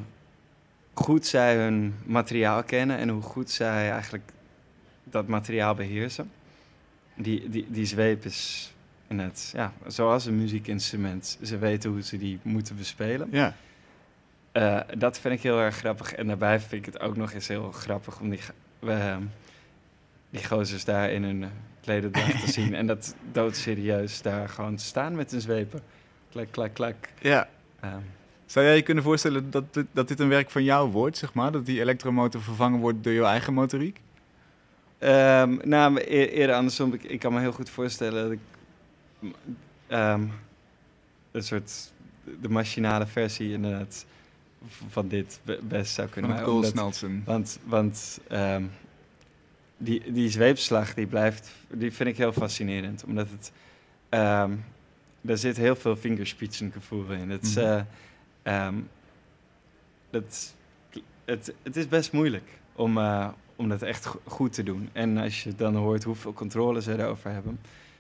goed 0.94 1.26
zij 1.26 1.56
hun 1.56 1.96
materiaal 2.06 2.64
kennen 2.64 2.98
en 2.98 3.10
hoe 3.10 3.22
goed 3.22 3.50
zij 3.50 3.92
eigenlijk 3.92 4.32
dat 5.04 5.28
materiaal 5.28 5.76
beheersen. 5.76 6.32
Die, 7.16 7.50
die, 7.50 7.66
die 7.70 7.86
zweep 7.86 8.26
is 8.26 8.72
net, 9.08 9.52
ja, 9.56 9.74
zoals 9.88 10.26
een 10.26 10.38
muziekinstrument. 10.38 11.38
Ze 11.44 11.58
weten 11.58 11.90
hoe 11.92 12.02
ze 12.02 12.18
die 12.18 12.40
moeten 12.42 12.76
bespelen. 12.76 13.28
Ja, 13.32 13.56
Eh, 14.52 14.80
dat 14.98 15.20
vind 15.20 15.34
ik 15.34 15.42
heel 15.42 15.60
erg 15.60 15.76
grappig. 15.76 16.14
En 16.14 16.28
daarbij 16.28 16.60
vind 16.60 16.72
ik 16.88 16.94
het 16.94 17.00
ook 17.02 17.16
nog 17.18 17.32
eens 17.34 17.48
heel 17.48 17.72
grappig 17.72 18.20
om 18.20 18.30
die, 18.30 18.40
ehm, 18.86 19.22
die 20.30 20.46
gozers 20.46 20.86
daar 20.86 21.12
in 21.12 21.24
hun 21.24 21.46
klederdracht 21.82 22.46
te 22.46 22.52
zien. 22.62 22.76
En 22.76 22.88
dat 22.88 23.16
doodserieus 23.32 24.22
daar 24.22 24.50
gewoon 24.50 24.76
te 24.76 24.84
staan 24.84 25.16
met 25.16 25.32
hun 25.32 25.42
zwepen. 25.42 25.82
Klak, 26.30 26.48
klak, 26.52 26.74
klak. 26.74 26.96
ja. 27.22 27.50
Ehm, 27.80 28.00
Zou 28.46 28.66
jij 28.66 28.76
je 28.76 28.82
kunnen 28.82 29.04
voorstellen 29.04 29.52
dat, 29.52 29.74
dit- 29.74 29.86
dat 29.92 30.08
dit 30.08 30.20
een 30.20 30.30
werk 30.30 30.50
van 30.50 30.64
jou 30.64 30.90
wordt, 30.92 31.18
zeg 31.18 31.34
maar? 31.34 31.52
Dat 31.52 31.66
die 31.66 31.80
elektromotor 31.80 32.42
vervangen 32.42 32.80
wordt 32.80 33.04
door 33.04 33.14
jouw 33.14 33.26
eigen 33.26 33.54
motoriek? 33.54 34.00
Ehm, 35.02 35.58
nou, 35.64 35.98
eer- 36.08 36.30
eerder 36.30 36.56
andersom. 36.56 36.94
Ik, 36.94 37.04
ik 37.04 37.20
kan 37.20 37.34
me 37.34 37.40
heel 37.40 37.52
goed 37.52 37.70
voorstellen 37.70 38.24
dat 38.24 38.32
ik 38.32 38.40
ehm, 39.88 40.26
een 41.32 41.44
soort 41.44 41.92
de 42.42 42.50
machinale 42.50 43.08
versie 43.08 43.52
inderdaad 43.54 44.06
van 44.90 45.08
dit 45.08 45.40
be- 45.44 45.60
best 45.64 45.94
zou 45.94 46.08
kunnen 46.10 46.30
maken. 46.32 46.46
Omdat-. 46.56 46.66
Want, 47.26 47.60
want 47.64 48.20
ehm, 48.28 48.64
die, 49.78 50.12
die 50.12 50.30
zweepslag 50.30 50.94
die 50.94 51.08
blijft, 51.08 51.52
die 51.74 51.92
vind 51.94 52.10
ik 52.10 52.18
heel 52.18 52.34
fascinerend. 52.34 53.04
Omdat 53.04 53.28
het, 53.30 53.52
daar 55.22 55.38
zit 55.38 55.58
heel 55.58 55.76
veel 55.76 55.98
vingerspitsengevoel 55.98 57.12
in. 57.12 57.30
Het, 57.30 57.44
is, 57.44 57.56
Mhm. 57.56 57.82
eh, 58.44 58.68
het, 61.26 61.54
het 61.64 61.76
is 61.76 61.88
best 61.88 62.12
moeilijk 62.12 62.50
om, 62.76 62.98
eh, 62.98 63.28
om 63.62 63.70
dat 63.70 63.82
echt 63.82 64.06
go- 64.06 64.22
goed 64.26 64.54
te 64.54 64.64
doen. 64.64 64.90
En 64.94 65.18
als 65.18 65.44
je 65.44 65.56
dan 65.56 65.76
hoort 65.76 66.04
hoeveel 66.04 66.34
controle 66.34 66.82
ze 66.82 67.00
erover 67.00 67.32
hebben, 67.32 67.60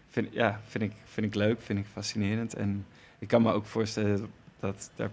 vind, 0.09 0.27
ja, 0.31 0.59
vind, 0.67 0.83
ik, 0.83 0.91
vind 1.05 1.25
ik 1.27 1.35
leuk, 1.35 1.61
vind 1.61 1.79
ik 1.79 1.85
fascinerend. 1.91 2.53
En 2.53 2.85
ik 3.19 3.27
kan 3.27 3.41
me 3.41 3.51
ook 3.51 3.65
voorstellen 3.65 4.27
dat 4.59 4.91
daar, 4.95 5.09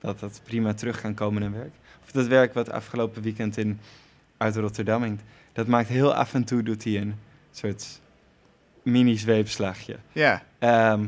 dat, 0.00 0.18
dat 0.20 0.40
prima 0.44 0.74
terug 0.74 1.00
kan 1.00 1.14
komen 1.14 1.42
in 1.42 1.52
werk. 1.52 1.72
Of 2.04 2.10
dat 2.12 2.26
werk 2.26 2.54
wat 2.54 2.70
afgelopen 2.70 3.22
weekend 3.22 3.56
in, 3.56 3.80
uit 4.36 4.56
Rotterdam 4.56 5.02
hangt, 5.02 5.22
dat 5.52 5.66
maakt 5.66 5.88
heel 5.88 6.14
af 6.14 6.34
en 6.34 6.44
toe 6.44 6.62
doet 6.62 6.84
hij 6.84 7.00
een 7.00 7.14
soort 7.50 8.00
mini-zweepslagje. 8.82 9.96
Ja. 10.12 10.42
Ehm, 10.58 11.06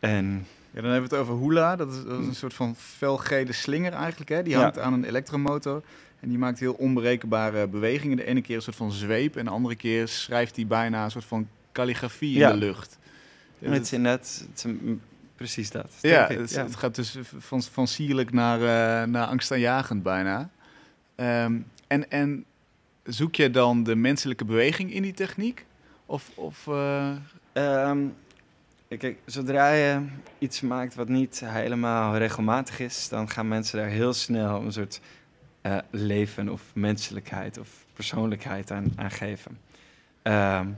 en 0.00 0.46
ja, 0.70 0.80
dan 0.80 0.90
hebben 0.90 1.10
we 1.10 1.16
het 1.16 1.28
over 1.28 1.38
hula. 1.46 1.76
Dat 1.76 1.92
is, 1.92 2.04
dat 2.04 2.20
is 2.20 2.26
een 2.26 2.34
soort 2.34 2.54
van 2.54 2.74
felgele 2.76 3.52
slinger 3.52 3.92
eigenlijk. 3.92 4.30
Hè? 4.30 4.42
Die 4.42 4.52
Ja. 4.52 4.60
hangt 4.60 4.78
aan 4.78 4.92
een 4.92 5.04
elektromotor. 5.04 5.82
En 6.22 6.28
die 6.28 6.38
maakt 6.38 6.58
heel 6.58 6.72
onberekenbare 6.72 7.68
bewegingen. 7.68 8.16
De 8.16 8.24
ene 8.24 8.40
keer 8.42 8.56
een 8.56 8.62
soort 8.62 8.76
van 8.76 8.92
zweep. 8.92 9.36
En 9.36 9.44
de 9.44 9.50
andere 9.50 9.74
keer 9.74 10.08
schrijft 10.08 10.56
hij 10.56 10.66
bijna 10.66 11.04
een 11.04 11.10
soort 11.10 11.24
van 11.24 11.48
calligrafie 11.72 12.38
Ja. 12.38 12.50
in 12.52 12.58
de 12.58 12.66
lucht. 12.66 12.98
het 13.58 13.82
is 13.82 13.92
inderdaad 13.92 14.44
het 14.50 14.64
is 14.64 14.72
precies 15.36 15.70
dat. 15.70 15.92
Ja, 16.00 16.26
het, 16.28 16.50
ja. 16.50 16.62
het 16.64 16.76
gaat 16.76 16.94
dus 16.94 17.18
van, 17.38 17.62
van 17.62 17.86
sierlijk 17.88 18.32
naar, 18.32 18.58
eh, 18.60 19.08
naar 19.08 19.26
angstaanjagend 19.26 20.02
bijna. 20.02 20.50
Ehm, 21.14 21.58
en, 21.86 22.10
en 22.10 22.44
zoek 23.04 23.34
je 23.34 23.50
dan 23.50 23.82
de 23.82 23.94
menselijke 23.94 24.44
beweging 24.44 24.92
in 24.92 25.02
die 25.02 25.12
techniek? 25.14 25.64
Of, 26.06 26.30
of 26.34 26.66
eh, 26.66 27.10
Ehm, 27.52 27.98
kijk, 28.88 29.16
zodra 29.26 29.72
je 29.72 30.00
iets 30.38 30.60
maakt 30.60 30.94
wat 30.94 31.08
niet 31.08 31.42
helemaal 31.44 32.16
regelmatig 32.16 32.80
is, 32.80 33.08
dan 33.08 33.28
gaan 33.30 33.48
mensen 33.48 33.78
daar 33.78 33.88
heel 33.88 34.12
snel 34.12 34.62
een 34.62 34.72
soort 34.72 35.00
eh, 35.62 35.78
leven 35.90 36.48
of 36.48 36.62
menselijkheid 36.74 37.58
of 37.58 37.68
persoonlijkheid 37.92 38.70
aan, 38.70 38.92
aan 38.96 39.10
geven. 39.10 39.58
Ehm, 40.22 40.68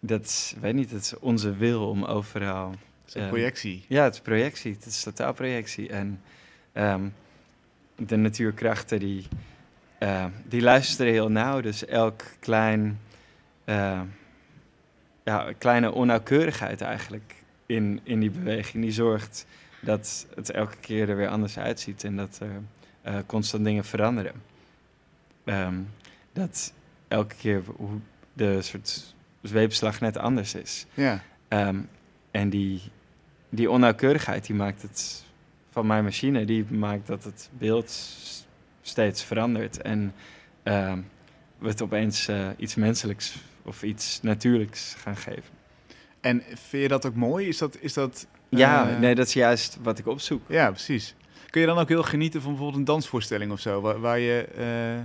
dat 0.00 0.56
weet 0.60 0.74
niet, 0.74 0.90
het 0.90 1.02
is 1.02 1.18
onze 1.18 1.56
wil 1.56 1.88
om 1.88 2.04
overal. 2.04 2.70
Dat 2.70 2.78
is 3.06 3.14
een 3.14 3.20
Ehm, 3.20 3.30
projectie. 3.30 3.84
Ja, 3.88 4.04
het 4.04 4.14
is 4.14 4.20
projectie. 4.20 4.72
Het 4.72 4.86
is 4.86 5.02
totaal 5.02 5.32
projectie. 5.32 5.88
En 5.88 6.20
ehm, 6.72 7.08
de 7.96 8.16
natuurkrachten 8.16 8.98
die, 8.98 9.28
die 10.44 10.62
luisteren 10.62 11.12
heel 11.12 11.30
nauw. 11.30 11.60
Dus 11.60 11.84
elk 11.84 12.22
klein, 12.40 13.00
ja, 15.24 15.52
kleine 15.58 15.92
onnauwkeurigheid 15.92 16.80
eigenlijk 16.80 17.34
in, 17.66 18.00
in 18.02 18.20
die 18.20 18.30
beweging, 18.30 18.82
die 18.82 18.92
zorgt 18.92 19.46
dat 19.80 20.26
het 20.34 20.50
elke 20.50 20.76
keer 20.80 21.08
er 21.08 21.16
weer 21.16 21.28
anders 21.28 21.58
uitziet 21.58 22.04
en 22.04 22.16
dat 22.16 22.38
er 22.40 22.62
eh, 23.06 23.14
constant 23.26 23.64
dingen 23.64 23.84
veranderen. 23.84 24.32
Ehm, 25.44 25.74
dat 26.32 26.72
elke 27.08 27.34
keer 27.34 27.62
hoe 27.76 27.98
de 28.32 28.62
soort 28.62 29.14
zweepslag 29.42 30.00
net 30.00 30.16
anders 30.16 30.54
is. 30.54 30.86
Ja. 30.94 31.22
Ehm, 31.48 31.80
en 32.30 32.50
die, 32.50 32.80
die 33.48 33.70
onnauwkeurigheid 33.70 34.46
die 34.46 34.56
maakt 34.56 34.82
het 34.82 35.24
van 35.70 35.86
mijn 35.86 36.04
machine, 36.04 36.44
die 36.44 36.64
maakt 36.64 37.06
dat 37.06 37.24
het 37.24 37.50
beeld 37.58 38.16
steeds 38.82 39.24
verandert. 39.24 39.82
En 39.82 40.14
ehm, 40.62 41.00
we 41.58 41.68
het 41.68 41.82
opeens 41.82 42.28
eh, 42.28 42.48
iets 42.56 42.74
menselijks 42.74 43.36
of 43.62 43.82
iets 43.82 44.22
natuurlijks 44.22 44.94
gaan 44.98 45.16
geven. 45.16 45.54
En 46.20 46.42
vind 46.46 46.82
je 46.82 46.88
dat 46.88 47.06
ook 47.06 47.14
mooi? 47.14 47.48
Is 47.48 47.58
dat... 47.58 47.76
Is 47.80 47.92
dat 47.92 48.26
Ja, 48.48 48.90
eh, 48.90 48.98
nee, 48.98 49.14
dat 49.14 49.26
is 49.26 49.32
juist 49.32 49.78
wat 49.82 49.98
ik 49.98 50.06
opzoek. 50.06 50.42
Ja, 50.48 50.70
precies. 50.70 51.14
Kun 51.50 51.60
je 51.60 51.66
dan 51.66 51.78
ook 51.78 51.88
heel 51.88 52.02
genieten 52.02 52.40
van 52.40 52.50
bijvoorbeeld 52.50 52.78
een 52.78 52.84
dansvoorstelling 52.84 53.52
of 53.52 53.60
zo, 53.60 53.80
waar, 53.80 54.00
waar 54.00 54.18
je, 54.18 54.42
eh, 54.56 55.04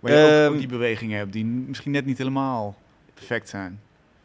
waar 0.00 0.12
je 0.12 0.18
ook- 0.24 0.30
ook, 0.48 0.50
Ehm, 0.52 0.58
die 0.58 0.68
bewegingen 0.68 1.18
hebt 1.18 1.32
die 1.32 1.44
misschien 1.44 1.92
net 1.92 2.04
niet 2.06 2.18
helemaal 2.18 2.76
perfect 3.14 3.48
zijn? 3.48 3.80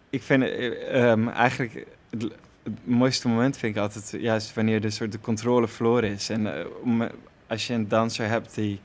Ik 0.09 0.21
vind 0.23 0.43
eh, 0.43 1.09
ehm, 1.11 1.27
eigenlijk 1.27 1.85
het, 2.09 2.21
het 2.63 2.73
mooiste 2.83 3.27
moment 3.27 3.57
vind 3.57 3.75
ik 3.75 3.81
altijd 3.81 4.21
juist 4.21 4.53
wanneer 4.53 4.81
de 4.81 4.89
soort 4.89 5.11
de 5.11 5.19
controle 5.19 5.67
verloren 5.67 6.09
is. 6.09 6.29
En 6.29 6.57
eh, 6.59 6.65
om, 6.83 7.07
als 7.47 7.67
je 7.67 7.73
een 7.73 7.87
danser 7.87 8.27
hebt 8.27 8.55
die 8.55 8.79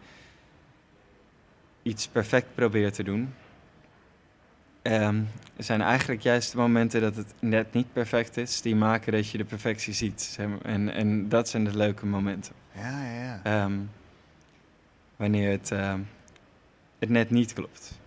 iets 1.83 2.09
perfect 2.09 2.47
probeert 2.55 2.95
te 2.95 3.03
doen, 3.03 3.35
ehm, 4.83 5.21
zijn 5.59 5.81
eigenlijk 5.81 6.23
juist 6.23 6.53
de 6.53 6.59
momenten 6.59 7.01
dat 7.01 7.17
het 7.17 7.35
net 7.41 7.73
niet 7.73 7.93
perfect 7.93 8.37
is, 8.37 8.61
die 8.61 8.77
maken 8.77 9.13
dat 9.13 9.29
je 9.31 9.39
de 9.39 9.45
perfectie 9.45 9.93
ziet. 9.95 10.39
En, 10.63 10.93
en 10.95 11.29
dat 11.29 11.49
zijn 11.49 11.65
de 11.65 11.77
leuke 11.77 12.07
momenten. 12.07 12.53
Ja, 12.75 13.05
ja, 13.05 13.23
ja. 13.23 13.41
Ehm, 13.43 13.79
wanneer 15.17 15.51
het, 15.51 15.71
ehm, 15.71 16.01
het 16.99 17.09
net 17.09 17.31
niet 17.31 17.53
klopt. 17.53 18.01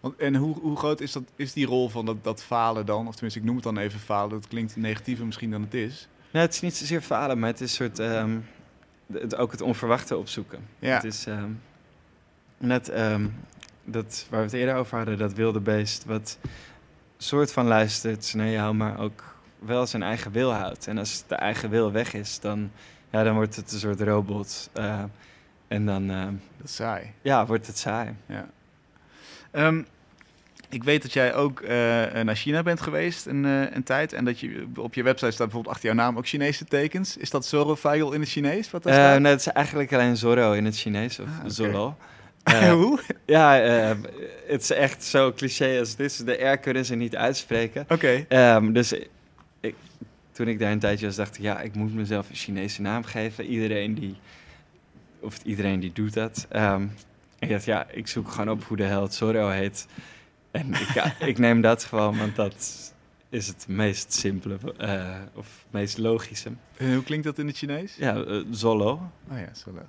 Want, 0.00 0.16
en 0.16 0.34
hoe, 0.34 0.58
hoe 0.58 0.76
groot 0.76 1.00
is, 1.00 1.12
dat, 1.12 1.22
is 1.36 1.52
die 1.52 1.66
rol 1.66 1.88
van 1.88 2.06
dat, 2.06 2.24
dat 2.24 2.42
falen 2.42 2.86
dan? 2.86 3.06
Of 3.06 3.12
tenminste, 3.12 3.40
ik 3.40 3.46
noem 3.46 3.54
het 3.54 3.64
dan 3.64 3.78
even 3.78 4.00
falen. 4.00 4.30
Dat 4.30 4.48
klinkt 4.48 4.76
negatiever 4.76 5.26
misschien 5.26 5.50
dan 5.50 5.62
het 5.62 5.74
is. 5.74 6.08
Nou, 6.30 6.44
het 6.44 6.54
is 6.54 6.60
niet 6.60 6.76
zozeer 6.76 7.00
falen, 7.00 7.38
maar 7.38 7.50
het 7.50 7.60
is 7.60 7.74
soort, 7.74 7.98
ehm, 7.98 8.38
het, 9.12 9.36
ook 9.36 9.52
het 9.52 9.60
onverwachte 9.60 10.16
opzoeken. 10.16 10.66
Ja. 10.78 10.94
Het 10.94 11.04
is 11.04 11.26
net 12.58 12.90
dat 13.84 14.26
waar 14.30 14.38
we 14.38 14.46
het 14.46 14.54
eerder 14.54 14.74
over 14.74 14.96
hadden, 14.96 15.18
dat 15.18 15.32
wilde 15.32 15.60
beest, 15.60 16.04
wat 16.04 16.38
soort 17.16 17.52
van 17.52 17.66
luistert 17.66 18.34
naar 18.34 18.48
jou, 18.48 18.74
maar 18.74 18.98
ook 18.98 19.36
wel 19.58 19.86
zijn 19.86 20.02
eigen 20.02 20.32
wil 20.32 20.52
houdt. 20.52 20.86
En 20.86 20.98
als 20.98 21.24
de 21.26 21.34
eigen 21.34 21.70
wil 21.70 21.92
weg 21.92 22.14
is, 22.14 22.40
dan, 22.40 22.70
ja, 23.12 23.22
dan 23.22 23.34
wordt 23.34 23.56
het 23.56 23.72
een 23.72 23.78
soort 23.78 24.00
robot. 24.00 24.70
eh, 24.72 25.02
en 25.68 25.86
dan 25.86 26.10
ehm, 26.10 26.32
Dat 26.56 26.68
is 26.68 26.74
saai. 26.74 27.12
ja, 27.22 27.46
wordt 27.46 27.66
het 27.66 27.78
saai. 27.78 28.14
Ja. 28.26 28.46
Ehm, 29.50 29.82
ik 30.68 30.84
weet 30.84 31.02
dat 31.02 31.12
jij 31.12 31.34
ook 31.34 31.60
eh, 31.60 31.68
naar 32.22 32.34
China 32.36 32.62
bent 32.62 32.80
geweest 32.80 33.26
een, 33.26 33.44
eh, 33.44 33.74
een 33.74 33.82
tijd. 33.82 34.12
En 34.12 34.24
dat 34.24 34.40
je 34.40 34.66
op 34.76 34.94
je 34.94 35.02
website 35.02 35.30
staat 35.30 35.46
bijvoorbeeld 35.46 35.74
achter 35.74 35.88
jouw 35.94 36.04
naam 36.04 36.16
ook 36.16 36.26
Chinese 36.26 36.64
tekens. 36.64 37.16
Is 37.16 37.30
dat 37.30 37.46
Zoro 37.46 37.76
Feigl 37.76 38.12
in 38.12 38.20
het 38.20 38.28
Chinees? 38.28 38.70
Wat 38.70 38.86
Eh 38.86 39.16
nee, 39.16 39.32
het 39.32 39.40
is 39.40 39.46
eigenlijk 39.46 39.92
alleen 39.92 40.16
Zorro 40.16 40.52
in 40.52 40.64
het 40.64 40.76
Chinees, 40.76 41.18
of 41.18 41.28
Ah. 41.28 41.44
Zorro. 41.46 41.96
Eh, 42.42 42.70
Hoe? 42.72 43.00
ja, 43.26 43.60
eh, 43.60 43.96
het 44.46 44.62
is 44.62 44.70
echt 44.70 45.04
zo 45.04 45.32
cliché 45.32 45.78
als 45.78 45.94
is. 45.96 46.16
De 46.16 46.32
R 46.32 46.58
kunnen 46.58 46.84
ze 46.84 46.94
niet 46.94 47.16
uitspreken. 47.16 47.84
Oké. 47.88 48.24
Ehm, 48.28 48.72
dus 48.72 48.92
ik, 49.60 49.74
toen 50.32 50.48
ik 50.48 50.58
daar 50.58 50.72
een 50.72 50.78
tijdje 50.78 51.06
was, 51.06 51.16
dacht 51.16 51.36
ik, 51.36 51.42
ja, 51.42 51.60
ik 51.60 51.74
moet 51.74 51.94
mezelf 51.94 52.28
een 52.28 52.36
Chinese 52.36 52.80
naam 52.80 53.04
geven. 53.04 53.44
Iedereen 53.44 53.94
die, 53.94 54.16
of 55.20 55.42
iedereen 55.44 55.80
die 55.80 55.92
doet 55.92 56.14
dat. 56.14 56.46
Ehm, 56.50 56.86
ik 57.38 57.48
dacht, 57.48 57.64
ja, 57.64 57.86
ik 57.90 58.06
zoek 58.06 58.30
gewoon 58.30 58.50
op 58.50 58.64
hoe 58.64 58.76
de 58.76 58.84
hel 58.84 59.02
het 59.02 59.14
Zorro 59.14 59.48
heet. 59.48 59.86
En 60.50 60.74
ik, 60.74 61.12
ik 61.30 61.38
neem 61.38 61.60
dat 61.60 61.84
gewoon, 61.84 62.18
want 62.18 62.36
dat 62.36 62.92
is 63.28 63.46
het 63.46 63.64
meest 63.68 64.12
simpele, 64.12 64.58
eh, 64.78 65.14
of 65.34 65.64
meest 65.70 65.98
logische. 65.98 66.50
En 66.76 66.94
hoe 66.94 67.02
klinkt 67.02 67.24
dat 67.24 67.38
in 67.38 67.46
het 67.46 67.56
Chinees? 67.56 67.96
Ja, 67.96 68.16
eh, 68.16 68.42
Zolo. 68.50 68.90
Oh 69.30 69.38
ja, 69.38 69.48
Zolo. 69.52 69.82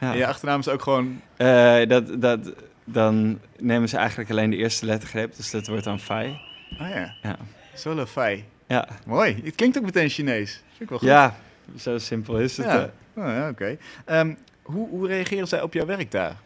Ja. 0.00 0.12
En 0.12 0.18
je 0.18 0.26
achternaam 0.26 0.60
is 0.60 0.68
ook 0.68 0.82
gewoon... 0.82 1.20
Eh, 1.36 1.86
dat, 1.86 2.20
dat, 2.22 2.52
dan 2.84 3.40
nemen 3.58 3.88
ze 3.88 3.96
eigenlijk 3.96 4.30
alleen 4.30 4.50
de 4.50 4.56
eerste 4.56 4.86
lettergreep, 4.86 5.36
dus 5.36 5.50
dat 5.50 5.66
wordt 5.66 5.84
dan 5.84 6.00
Fai. 6.00 6.40
Oh 6.72 6.88
ja, 6.88 7.14
Ja. 7.22 7.36
Zolo 7.74 8.06
Fei. 8.06 8.44
Ja. 8.68 8.88
Mooi. 9.06 9.40
Het 9.44 9.54
klinkt 9.54 9.78
ook 9.78 9.84
meteen 9.84 10.08
Chinees. 10.08 10.52
Vind 10.52 10.80
ik 10.80 10.88
wel 10.88 10.98
goed. 10.98 11.08
ja, 11.08 11.36
zo 11.78 11.98
simpel 11.98 12.38
is 12.38 12.56
het. 12.56 12.66
Ja. 12.66 12.90
Oh, 13.14 13.24
ja, 13.24 13.48
oké. 13.48 13.76
Ehm, 14.04 14.34
hoe, 14.62 14.88
hoe 14.88 15.06
reageren 15.06 15.48
zij 15.48 15.62
op 15.62 15.72
jouw 15.72 15.86
werk 15.86 16.10
daar? 16.10 16.36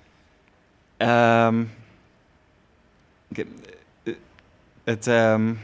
Ehm, 0.97 1.61
ik- 3.29 3.47
eh, 4.03 4.15
het, 4.85 5.07
ehm, 5.07 5.55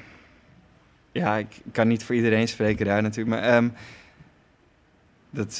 ja, 1.13 1.37
ik 1.37 1.61
kan 1.73 1.89
niet 1.89 2.05
voor 2.05 2.15
iedereen 2.15 2.49
spreken 2.49 2.87
daar 2.87 3.03
natuurlijk, 3.03 3.41
maar 3.41 3.63
dat 5.31 5.55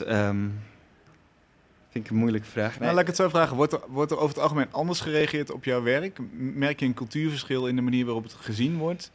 vind 1.91 2.05
ik 2.05 2.11
een 2.11 2.17
moeilijke 2.17 2.49
vraag. 2.49 2.79
Nou, 2.79 2.91
laat 2.93 3.01
ik 3.01 3.07
het 3.07 3.17
zo 3.17 3.29
vragen. 3.29 3.57
Wordt 3.57 3.73
er, 3.73 3.81
wordt 3.89 4.11
er 4.11 4.17
over 4.19 4.29
het 4.35 4.43
algemeen 4.43 4.73
anders 4.73 5.01
gereageerd 5.01 5.51
op 5.51 5.65
jouw 5.65 5.83
werk? 5.83 6.19
Merk 6.33 6.81
je 6.81 6.87
een 6.87 6.95
cultuurverschil 6.95 7.67
in 7.67 7.77
de 7.77 7.83
manier 7.83 8.05
waarop 8.05 8.23
het 8.23 8.33
gezien 8.33 8.77
wordt 8.77 9.11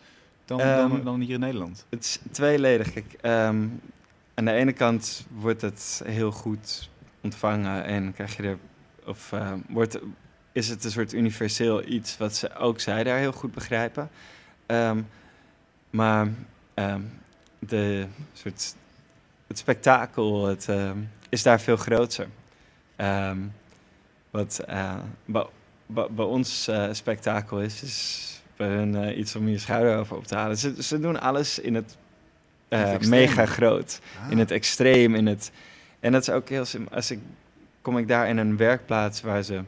dan, 0.45 0.57
dan, 0.57 0.67
Ehm, 0.67 1.03
dan 1.03 1.19
hier 1.19 1.33
in 1.33 1.39
Nederland? 1.39 1.85
Het 1.89 2.03
is 2.03 2.19
tweeledig. 2.31 2.93
Kijk, 2.93 3.13
ehm, 3.21 3.67
aan 4.33 4.45
de 4.45 4.51
ene 4.51 4.73
kant 4.73 5.25
wordt 5.31 5.61
het 5.61 6.01
heel 6.05 6.31
goed 6.31 6.89
ontvangen 7.21 7.83
en 7.83 8.13
krijg 8.13 8.37
je 8.37 8.43
er, 8.43 8.57
of 9.05 9.31
ehm, 9.31 9.59
wordt, 9.67 9.99
is 10.51 10.69
het 10.69 10.83
een 10.83 10.91
soort 10.91 11.13
universeel 11.13 11.87
iets 11.87 12.17
wat 12.17 12.35
ze 12.35 12.55
ook 12.55 12.79
zij 12.79 13.03
daar 13.03 13.17
heel 13.17 13.31
goed 13.31 13.53
begrijpen. 13.53 14.09
Maar 15.89 16.27
de 17.59 18.07
soort, 18.33 18.75
het 19.47 19.57
spektakel 19.57 20.45
het, 20.45 20.69
is 21.29 21.43
daar 21.43 21.59
veel 21.59 21.77
groter. 21.77 22.27
Wat 24.33 24.59
eh, 24.59 24.95
bij 25.85 26.25
ons 26.25 26.67
eh, 26.67 26.87
spektakel 26.91 27.61
is, 27.61 27.83
is 27.83 28.41
bij 28.67 28.75
hun 28.75 28.95
eh, 28.95 29.17
iets 29.17 29.35
om 29.35 29.47
je 29.47 29.57
schouder 29.57 29.97
over 29.97 30.17
op 30.17 30.25
te 30.25 30.35
halen. 30.35 30.57
Ze, 30.57 30.83
ze 30.83 30.99
doen 30.99 31.21
alles 31.21 31.59
in 31.59 31.75
het, 31.75 31.97
het 32.67 33.03
eh, 33.03 33.09
mega 33.09 33.45
groot, 33.45 33.99
Ah. 34.23 34.31
in 34.31 34.37
het 34.37 34.51
extreem, 34.51 35.15
in 35.15 35.25
het... 35.25 35.51
En 35.99 36.11
dat 36.11 36.21
is 36.21 36.29
ook 36.29 36.49
heel 36.49 36.65
simpel. 36.65 36.95
Als 36.95 37.11
ik, 37.11 37.19
kom 37.81 37.97
ik 37.97 38.07
daar 38.07 38.27
in 38.27 38.37
een 38.37 38.57
werkplaats 38.57 39.21
waar 39.21 39.43
ze 39.43 39.61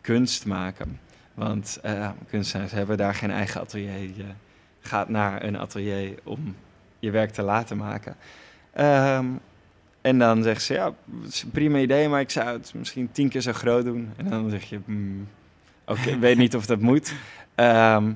kunst 0.00 0.46
maken. 0.46 1.00
Want 1.34 1.78
eh, 1.82 2.10
kunstenaars 2.30 2.72
hebben 2.72 2.96
daar 2.96 3.14
geen 3.14 3.30
eigen 3.30 3.60
atelier. 3.60 4.00
Je 4.00 4.24
gaat 4.80 5.08
naar 5.08 5.44
een 5.44 5.58
atelier 5.58 6.14
om 6.22 6.56
je 6.98 7.10
werk 7.10 7.30
te 7.30 7.42
laten 7.42 7.76
maken. 7.76 8.16
Ehm, 8.72 9.26
en 10.00 10.18
dan 10.18 10.42
zeggen 10.42 10.62
ze, 10.62 10.74
ja, 10.74 10.92
het 11.22 11.32
is 11.32 11.42
een 11.42 11.50
prima 11.50 11.78
idee, 11.78 12.08
maar 12.08 12.20
ik 12.20 12.30
zou 12.30 12.46
het 12.46 12.72
misschien 12.74 13.12
tien 13.12 13.28
keer 13.28 13.40
zo 13.40 13.52
groot 13.52 13.84
doen. 13.84 14.12
En 14.16 14.30
dan 14.30 14.50
zeg 14.50 14.64
je, 14.64 14.80
hmm, 14.84 15.28
oké, 15.84 16.10
ik 16.10 16.18
weet 16.20 16.38
niet 16.38 16.56
of 16.56 16.66
dat 16.66 16.80
moet. 16.80 17.12
Ehm, 17.54 18.12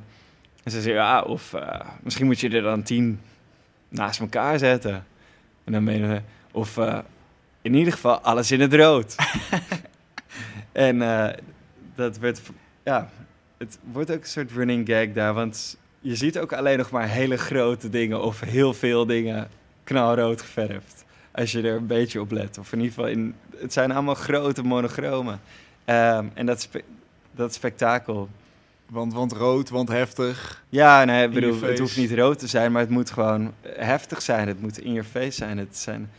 en 0.62 0.70
ze 0.70 0.80
zeggen, 0.80 1.02
ja, 1.02 1.22
of 1.22 1.54
eh, 1.54 1.80
misschien 2.02 2.26
moet 2.26 2.40
je 2.40 2.48
er 2.48 2.62
dan 2.62 2.82
tien 2.82 3.20
naast 3.88 4.20
elkaar 4.20 4.58
zetten. 4.58 5.06
En 5.64 5.72
dan 5.72 5.84
menen 5.84 6.24
of 6.52 6.76
eh, 6.76 6.98
in 7.62 7.74
ieder 7.74 7.92
geval 7.92 8.20
alles 8.20 8.50
in 8.50 8.60
het 8.60 8.74
rood. 8.74 9.16
en 10.72 11.02
eh, 11.02 11.28
dat 11.94 12.18
werd, 12.18 12.40
ja, 12.84 13.10
het 13.58 13.78
wordt 13.92 14.10
ook 14.10 14.20
een 14.20 14.26
soort 14.26 14.52
running 14.52 14.86
gag 14.88 15.12
daar, 15.12 15.34
want 15.34 15.76
je 16.00 16.16
ziet 16.16 16.38
ook 16.38 16.52
alleen 16.52 16.78
nog 16.78 16.90
maar 16.90 17.08
hele 17.08 17.36
grote 17.36 17.88
dingen 17.88 18.22
of 18.22 18.40
heel 18.40 18.74
veel 18.74 19.06
dingen 19.06 19.48
knalrood 19.84 20.40
geverfd. 20.40 21.04
Als 21.32 21.52
je 21.52 21.62
er 21.62 21.76
een 21.76 21.86
beetje 21.86 22.20
op 22.20 22.30
let. 22.30 22.58
Of 22.58 22.72
in 22.72 22.80
ieder 22.80 22.94
geval, 22.94 23.10
in, 23.10 23.34
het 23.56 23.72
zijn 23.72 23.92
allemaal 23.92 24.14
grote 24.14 24.62
monochromen. 24.62 25.40
Ehm, 25.84 26.26
en 26.34 26.46
dat, 26.46 26.60
spe- 26.60 26.84
dat 27.34 27.54
spektakel 27.54 28.28
Want, 28.92 29.12
want 29.12 29.32
rood, 29.32 29.68
want 29.68 29.88
heftig. 29.88 30.64
Ja, 30.68 31.04
nee, 31.04 31.26
ik 31.26 31.32
bedoel, 31.32 31.60
het 31.62 31.78
hoeft 31.78 31.96
niet 31.96 32.12
rood 32.12 32.38
te 32.38 32.46
zijn, 32.46 32.72
maar 32.72 32.80
het 32.80 32.90
moet 32.90 33.10
gewoon 33.10 33.52
heftig 33.66 34.22
zijn. 34.22 34.48
Het 34.48 34.60
moet 34.60 34.78
in 34.78 34.92
je 34.92 35.04
face 35.04 35.30
zijn. 35.30 35.58
Het 35.58 35.76
zijn 35.78 36.10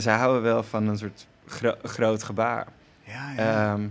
ze 0.00 0.10
houden 0.10 0.42
wel 0.42 0.62
van 0.62 0.86
een 0.88 0.98
soort 0.98 1.26
gro- 1.46 1.76
groot 1.82 2.22
gebaar. 2.22 2.66
Ja, 3.04 3.32
ja. 3.36 3.72
Ehm, 3.72 3.86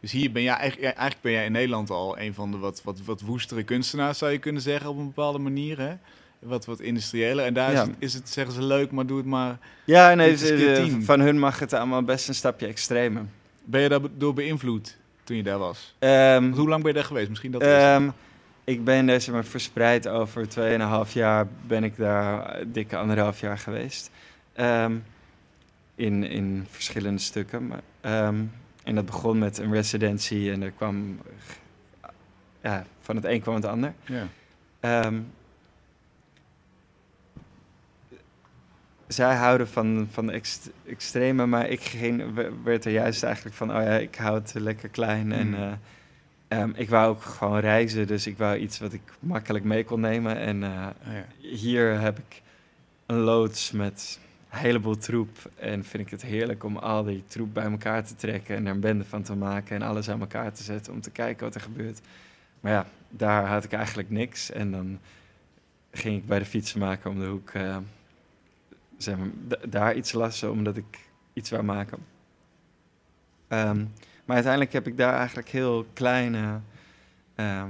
dus 0.00 0.12
hier 0.12 0.32
ben 0.32 0.42
jij 0.42 0.54
eigenlijk, 0.54 0.84
eigenlijk 0.96 1.20
ben 1.22 1.32
jij 1.32 1.44
in 1.44 1.52
Nederland 1.52 1.90
al 1.90 2.18
een 2.18 2.34
van 2.34 2.50
de 2.50 2.58
wat, 2.58 2.80
wat, 2.84 3.00
wat 3.04 3.20
woestere 3.20 3.62
kunstenaars, 3.62 4.18
zou 4.18 4.32
je 4.32 4.38
kunnen 4.38 4.62
zeggen, 4.62 4.90
op 4.90 4.98
een 4.98 5.06
bepaalde 5.06 5.38
manier. 5.38 5.78
Hè? 5.78 5.94
Wat, 6.38 6.64
wat 6.66 6.80
industriëler. 6.80 7.44
En 7.44 7.54
daar 7.54 7.72
Ja. 7.72 7.80
is, 7.82 7.86
het, 7.88 7.96
is 7.98 8.14
het, 8.14 8.28
zeggen 8.28 8.54
ze 8.54 8.62
leuk, 8.62 8.90
maar 8.90 9.06
doe 9.06 9.16
het 9.16 9.26
maar. 9.26 9.58
ja, 9.84 10.14
nee, 10.14 10.36
ze- 10.36 10.96
van 11.00 11.20
hun 11.20 11.38
mag 11.38 11.58
het 11.58 11.72
allemaal 11.72 12.02
best 12.02 12.28
een 12.28 12.34
stapje 12.34 12.66
extremer. 12.66 13.22
Ben 13.64 13.80
je 13.80 13.88
daardoor 13.88 14.34
beïnvloed 14.34 14.96
toen 15.28 15.36
je 15.36 15.42
daar 15.42 15.58
was? 15.58 15.94
Want 15.98 16.56
hoe 16.56 16.68
lang 16.68 16.82
ben 16.82 16.92
je 16.92 16.98
daar 16.98 17.06
geweest? 17.06 17.28
Misschien 17.28 17.50
dat 17.50 17.62
Ehm, 17.62 18.08
ik 18.64 18.84
ben 18.84 19.20
zeg 19.20 19.34
maar, 19.34 19.44
verspreid 19.44 20.08
over 20.08 20.48
2,5 21.06 21.12
jaar 21.12 21.46
ben 21.66 21.84
ik 21.84 21.96
daar 21.96 22.62
dikke 22.66 22.96
anderhalf 22.96 23.40
jaar 23.40 23.58
geweest. 23.58 24.10
Ehm, 24.52 24.96
in, 25.94 26.24
in 26.24 26.66
verschillende 26.70 27.20
stukken. 27.20 27.66
Maar, 27.66 27.80
en 28.84 28.94
dat 28.94 29.06
begon 29.06 29.38
met 29.38 29.58
een 29.58 29.72
residentie 29.72 30.52
en 30.52 30.62
er 30.62 30.70
kwam... 30.70 31.20
Ja, 32.62 32.86
van 33.00 33.16
het 33.16 33.24
een 33.24 33.40
kwam 33.40 33.54
het 33.54 33.64
ander. 33.64 33.92
ja. 34.04 35.12
Zij 39.08 39.34
houden 39.36 39.68
van, 39.68 40.08
van 40.10 40.30
ext- 40.30 40.70
extreme, 40.86 41.46
maar 41.46 41.68
ik 41.68 41.80
ging, 41.80 42.34
we- 42.34 42.52
werd 42.64 42.84
er 42.84 42.92
juist 42.92 43.22
eigenlijk 43.22 43.56
van, 43.56 43.68
oh 43.76 43.82
ja, 43.82 43.96
ik 43.96 44.14
hou 44.14 44.34
het 44.38 44.54
lekker 44.54 44.88
klein. 44.88 45.32
En 45.32 45.48
Mm. 45.48 45.54
eh, 45.54 45.72
ehm, 46.48 46.70
ik 46.74 46.88
wou 46.88 47.08
ook 47.08 47.22
gewoon 47.22 47.58
reizen, 47.60 48.06
dus 48.06 48.26
ik 48.26 48.38
wou 48.38 48.56
iets 48.56 48.78
wat 48.78 48.92
ik 48.92 49.00
makkelijk 49.20 49.64
mee 49.64 49.84
kon 49.84 50.00
nemen. 50.00 50.36
En 50.36 50.62
eh, 50.62 50.86
Ah, 50.86 50.92
ja. 51.12 51.24
hier 51.48 52.00
heb 52.00 52.18
ik 52.18 52.42
een 53.06 53.16
loods 53.18 53.70
met 53.70 54.18
een 54.50 54.58
heleboel 54.58 54.96
troep. 54.98 55.50
En 55.56 55.84
vind 55.84 56.02
ik 56.02 56.10
het 56.10 56.22
heerlijk 56.22 56.64
om 56.64 56.76
al 56.76 57.04
die 57.04 57.24
troep 57.26 57.54
bij 57.54 57.64
elkaar 57.64 58.04
te 58.04 58.14
trekken 58.16 58.56
en 58.56 58.66
er 58.66 58.72
een 58.72 58.80
bende 58.80 59.04
van 59.04 59.22
te 59.22 59.34
maken 59.34 59.76
en 59.76 59.82
alles 59.82 60.08
aan 60.10 60.20
elkaar 60.20 60.52
te 60.52 60.62
zetten 60.62 60.92
om 60.92 61.00
te 61.00 61.10
kijken 61.10 61.44
wat 61.44 61.54
er 61.54 61.60
gebeurt. 61.60 62.00
Maar 62.60 62.72
ja, 62.72 62.86
daar 63.10 63.46
had 63.46 63.64
ik 63.64 63.72
eigenlijk 63.72 64.10
niks. 64.10 64.50
En 64.50 64.70
dan 64.70 64.98
ging 65.92 66.16
ik 66.16 66.26
bij 66.26 66.38
de 66.38 66.44
fietsenmaker 66.44 67.10
om 67.10 67.18
de 67.20 67.26
hoek 67.26 67.50
eh, 67.50 67.76
zeg 68.98 69.16
maar, 69.16 69.28
da- 69.48 69.58
daar 69.68 69.96
iets 69.96 70.12
lassen, 70.12 70.50
omdat 70.50 70.76
ik 70.76 70.98
iets 71.32 71.50
wou 71.50 71.62
maken. 71.62 71.98
Ehm, 73.48 73.84
maar 74.24 74.34
uiteindelijk 74.34 74.72
heb 74.72 74.86
ik 74.86 74.96
daar 74.96 75.14
eigenlijk 75.14 75.48
heel 75.48 75.86
kleine, 75.92 76.60
ehm, 77.34 77.68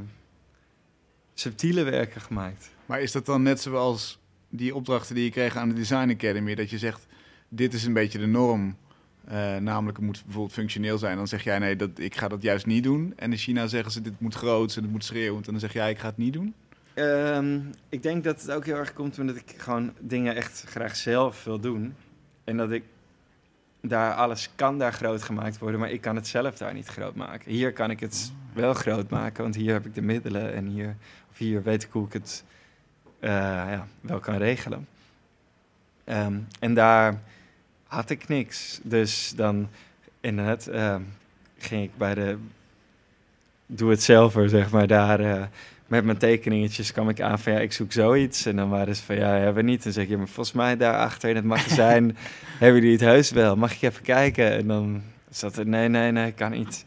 subtiele 1.35 1.83
werken 1.83 2.21
gemaakt. 2.21 2.71
Maar 2.87 3.01
is 3.01 3.13
dat 3.13 3.27
dan 3.27 3.43
net 3.43 3.61
zoals 3.61 4.19
die 4.49 4.75
opdrachten 4.75 5.15
die 5.15 5.25
je 5.25 5.31
kreeg 5.31 5.57
aan 5.57 5.69
de 5.69 5.75
Design 5.75 6.11
Academy? 6.11 6.55
Dat 6.55 6.71
je 6.71 6.79
zegt, 6.79 7.07
dit 7.49 7.75
is 7.75 7.85
een 7.85 7.93
beetje 7.93 8.19
de 8.19 8.27
norm. 8.27 8.77
eh, 9.25 9.57
namelijk, 9.57 9.97
het 9.97 10.07
moet 10.07 10.23
bijvoorbeeld 10.25 10.55
functioneel 10.55 10.99
zijn. 10.99 11.17
Dan 11.17 11.27
zeg 11.29 11.45
jij, 11.45 11.59
nee, 11.59 11.77
dat, 11.77 11.91
ik 11.99 12.17
ga 12.17 12.29
dat 12.29 12.43
juist 12.43 12.67
niet 12.67 12.83
doen. 12.83 13.13
En 13.17 13.31
in 13.33 13.39
China 13.39 13.67
zeggen 13.67 13.93
ze, 13.93 14.01
dit 14.01 14.21
moet 14.21 14.35
groot 14.35 14.77
en 14.77 14.83
dit 14.83 14.91
moet 14.91 15.05
schreeuwend. 15.05 15.47
En 15.47 15.53
dan 15.53 15.61
zeg 15.61 15.73
jij, 15.73 15.91
ik 15.91 15.99
ga 15.99 16.07
het 16.09 16.17
niet 16.17 16.33
doen. 16.33 16.55
Ehm, 16.99 17.61
ik 17.89 18.03
denk 18.03 18.25
dat 18.25 18.41
het 18.41 18.51
ook 18.51 18.65
heel 18.65 18.77
erg 18.77 18.93
komt 18.93 19.19
omdat 19.19 19.37
ik 19.37 19.55
gewoon 19.57 19.93
dingen 19.99 20.35
echt 20.35 20.65
graag 20.67 20.97
zelf 20.97 21.45
wil 21.45 21.61
doen. 21.61 21.95
En 22.45 22.57
dat 22.57 22.71
ik 22.71 22.83
daar 23.81 24.15
alles 24.15 24.51
kan 24.55 24.79
daar 24.79 24.93
groot 24.93 25.23
gemaakt 25.23 25.59
worden, 25.59 25.81
maar 25.81 25.91
ik 25.91 26.01
kan 26.01 26.17
het 26.17 26.27
zelf 26.27 26.57
daar 26.57 26.75
niet 26.75 26.87
groot 26.87 27.15
maken. 27.15 27.51
Hier 27.51 27.73
kan 27.73 27.91
ik 27.91 28.01
het 28.01 28.33
wel 28.53 28.75
groot 28.75 29.11
maken, 29.11 29.43
want 29.43 29.55
hier 29.55 29.73
heb 29.73 29.87
ik 29.87 29.95
de 29.95 30.03
middelen 30.03 30.53
en 30.53 30.67
hier, 30.67 30.97
of 31.31 31.39
hier 31.39 31.63
weet 31.63 31.83
ik 31.83 31.91
hoe 31.91 32.07
ik 32.07 32.13
het 32.13 32.45
eh, 33.21 33.31
ja, 33.31 33.87
wel 34.01 34.21
kan 34.21 34.37
regelen. 34.37 34.89
Ehm, 36.05 36.39
en 36.61 36.75
daar 36.75 37.21
had 37.87 38.11
ik 38.11 38.29
niks. 38.29 38.81
Dus 38.83 39.33
dan 39.37 39.69
inderdaad 40.21 40.67
ehm, 40.67 41.03
ging 41.59 41.83
ik 41.85 41.97
bij 41.97 42.15
de 42.15 42.39
doe 43.67 43.91
het 43.91 44.03
zelfer, 44.03 44.49
zeg 44.49 44.71
maar, 44.71 44.87
daar 44.87 45.21
eh, 45.21 45.43
met 45.89 46.05
mijn 46.05 46.19
tekeningetjes 46.19 46.93
kwam 46.93 47.09
ik 47.09 47.21
aan 47.21 47.39
van 47.39 47.53
ja, 47.53 47.59
ik 47.59 47.73
zoek 47.73 47.93
zoiets. 47.93 48.47
En 48.47 48.57
dan 48.57 48.69
waren 48.69 48.97
ze 48.97 49.03
van 49.03 49.17
ja, 49.17 49.29
hebben 49.29 49.65
we 49.65 49.71
niet. 49.71 49.83
Dan 49.83 49.93
zeg 49.93 50.05
ik, 50.05 50.11
ja, 50.11 50.17
maar 50.17 50.27
volgens 50.27 50.57
mij 50.57 50.77
daarachter 50.77 51.29
in 51.29 51.37
het 51.37 51.45
magazijn 51.45 52.17
hebben 52.59 52.81
jullie 52.81 52.97
het 52.97 53.07
heus 53.07 53.31
wel. 53.31 53.57
Mag 53.57 53.73
ik 53.73 53.83
even 53.83 54.03
kijken? 54.03 54.53
En 54.53 54.67
dan 54.67 55.03
zat 55.31 55.57
er 55.57 55.67
nee, 55.67 55.89
nee, 55.89 56.13
nee, 56.13 56.33
kan 56.33 56.51
niet. 56.51 56.85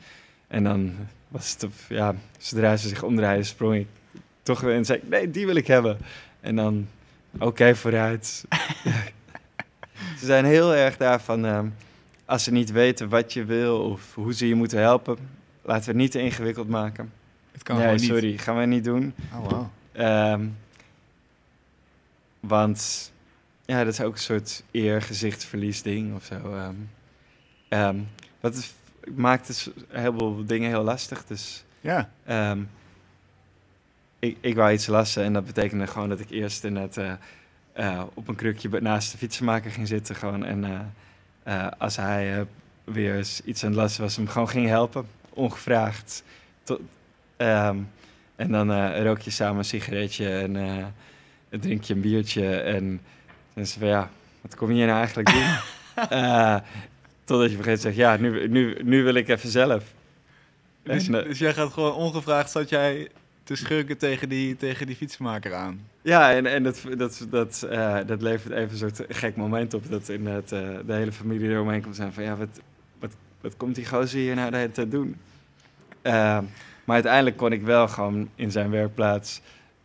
En 0.47 0.63
dan 0.63 0.95
was 1.27 1.51
het 1.53 1.63
op, 1.63 1.73
ja, 1.89 2.15
zodra 2.37 2.77
ze 2.77 2.87
zich 2.87 3.03
omdraaiden, 3.03 3.45
sprong 3.45 3.75
ik 3.75 3.87
toch 4.43 4.61
weer 4.61 4.75
en 4.75 4.85
zei 4.85 4.99
ik, 4.99 5.09
nee, 5.09 5.31
die 5.31 5.45
wil 5.45 5.55
ik 5.55 5.67
hebben. 5.67 5.97
En 6.39 6.55
dan, 6.55 6.87
oké, 7.39 7.75
vooruit. 7.75 8.45
ze 10.19 10.25
zijn 10.25 10.45
heel 10.45 10.75
erg 10.75 10.97
daarvan, 10.97 11.45
ehm, 11.45 11.67
als 12.25 12.43
ze 12.43 12.51
niet 12.51 12.71
weten 12.71 13.09
wat 13.09 13.33
je 13.33 13.45
wil 13.45 13.79
of 13.79 14.15
hoe 14.15 14.33
ze 14.33 14.47
je 14.47 14.55
moeten 14.55 14.79
helpen, 14.79 15.17
laten 15.61 15.83
we 15.83 15.89
het 15.89 16.01
niet 16.01 16.11
te 16.11 16.21
ingewikkeld 16.21 16.67
maken. 16.67 17.11
Het 17.61 17.69
kan 17.69 17.79
nee, 17.79 17.85
gewoon 17.85 18.01
niet. 18.01 18.09
sorry, 18.09 18.37
gaan 18.37 18.57
we 18.57 18.65
niet 18.65 18.83
doen. 18.83 19.13
Oh, 19.33 19.49
wow. 19.49 19.67
Ehm, 19.91 20.47
want 22.39 23.11
ja, 23.65 23.83
dat 23.83 23.93
is 23.93 24.01
ook 24.01 24.13
een 24.13 24.19
soort 24.19 24.63
eergezichtsverlies 24.71 25.81
ding 25.81 26.15
of 26.15 26.23
zo. 26.25 26.53
ehm. 26.55 26.75
Ehm, 27.69 27.99
wat 28.39 28.55
is, 28.55 28.73
maakt 29.15 29.47
dus 29.47 29.65
een 29.65 29.99
heleboel 29.99 30.45
dingen 30.45 30.69
heel 30.69 30.83
lastig. 30.83 31.25
Dus 31.25 31.63
Ja, 31.81 32.09
ehm, 32.25 32.63
ik, 34.19 34.37
ik 34.41 34.55
wou 34.55 34.71
iets 34.73 34.87
lassen 34.87 35.23
en 35.23 35.33
dat 35.33 35.45
betekende 35.45 35.87
gewoon 35.87 36.09
dat 36.09 36.19
ik 36.19 36.29
eerst 36.29 36.63
net 36.63 36.97
op 38.13 38.27
een 38.27 38.35
krukje 38.35 38.81
naast 38.81 39.11
de 39.11 39.17
fietsenmaker 39.17 39.71
ging 39.71 39.87
zitten. 39.87 40.15
Gewoon, 40.15 40.45
en 40.45 40.63
eh, 40.63 40.79
eh, 41.43 41.71
als 41.77 41.95
hij 41.95 42.39
eh, 42.39 42.45
weer 42.83 43.15
eens 43.15 43.41
iets 43.45 43.63
aan 43.63 43.69
het 43.69 43.79
lassen 43.79 44.01
was, 44.01 44.15
hem 44.15 44.27
gewoon 44.27 44.49
ging 44.49 44.67
helpen, 44.67 45.07
ongevraagd. 45.29 46.23
Tot, 46.63 46.79
ehm, 47.41 47.77
en 48.41 48.51
dan 48.51 48.71
eh, 48.71 49.03
rook 49.03 49.19
je 49.19 49.31
samen 49.31 49.57
een 49.57 49.65
sigaretje 49.65 50.29
en 50.29 50.55
eh, 50.55 51.59
drink 51.59 51.83
je 51.83 51.93
een 51.93 52.01
biertje. 52.01 52.55
En 52.55 53.01
dan 53.53 53.63
is 53.63 53.73
van 53.73 53.87
ja, 53.87 54.09
wat 54.41 54.55
kom 54.55 54.67
je 54.67 54.73
hier 54.73 54.85
nou 54.85 54.97
eigenlijk 54.97 55.31
doen? 55.31 55.45
Eh, 56.09 56.57
totdat 57.23 57.51
je 57.51 57.57
begint 57.57 57.75
te 57.75 57.81
zeggen, 57.81 58.01
ja, 58.01 58.17
nu, 58.17 58.47
nu, 58.47 58.77
nu 58.83 59.03
wil 59.03 59.13
ik 59.13 59.27
even 59.27 59.49
zelf. 59.49 59.83
dus, 60.83 61.07
En, 61.07 61.11
dus 61.11 61.39
jij 61.39 61.53
gaat 61.53 61.73
gewoon 61.73 61.93
ongevraagd, 61.93 62.51
zat 62.51 62.69
jij 62.69 63.09
te 63.43 63.55
schurken 63.55 63.97
tegen 63.97 64.29
die, 64.29 64.55
tegen 64.55 64.87
die 64.87 64.95
fietsmaker 64.95 65.53
aan. 65.53 65.87
Ja, 66.01 66.33
en, 66.33 66.45
en 66.45 66.63
dat, 66.63 66.81
dat, 66.97 67.27
dat, 67.29 67.67
dat 68.07 68.21
levert 68.21 68.53
even 68.53 68.71
een 68.71 68.77
soort 68.77 69.01
gek 69.09 69.35
moment 69.35 69.73
op. 69.73 69.89
Dat 69.89 70.09
in 70.09 70.27
het, 70.27 70.49
de 70.49 70.83
hele 70.85 71.11
familie 71.11 71.49
eromheen 71.49 71.81
komt 71.81 71.95
zijn 71.95 72.13
van... 72.13 72.23
ja, 72.23 72.35
wat, 72.35 72.59
wat, 72.99 73.11
wat 73.41 73.57
komt 73.57 73.75
die 73.75 73.85
gozer 73.85 74.19
hier 74.19 74.35
nou 74.35 74.51
de 74.51 74.57
hele 74.57 74.71
tijd 74.71 74.91
doen? 74.91 75.15
Maar 76.91 76.99
uiteindelijk 76.99 77.41
kon 77.41 77.51
ik 77.51 77.61
wel 77.61 77.87
gewoon 77.87 78.29
in 78.35 78.51
zijn 78.51 78.69
werkplaats... 78.69 79.41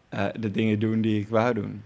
eh, 0.09 0.27
de 0.39 0.51
dingen 0.51 0.79
doen 0.79 1.01
die 1.01 1.21
ik 1.21 1.29
wou 1.29 1.55
doen. 1.55 1.83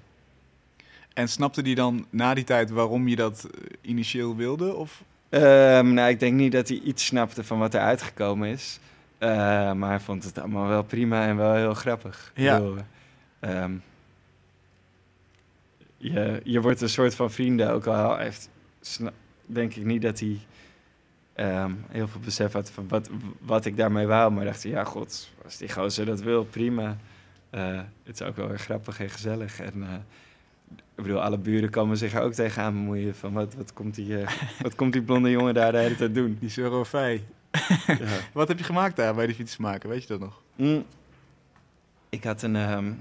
En 1.14 1.28
snapte 1.28 1.62
die 1.62 1.74
dan 1.74 2.06
na 2.10 2.34
die 2.34 2.44
tijd 2.44 2.70
waarom 2.70 3.08
je 3.08 3.16
dat 3.16 3.44
eh, 3.44 3.90
initieel 3.90 4.36
wilde? 4.36 4.74
Of? 4.74 5.02
Ehm, 5.28 5.92
nou, 5.92 6.08
ik 6.08 6.20
denk 6.20 6.34
niet 6.34 6.52
dat 6.52 6.68
hij 6.68 6.78
iets 6.78 7.06
snapte 7.06 7.44
van 7.44 7.58
wat 7.58 7.74
er 7.74 7.80
uitgekomen 7.80 8.48
is. 8.48 8.80
Eh, 9.18 9.28
maar 9.72 9.88
hij 9.88 10.00
vond 10.00 10.24
het 10.24 10.38
allemaal 10.38 10.68
wel 10.68 10.82
prima 10.82 11.26
en 11.26 11.36
wel 11.36 11.54
heel 11.54 11.74
grappig. 11.74 12.32
Ja. 12.34 12.58
bedoel, 12.58 12.76
ehm, 13.40 13.72
je, 15.96 16.40
je 16.44 16.60
wordt 16.60 16.80
een 16.80 16.88
soort 16.88 17.14
van 17.14 17.30
vrienden, 17.30 17.70
ook 17.70 17.86
al 17.86 18.16
heeft, 18.16 18.50
denk 19.46 19.74
ik 19.74 19.84
niet 19.84 20.02
dat 20.02 20.20
hij 20.20 20.38
ehm, 21.40 21.72
heel 21.88 22.08
veel 22.08 22.20
besef 22.20 22.52
had 22.52 22.70
van 22.70 22.88
wat, 22.88 23.10
wat 23.40 23.64
ik 23.64 23.76
daarmee 23.76 24.06
wou. 24.06 24.32
Maar 24.32 24.44
dacht 24.44 24.62
ja 24.62 24.84
god, 24.84 25.30
als 25.44 25.56
die 25.56 25.72
gozer 25.72 26.06
dat 26.06 26.20
wil, 26.20 26.44
prima. 26.44 26.96
Eh, 27.50 27.80
het 28.02 28.20
is 28.20 28.26
ook 28.26 28.36
wel 28.36 28.50
erg 28.50 28.62
grappig 28.62 29.00
en 29.00 29.10
gezellig. 29.10 29.60
En 29.60 29.82
eh, 29.82 29.94
ik 30.94 31.02
bedoel, 31.02 31.22
alle 31.22 31.38
buren 31.38 31.70
komen 31.70 31.96
zich 31.96 32.14
er 32.14 32.22
ook 32.22 32.32
tegenaan 32.32 32.72
bemoeien 32.72 33.14
van 33.14 33.32
wat, 33.32 33.54
wat, 33.54 33.72
komt 33.72 33.94
die, 33.94 34.22
eh, 34.22 34.32
wat 34.62 34.74
komt 34.74 34.92
die 34.92 35.02
blonde 35.02 35.30
jongen 35.30 35.54
daar 35.54 35.72
de 35.72 35.78
hele 35.78 35.96
tijd 35.96 36.14
doen. 36.14 36.36
Die 36.40 36.48
Surofei. 36.48 37.24
Ja. 37.86 38.18
Wat 38.32 38.48
heb 38.48 38.58
je 38.58 38.64
gemaakt 38.64 38.96
daar 38.96 39.14
bij 39.14 39.26
die 39.26 39.34
fietsmaker? 39.34 39.88
Weet 39.88 40.02
je 40.02 40.08
dat 40.08 40.20
nog? 40.20 40.42
Mm. 40.56 40.84
Ik 42.08 42.24
had 42.24 42.42
een, 42.42 42.56
ehm, 42.56 42.92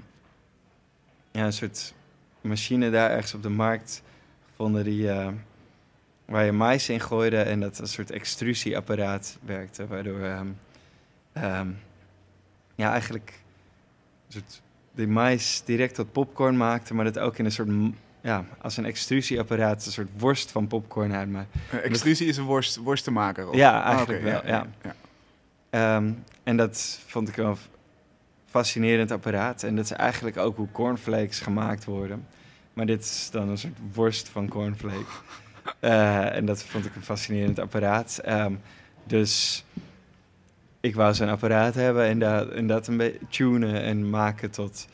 ja, 1.30 1.44
een 1.44 1.52
soort 1.52 1.94
machine 2.40 2.90
daar 2.90 3.10
ergens 3.10 3.34
op 3.34 3.42
de 3.42 3.48
markt 3.48 4.02
gevonden 4.48 4.84
die, 4.84 5.10
waar 6.30 6.44
je 6.44 6.52
mais 6.52 6.88
in 6.88 7.00
gooide 7.00 7.42
en 7.42 7.60
dat 7.60 7.78
een 7.78 7.86
soort 7.86 8.10
extrusieapparaat 8.10 9.38
werkte, 9.44 9.86
waardoor 9.86 10.20
ehm, 10.20 10.46
ehm, 11.32 11.68
ja, 12.74 12.90
eigenlijk 12.90 13.40
een 14.26 14.32
soort 14.32 14.62
die 14.94 15.06
mais 15.06 15.62
direct 15.64 15.94
tot 15.94 16.12
popcorn 16.12 16.56
maakte, 16.56 16.94
maar 16.94 17.04
dat 17.04 17.18
ook 17.18 17.38
in 17.38 17.44
een 17.44 17.52
soort 17.52 17.68
ja, 18.20 18.44
als 18.60 18.76
een 18.76 18.84
extrusieapparaat 18.84 19.86
een 19.86 19.92
soort 19.92 20.08
worst 20.18 20.50
van 20.50 20.66
popcorn. 20.66 21.10
Uh, 21.10 21.84
extrusie 21.84 22.28
is 22.28 22.36
een 22.36 22.44
worst, 22.44 22.76
worstenmaker? 22.76 23.48
Of? 23.48 23.54
Ja, 23.54 23.80
Ah, 23.80 23.86
eigenlijk 23.86 24.22
wel, 24.22 24.46
ja. 24.46 24.66
ja. 24.82 24.94
Ehm, 25.70 26.12
en 26.42 26.56
dat 26.56 27.00
vond 27.06 27.28
ik 27.28 27.34
wel 27.34 27.58
fascinerend 28.46 29.10
apparaat. 29.10 29.62
En 29.62 29.76
dat 29.76 29.84
is 29.84 29.90
eigenlijk 29.90 30.36
ook 30.36 30.56
hoe 30.56 30.70
cornflakes 30.72 31.40
gemaakt 31.40 31.84
worden. 31.84 32.26
Maar 32.72 32.86
dit 32.86 33.00
is 33.00 33.28
dan 33.32 33.48
een 33.48 33.58
soort 33.58 33.78
worst 33.92 34.28
van 34.28 34.48
cornflake. 34.48 35.10
Eh, 35.80 36.36
en 36.36 36.46
dat 36.46 36.64
vond 36.64 36.86
ik 36.86 36.94
een 36.94 37.02
fascinerend 37.02 37.58
apparaat. 37.58 38.20
Ehm, 38.24 38.52
dus 39.04 39.64
ik 40.80 40.94
wou 40.94 41.14
zo'n 41.14 41.28
apparaat 41.28 41.74
hebben 41.74 42.04
en, 42.04 42.18
dat 42.18 42.48
en 42.48 42.66
dat 42.66 42.86
een 42.86 42.96
beetje 42.96 43.18
tunen 43.28 43.82
en 43.82 44.10
maken 44.10 44.50
tot 44.50 44.86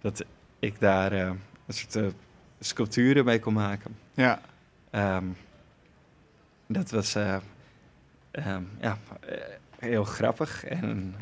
dat 0.00 0.24
ik 0.58 0.80
daar 0.80 1.12
eh, 1.12 1.30
een 1.66 1.74
soort 1.74 1.96
eh, 1.96 2.06
sculpturen 2.60 3.24
mee 3.24 3.38
kon 3.38 3.52
maken. 3.52 3.96
Ja. 4.14 4.40
Ehm, 4.90 5.24
dat 6.66 6.90
was 6.90 7.14
eh, 7.14 7.36
ehm, 8.30 8.62
ja, 8.80 8.98
heel 9.78 10.04
grappig 10.04 10.64
en 10.64 11.14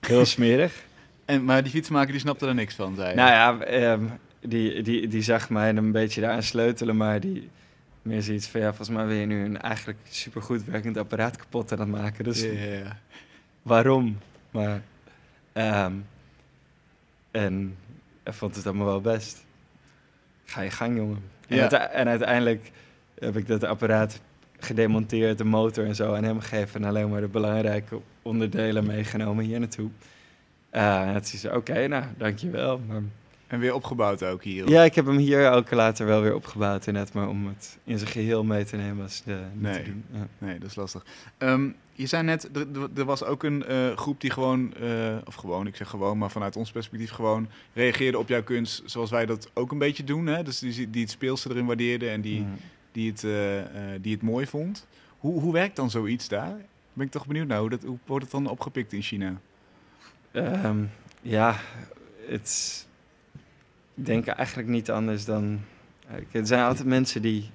heel 0.00 0.24
smerig. 0.36 0.84
En, 1.24 1.44
maar 1.44 1.62
die 1.62 1.72
fietsmaker 1.72 2.12
die 2.12 2.20
snapte 2.20 2.46
er 2.46 2.54
niks 2.54 2.74
van, 2.74 2.94
zei 2.94 3.08
je? 3.08 3.14
nou 3.14 3.30
ja, 3.30 3.98
die, 4.40 4.82
die, 4.82 5.08
die 5.08 5.22
zag 5.22 5.50
mij 5.50 5.68
een 5.68 5.92
beetje 5.92 6.20
daaraan 6.20 6.42
sleutelen, 6.42 6.96
maar 6.96 7.20
die 7.20 7.50
meer 8.02 8.22
zoiets 8.22 8.46
van 8.48 8.60
ja, 8.60 8.66
volgens 8.66 8.88
mij 8.96 9.06
wil 9.06 9.16
je 9.16 9.26
nu 9.26 9.44
een 9.44 9.60
eigenlijk 9.60 9.98
supergoed 10.08 10.64
werkend 10.64 10.96
apparaat 10.96 11.36
kapot 11.36 11.72
aan 11.72 11.78
het 11.80 11.88
maken. 11.88 12.24
Dus 12.24 12.42
waarom? 13.62 14.18
Maar, 14.50 14.82
ehm, 15.52 15.92
en 17.30 17.76
hij 18.22 18.32
vond 18.32 18.56
het 18.56 18.66
allemaal 18.66 18.86
wel 18.86 19.00
best. 19.00 19.44
Ga 20.44 20.60
je 20.60 20.70
gang, 20.70 20.96
jongen. 20.96 21.22
En, 21.48 21.56
Ja. 21.56 21.60
uite- 21.62 21.76
en 21.76 22.08
uiteindelijk 22.08 22.70
heb 23.18 23.36
ik 23.36 23.46
dat 23.46 23.64
apparaat 23.64 24.20
gedemonteerd, 24.58 25.38
de 25.38 25.44
motor 25.44 25.84
en 25.86 25.94
zo 25.94 26.14
aan 26.14 26.24
hem 26.24 26.40
gegeven. 26.40 26.82
En 26.82 26.88
alleen 26.88 27.10
maar 27.10 27.20
de 27.20 27.28
belangrijke 27.28 28.00
onderdelen 28.22 28.86
meegenomen 28.86 29.44
hier 29.44 29.58
naartoe. 29.58 29.90
Eh, 30.70 31.00
en 31.00 31.14
het 31.14 31.32
is 31.32 31.44
oké, 31.44 31.86
nou, 31.86 32.04
dankjewel. 32.16 32.78
Maar 32.78 33.02
En 33.50 33.58
weer 33.60 33.74
opgebouwd 33.74 34.22
ook 34.24 34.42
hier. 34.44 34.68
ja, 34.68 34.82
ik 34.84 34.94
heb 34.94 35.06
hem 35.06 35.16
hier 35.16 35.50
ook 35.50 35.70
later 35.70 36.06
wel 36.06 36.22
weer 36.22 36.34
opgebouwd. 36.34 36.86
Inderdaad, 36.86 37.12
maar 37.14 37.28
om 37.28 37.46
het 37.46 37.78
in 37.84 37.98
zijn 37.98 38.10
geheel 38.10 38.44
mee 38.44 38.64
te 38.64 38.76
nemen 38.76 38.96
was 38.96 39.22
de, 39.22 39.38
niet 39.52 39.62
Nee. 39.62 39.74
te 39.82 39.82
doen. 39.84 40.04
Ja. 40.12 40.26
Nee, 40.38 40.58
dat 40.58 40.68
is 40.68 40.74
lastig. 40.74 41.04
Ehm, 41.38 41.68
je 41.92 42.06
zei 42.06 42.22
net, 42.22 42.50
er, 42.96 43.04
was 43.04 43.24
ook 43.24 43.42
een 43.42 43.64
eh, 43.64 43.96
groep 43.96 44.20
die 44.20 44.30
gewoon, 44.30 44.74
eh, 44.74 45.16
of 45.24 45.34
gewoon, 45.34 45.66
ik 45.66 45.76
zeg 45.76 45.88
gewoon, 45.88 46.18
maar 46.18 46.30
vanuit 46.30 46.56
ons 46.56 46.70
perspectief 46.70 47.10
gewoon 47.10 47.48
reageerde 47.72 48.18
op 48.18 48.28
jouw 48.28 48.42
kunst 48.42 48.82
zoals 48.84 49.10
wij 49.10 49.26
dat 49.26 49.50
ook 49.54 49.72
een 49.72 49.78
beetje 49.78 50.04
doen. 50.04 50.26
Hè? 50.26 50.42
Dus 50.42 50.58
die, 50.58 50.90
die 50.90 51.02
het 51.02 51.10
speelse 51.10 51.50
erin 51.50 51.66
waardeerde 51.66 52.08
en 52.08 52.20
die, 52.20 52.40
Mm. 52.40 52.56
die, 52.92 53.10
het, 53.10 53.24
eh, 53.24 53.58
eh, 53.94 54.02
die 54.02 54.12
het 54.12 54.22
mooi 54.22 54.46
vond. 54.46 54.86
Hoe, 55.18 55.40
hoe 55.40 55.52
werkt 55.52 55.76
dan 55.76 55.90
zoiets 55.90 56.28
daar? 56.28 56.56
Ben 56.92 57.06
ik 57.06 57.12
toch 57.12 57.26
benieuwd 57.26 57.46
naar. 57.46 57.58
Hoe, 57.60 57.70
dat, 57.70 57.82
hoe 57.82 57.98
wordt 58.06 58.24
het 58.24 58.32
dan 58.32 58.46
opgepikt 58.48 58.92
in 58.92 59.02
China? 59.02 59.40
Ehm, 60.32 60.78
ja, 61.22 61.56
het. 62.26 62.88
Ik 64.00 64.06
denk 64.06 64.26
eigenlijk 64.26 64.68
niet 64.68 64.90
anders 64.90 65.24
dan. 65.24 65.60
Er 66.32 66.46
zijn 66.46 66.64
altijd 66.64 66.86
mensen 66.86 67.22
die 67.22 67.50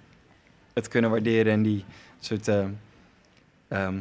het 0.74 0.88
kunnen 0.88 1.10
waarderen 1.10 1.54
en 1.54 1.64
die 1.64 1.86
soort. 2.20 2.48
ehm, 2.48 2.70
ehm, 3.68 4.00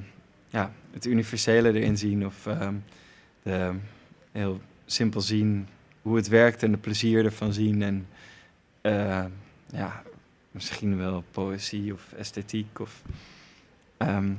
ja, 0.49 0.73
het 0.93 1.07
universele 1.07 1.73
erin 1.73 1.99
zien 1.99 2.27
of 2.27 2.47
ehm, 2.47 2.75
de, 3.43 3.73
heel 4.33 4.61
simpel 4.87 5.21
zien 5.21 5.69
hoe 6.03 6.17
het 6.17 6.29
werkt 6.29 6.63
en 6.63 6.71
de 6.71 6.79
plezier 6.79 7.25
ervan 7.25 7.53
zien. 7.53 7.83
En 7.83 8.07
eh, 8.81 9.25
ja, 9.71 10.03
misschien 10.51 10.97
wel 10.97 11.25
poëzie 11.31 11.93
of 11.93 12.13
esthetiek. 12.13 12.81
Of, 12.81 13.03
ehm, 13.97 14.33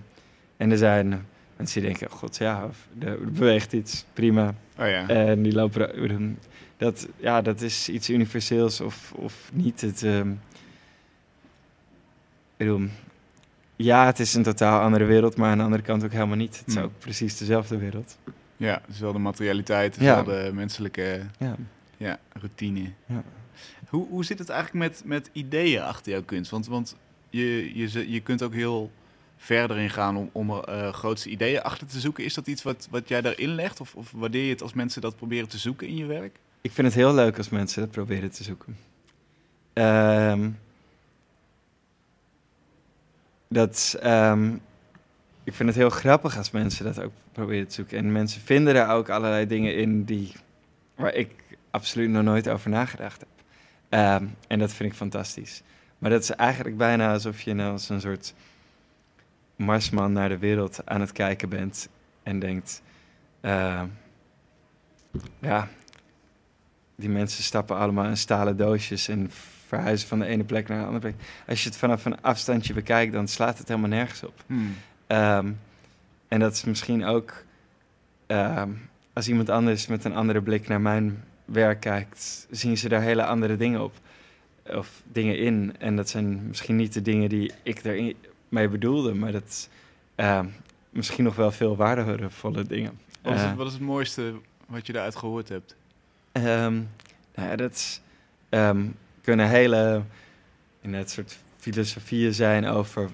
en 0.58 0.72
er 0.72 0.78
zijn 0.78 1.26
mensen 1.58 1.82
die 1.82 1.90
denken, 1.90 2.12
oh 2.12 2.18
god 2.18 2.38
ja, 2.38 2.70
er 3.00 3.32
beweegt 3.32 3.74
iets, 3.74 4.06
prima. 4.14 4.54
Oh 4.80 4.88
ja. 4.88 5.08
En 5.08 5.42
die 5.44 5.54
lopen 5.54 5.96
er- 5.96 6.32
dat, 6.78 7.08
ja, 7.18 7.42
dat 7.42 7.62
is 7.62 7.90
iets 7.90 8.10
universeels 8.10 8.82
of, 8.82 9.12
of 9.16 9.50
niet. 9.54 9.82
Het, 9.82 10.04
ehm, 10.04 10.32
bedoel, 12.58 12.82
ja, 13.76 14.06
het 14.06 14.20
is 14.20 14.34
een 14.34 14.44
totaal 14.44 14.82
andere 14.82 15.06
wereld, 15.06 15.38
maar 15.38 15.52
aan 15.52 15.58
de 15.58 15.64
andere 15.64 15.82
kant 15.84 16.04
ook 16.04 16.12
helemaal 16.12 16.36
niet. 16.36 16.58
Het 16.58 16.68
is 16.68 16.74
Hmm. 16.74 16.84
ook 16.84 17.00
precies 17.00 17.38
dezelfde 17.38 17.78
wereld. 17.78 18.18
ja, 18.58 18.82
dus 18.88 19.00
wel 19.00 19.14
de 19.14 19.20
materialiteit, 19.20 19.96
Ja. 20.00 20.16
wel 20.26 20.36
de 20.46 20.52
menselijke 20.54 21.22
Ja. 21.40 21.56
ja, 21.98 22.20
routine. 22.34 22.90
Ja. 23.06 23.24
Hoe, 23.90 24.08
hoe 24.10 24.26
zit 24.26 24.40
het 24.40 24.50
eigenlijk 24.50 24.88
met, 24.90 25.02
met 25.06 25.30
ideeën 25.34 25.82
achter 25.82 26.12
jouw 26.12 26.24
kunst? 26.24 26.52
Want, 26.52 26.68
want 26.68 26.96
je, 27.30 27.78
je, 27.78 27.88
ze- 27.88 28.12
je 28.12 28.20
kunt 28.20 28.44
ook 28.44 28.54
heel 28.54 28.92
verder 29.38 29.78
in 29.78 29.90
gaan 29.90 30.18
om, 30.18 30.30
om 30.32 30.52
eh, 30.52 30.94
grootste 30.94 31.30
ideeën 31.30 31.62
achter 31.62 31.88
te 31.88 32.00
zoeken. 32.00 32.24
Is 32.24 32.34
dat 32.34 32.48
iets 32.48 32.64
wat, 32.64 32.88
wat 32.92 33.08
jij 33.08 33.22
daarin 33.22 33.56
legt? 33.56 33.82
Of, 33.82 33.96
of 33.96 34.12
waardeer 34.12 34.44
je 34.44 34.50
het 34.50 34.62
als 34.62 34.74
mensen 34.74 35.02
dat 35.02 35.16
proberen 35.16 35.48
te 35.48 35.58
zoeken 35.58 35.88
in 35.88 35.96
je 35.96 36.06
werk? 36.06 36.40
Ik 36.62 36.72
vind 36.72 36.88
het 36.88 36.96
heel 36.96 37.14
leuk 37.14 37.38
als 37.38 37.50
mensen 37.50 37.82
dat 37.82 37.92
proberen 37.92 38.32
te 38.32 38.44
zoeken. 38.44 38.78
Ehm, 39.74 40.50
dat, 43.48 43.98
ehm, 44.02 44.54
ik 45.44 45.54
vind 45.54 45.70
het 45.70 45.78
heel 45.78 45.90
grappig 45.90 46.38
als 46.38 46.52
mensen 46.52 46.86
dat 46.86 47.02
ook 47.02 47.12
proberen 47.32 47.68
te 47.68 47.74
zoeken. 47.74 47.98
En 47.98 48.12
mensen 48.12 48.42
vinden 48.42 48.76
er 48.76 48.90
ook 48.90 49.10
allerlei 49.10 49.48
dingen 49.48 49.76
in 49.76 50.04
die, 50.04 50.34
waar 50.96 51.14
ik 51.14 51.32
absoluut 51.72 52.10
nog 52.10 52.24
nooit 52.24 52.50
over 52.50 52.70
nagedacht 52.70 53.20
heb. 53.20 53.30
Ehm, 53.90 54.26
en 54.48 54.60
dat 54.60 54.74
vind 54.74 54.92
ik 54.92 54.98
fantastisch. 54.98 55.62
Maar 55.98 56.10
dat 56.10 56.24
is 56.24 56.30
eigenlijk 56.30 56.78
bijna 56.78 57.14
alsof 57.14 57.42
je 57.42 57.54
nou 57.54 57.72
als 57.72 57.90
een 57.90 58.02
soort 58.02 58.34
marsman 59.56 60.12
naar 60.12 60.30
de 60.30 60.38
wereld 60.38 60.82
aan 60.86 61.02
het 61.02 61.12
kijken 61.12 61.50
bent. 61.50 61.90
En 62.24 62.40
denkt, 62.40 62.82
ehm, 63.42 63.88
ja, 65.40 65.68
die 66.96 67.10
mensen 67.10 67.44
stappen 67.44 67.78
allemaal 67.78 68.06
in 68.06 68.18
stalen 68.18 68.58
doosjes 68.58 69.08
en 69.08 69.32
verhuizen 69.68 70.08
van 70.08 70.20
de 70.20 70.26
ene 70.26 70.44
plek 70.44 70.68
naar 70.68 70.80
de 70.80 70.86
andere 70.86 71.12
plek. 71.12 71.28
Als 71.48 71.64
je 71.64 71.70
het 71.70 71.78
vanaf 71.78 72.06
een 72.06 72.22
afstandje 72.22 72.74
bekijkt, 72.74 73.14
dan 73.14 73.28
slaat 73.28 73.58
het 73.58 73.68
helemaal 73.68 73.90
nergens 73.90 74.24
op. 74.24 74.44
Ehm, 75.08 75.52
en 76.28 76.40
dat 76.40 76.54
is 76.54 76.64
misschien 76.64 77.06
ook 77.06 77.44
ehm, 78.28 78.70
als 79.14 79.28
iemand 79.28 79.50
anders 79.50 79.88
met 79.88 80.04
een 80.04 80.16
andere 80.16 80.42
blik 80.42 80.68
naar 80.68 80.82
mijn 80.82 81.24
werk 81.46 81.80
kijkt, 81.80 82.48
zien 82.50 82.78
ze 82.78 82.90
daar 82.90 83.02
hele 83.02 83.26
andere 83.26 83.58
dingen 83.58 83.82
op. 83.82 83.94
Of 84.66 85.02
dingen 85.12 85.38
in. 85.38 85.76
En 85.80 85.96
dat 85.96 86.10
zijn 86.10 86.48
misschien 86.48 86.76
niet 86.76 86.94
de 86.94 87.02
dingen 87.02 87.30
die 87.30 87.52
ik 87.64 87.82
ermee 88.50 88.68
bedoelde, 88.68 89.14
maar 89.14 89.32
dat 89.32 89.70
ehm, 90.16 90.46
misschien 90.90 91.24
nog 91.24 91.36
wel 91.36 91.52
veel 91.52 91.76
waardevolle 91.76 92.64
dingen. 92.64 93.00
Wat, 93.22 93.34
is 93.34 93.42
Eh, 93.42 93.48
het, 93.48 93.58
wat 93.58 93.68
is 93.68 93.74
het 93.74 93.82
mooiste 93.82 94.34
wat 94.68 94.88
je 94.88 94.94
daaruit 94.94 95.16
gehoord 95.16 95.50
hebt? 95.50 95.76
Ehm, 96.32 96.74
nou 97.36 97.50
ja, 97.50 97.56
dat 97.56 98.02
ehm, 98.50 98.86
kunnen 99.22 99.50
hele 99.50 100.02
in 100.82 100.94
het 100.94 101.12
soort 101.12 101.38
filosofieën 101.58 102.34
zijn 102.34 102.68
over 102.68 103.10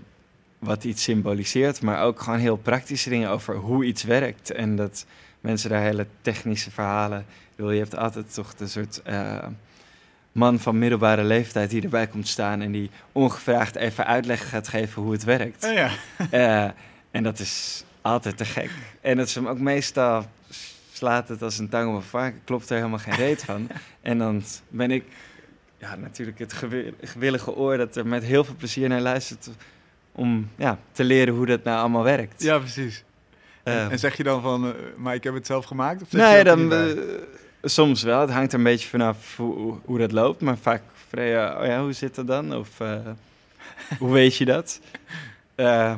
wat 0.59 0.83
iets 0.83 1.03
symboliseert, 1.03 1.81
maar 1.81 2.03
ook 2.03 2.21
gewoon 2.21 2.39
heel 2.39 2.57
praktische 2.57 3.09
dingen 3.09 3.29
over 3.29 3.55
hoe 3.55 3.85
iets 3.85 4.03
werkt. 4.03 4.51
En 4.51 4.75
dat 4.75 5.05
mensen 5.39 5.69
daar 5.69 5.81
hele 5.81 6.07
technische 6.21 6.71
verhalen. 6.71 7.25
Bedoel, 7.55 7.71
je 7.71 7.79
hebt 7.79 7.95
altijd 7.95 8.33
toch 8.33 8.55
de 8.55 8.67
soort 8.67 9.01
eh, 9.01 9.47
man 10.31 10.59
van 10.59 10.79
middelbare 10.79 11.23
leeftijd 11.23 11.69
die 11.69 11.81
erbij 11.83 12.07
komt 12.07 12.27
staan 12.27 12.61
en 12.61 12.71
die 12.71 12.89
ongevraagd 13.11 13.75
even 13.75 14.05
uitleg 14.05 14.49
gaat 14.49 14.67
geven 14.67 15.01
hoe 15.01 15.11
het 15.11 15.23
werkt. 15.23 15.65
Oh 15.65 15.73
ja. 15.73 15.89
Eh, 16.29 16.69
en 17.11 17.23
dat 17.23 17.39
is 17.39 17.83
altijd 18.01 18.37
te 18.37 18.45
gek. 18.45 18.69
En 19.01 19.17
dat 19.17 19.27
is 19.27 19.35
hem 19.35 19.47
ook 19.47 19.59
meestal 19.59 20.25
slaat 20.93 21.27
het 21.27 21.41
als 21.41 21.57
een 21.57 21.69
tang 21.69 21.89
op 21.89 21.95
een 21.95 22.01
varken, 22.01 22.39
klopt 22.43 22.69
er 22.69 22.75
helemaal 22.75 22.99
geen 22.99 23.15
reet 23.15 23.43
van. 23.43 23.67
En 24.01 24.17
dan 24.17 24.43
ben 24.69 24.91
ik 24.91 25.03
ja, 25.77 25.95
natuurlijk 25.95 26.39
het 26.39 26.53
gewi- 26.53 26.93
gewillige 27.01 27.55
oor 27.55 27.77
dat 27.77 27.95
er 27.95 28.07
met 28.07 28.23
heel 28.23 28.43
veel 28.43 28.55
plezier 28.57 28.89
naar 28.89 29.01
luistert 29.01 29.49
om 30.11 30.49
ja, 30.55 30.77
te 30.91 31.03
leren 31.03 31.33
hoe 31.33 31.45
dat 31.45 31.63
nou 31.63 31.79
allemaal 31.79 32.03
werkt. 32.03 32.43
ja, 32.43 32.57
precies. 32.59 33.03
Eh, 33.63 33.91
en 33.91 33.99
zeg 33.99 34.17
je 34.17 34.23
dan 34.23 34.41
van, 34.41 34.65
eh, 34.65 34.71
maar 34.97 35.15
ik 35.15 35.23
heb 35.23 35.33
het 35.33 35.45
zelf 35.45 35.65
gemaakt? 35.65 36.01
Of 36.01 36.11
nee, 36.11 36.43
dan, 36.43 36.73
eh, 36.73 36.87
soms 37.61 38.03
wel. 38.03 38.21
Het 38.21 38.29
hangt 38.29 38.51
er 38.51 38.57
een 38.57 38.63
beetje 38.63 38.87
vanaf 38.87 39.37
hoe, 39.37 39.77
hoe, 39.85 39.97
dat 39.97 40.11
loopt. 40.11 40.41
Maar 40.41 40.57
vaak 40.57 40.81
vrij, 41.07 41.45
eh, 41.45 41.59
oh 41.59 41.65
ja, 41.65 41.81
hoe 41.81 41.93
zit 41.93 42.15
dat 42.15 42.27
dan? 42.27 42.55
Of 42.55 42.79
eh, 42.79 42.97
hoe 43.99 44.11
weet 44.11 44.35
je 44.35 44.45
dat? 44.45 44.81
Eh, 45.55 45.93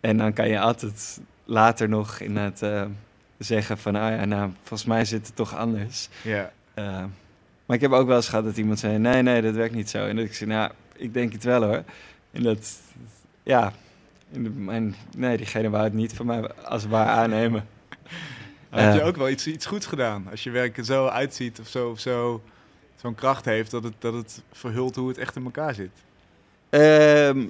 en 0.00 0.16
dan 0.16 0.32
kan 0.32 0.48
je 0.48 0.60
altijd 0.60 1.20
later 1.44 1.88
nog 1.88 2.20
inderdaad 2.20 2.62
eh 2.62 2.84
zeggen 3.44 3.78
van, 3.78 3.96
ah 3.96 4.10
ja, 4.10 4.24
nou, 4.24 4.50
volgens 4.58 4.84
mij 4.84 5.04
zit 5.04 5.26
het 5.26 5.36
toch 5.36 5.56
anders. 5.56 6.08
ja. 6.22 6.52
Eh, 6.74 7.04
maar 7.66 7.76
ik 7.76 7.82
heb 7.82 7.92
ook 7.92 8.06
wel 8.06 8.16
eens 8.16 8.28
gehad 8.28 8.44
dat 8.44 8.56
iemand 8.56 8.78
zei, 8.78 8.98
nee, 8.98 9.22
nee, 9.22 9.42
dat 9.42 9.54
werkt 9.54 9.74
niet 9.74 9.90
zo. 9.90 10.06
En 10.06 10.16
dat 10.16 10.24
ik 10.24 10.34
zei, 10.34 10.50
nou, 10.50 10.70
ik 10.96 11.14
denk 11.14 11.32
het 11.32 11.44
wel 11.44 11.62
hoor. 11.62 11.82
En 12.30 12.42
dat, 12.42 12.80
ja, 13.42 13.72
en 14.68 14.94
nee, 15.16 15.36
diegene 15.36 15.70
wou 15.70 15.84
het 15.84 15.92
niet 15.92 16.12
van 16.12 16.26
mij 16.26 16.54
als 16.54 16.86
waar 16.86 17.06
aannemen. 17.06 17.66
Heb 18.80 18.94
je 18.94 19.00
Eh. 19.00 19.06
ook 19.06 19.16
wel 19.16 19.28
iets, 19.28 19.46
iets 19.46 19.66
goeds 19.66 19.86
gedaan. 19.86 20.26
Als 20.30 20.42
je 20.42 20.50
werk 20.50 20.76
er 20.78 20.84
zo 20.84 21.06
uitziet 21.06 21.60
of 21.60 21.68
zo, 21.68 21.90
of 21.90 21.98
zo 22.00 22.42
zo'n 23.00 23.14
kracht 23.14 23.44
heeft 23.44 23.70
dat 23.70 23.84
het, 23.84 23.92
dat 23.98 24.14
het 24.14 24.42
verhult 24.52 24.96
hoe 24.96 25.08
het 25.08 25.18
echt 25.18 25.36
in 25.36 25.44
elkaar 25.44 25.74
zit. 25.74 25.90
Ehm, 26.70 27.40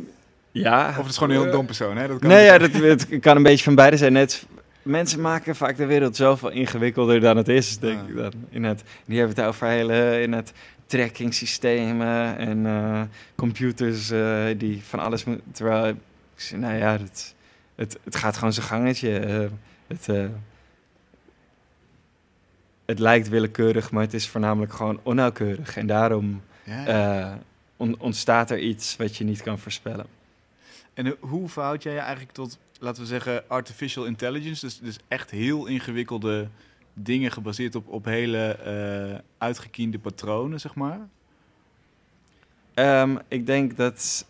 ja. 0.50 0.88
Of 0.88 0.96
het 0.96 1.06
is 1.06 1.16
gewoon 1.18 1.34
een 1.36 1.42
heel 1.42 1.52
dom 1.52 1.66
persoon, 1.66 1.96
hè? 1.96 2.08
Dat 2.08 2.18
kan 2.18 2.28
Nee, 2.28 2.44
ja, 2.44 2.58
dat, 2.58 2.72
het 2.72 3.06
kan 3.20 3.36
een 3.36 3.42
beetje 3.42 3.64
van 3.64 3.74
beide 3.74 3.96
zijn. 3.96 4.12
Net, 4.12 4.46
mensen 4.82 5.20
maken 5.20 5.56
vaak 5.56 5.76
de 5.76 5.86
wereld 5.86 6.16
zoveel 6.16 6.50
ingewikkelder 6.50 7.20
dan 7.20 7.36
het 7.36 7.48
is, 7.48 7.78
denk 7.78 8.00
Ja. 8.00 8.08
ik 8.08 8.16
dan. 8.16 8.32
In 8.50 8.64
het, 8.64 8.82
die 9.06 9.18
hebben 9.18 9.36
het 9.36 9.46
over 9.46 9.66
hele 9.66 10.20
in 10.22 10.32
het 10.32 10.52
trackingsystemen 10.86 12.36
en 12.38 12.66
eh, 12.66 13.00
computers 13.34 14.10
eh, 14.10 14.44
die 14.56 14.80
van 14.84 14.98
alles 14.98 15.24
moeten. 15.24 15.52
Terwijl 15.52 15.94
nou 16.54 16.74
ja, 16.76 16.92
het, 16.98 17.34
het, 17.74 17.98
het 18.04 18.16
gaat 18.16 18.36
gewoon 18.36 18.52
zijn 18.52 18.66
gangetje. 18.66 19.18
eh, 19.18 19.40
het, 19.86 20.08
het 22.92 23.00
lijkt 23.00 23.28
willekeurig, 23.28 23.90
maar 23.90 24.02
het 24.02 24.14
is 24.14 24.28
voornamelijk 24.28 24.72
gewoon 24.72 25.00
onnauwkeurig. 25.02 25.76
En 25.76 25.86
daarom 25.86 26.42
eh, 26.86 27.32
on- 27.76 27.98
ontstaat 27.98 28.50
er 28.50 28.58
iets 28.58 28.96
wat 28.96 29.16
je 29.16 29.24
niet 29.24 29.42
kan 29.42 29.58
voorspellen. 29.58 30.06
En 30.94 31.06
eh, 31.06 31.12
hoe 31.20 31.48
verhoud 31.48 31.82
jij 31.82 31.92
je 31.92 31.98
eigenlijk 31.98 32.32
tot, 32.32 32.58
laten 32.78 33.02
we 33.02 33.08
zeggen, 33.08 33.48
artificial 33.48 34.04
intelligence? 34.04 34.66
Dus, 34.66 34.78
dus 34.78 34.96
echt 35.08 35.30
heel 35.30 35.66
ingewikkelde 35.66 36.48
dingen 36.94 37.32
gebaseerd 37.32 37.74
op, 37.74 37.88
op 37.88 38.04
hele 38.04 38.52
eh, 38.52 39.18
uitgekiende 39.38 39.98
patronen, 39.98 40.60
zeg 40.60 40.74
maar? 40.74 41.00
Ehm, 42.74 43.16
ik 43.28 43.46
denk 43.46 43.76
dat, 43.76 44.26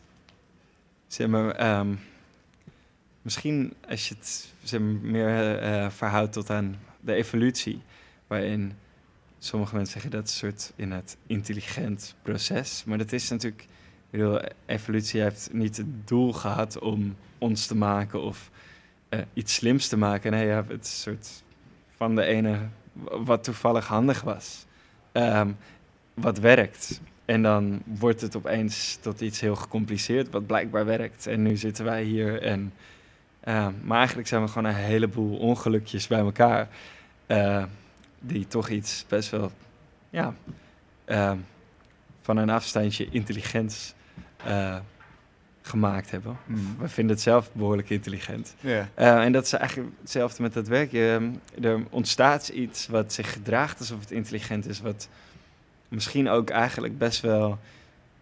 zeg 1.06 1.26
maar, 1.26 1.50
ehm, 1.50 1.94
misschien 3.22 3.74
als 3.88 4.08
je 4.08 4.14
het 4.14 4.52
zeg 4.62 4.80
maar, 4.80 4.90
meer 4.90 5.92
verhoudt 5.92 6.32
tot 6.32 6.50
aan 6.50 6.76
de 7.00 7.12
evolutie, 7.14 7.82
waarin 8.32 8.72
sommige 9.38 9.74
mensen 9.74 9.92
zeggen 9.92 10.10
dat 10.10 10.30
soort 10.30 10.72
in 10.76 10.92
het 10.92 11.16
intelligent 11.26 12.14
proces, 12.22 12.84
maar 12.84 12.98
dat 12.98 13.12
is 13.12 13.28
natuurlijk, 13.28 13.66
bedoel, 14.10 14.40
evolutie 14.66 15.20
heeft 15.20 15.52
niet 15.52 15.76
het 15.76 16.08
doel 16.08 16.32
gehad 16.32 16.78
om 16.78 17.16
ons 17.38 17.66
te 17.66 17.76
maken 17.76 18.22
of 18.22 18.50
eh, 19.08 19.20
iets 19.34 19.54
slims 19.54 19.88
te 19.88 19.96
maken. 19.96 20.30
Nee, 20.30 20.48
het 20.48 20.66
is 20.68 20.90
een 20.90 21.12
soort 21.12 21.42
van 21.96 22.14
de 22.14 22.24
ene 22.24 22.68
wat 23.24 23.44
toevallig 23.44 23.86
handig 23.86 24.20
was, 24.22 24.66
Ehm, 25.12 25.50
wat 26.14 26.38
werkt. 26.38 27.00
En 27.24 27.42
dan 27.42 27.82
wordt 27.84 28.20
het 28.20 28.36
opeens 28.36 28.98
tot 29.00 29.20
iets 29.20 29.40
heel 29.40 29.56
gecompliceerd, 29.56 30.30
wat 30.30 30.46
blijkbaar 30.46 30.84
werkt. 30.84 31.26
En 31.26 31.42
nu 31.42 31.56
zitten 31.56 31.84
wij 31.84 32.02
hier. 32.02 32.42
En, 32.42 32.72
eh, 33.40 33.68
maar 33.82 33.98
eigenlijk 33.98 34.28
zijn 34.28 34.42
we 34.42 34.48
gewoon 34.48 34.68
een 34.68 34.74
heleboel 34.74 35.36
ongelukjes 35.38 36.06
bij 36.06 36.18
elkaar. 36.18 36.68
eh, 37.26 37.64
die 38.22 38.46
toch 38.46 38.68
iets 38.68 39.04
best 39.08 39.30
wel 39.30 39.52
ja, 40.10 40.34
eh, 41.04 41.32
van 42.20 42.36
een 42.36 42.50
afstandje 42.50 43.08
intelligents 43.10 43.94
eh, 44.44 44.78
gemaakt 45.62 46.10
hebben. 46.10 46.36
Hmm. 46.46 46.76
We 46.78 46.88
vinden 46.88 47.14
het 47.14 47.24
zelf 47.24 47.52
behoorlijk 47.52 47.90
intelligent. 47.90 48.54
Eh, 48.94 49.24
en 49.24 49.32
dat 49.32 49.44
is 49.44 49.52
eigenlijk 49.52 49.90
hetzelfde 50.00 50.42
met 50.42 50.52
dat 50.52 50.68
werk. 50.68 50.90
Je, 50.90 51.30
er 51.62 51.82
ontstaat 51.90 52.48
iets 52.48 52.86
wat 52.86 53.12
zich 53.12 53.32
gedraagt 53.32 53.78
alsof 53.78 54.00
het 54.00 54.10
intelligent 54.10 54.68
is, 54.68 54.80
wat 54.80 55.08
misschien 55.88 56.28
ook 56.28 56.50
eigenlijk 56.50 56.98
best 56.98 57.20
wel 57.20 57.58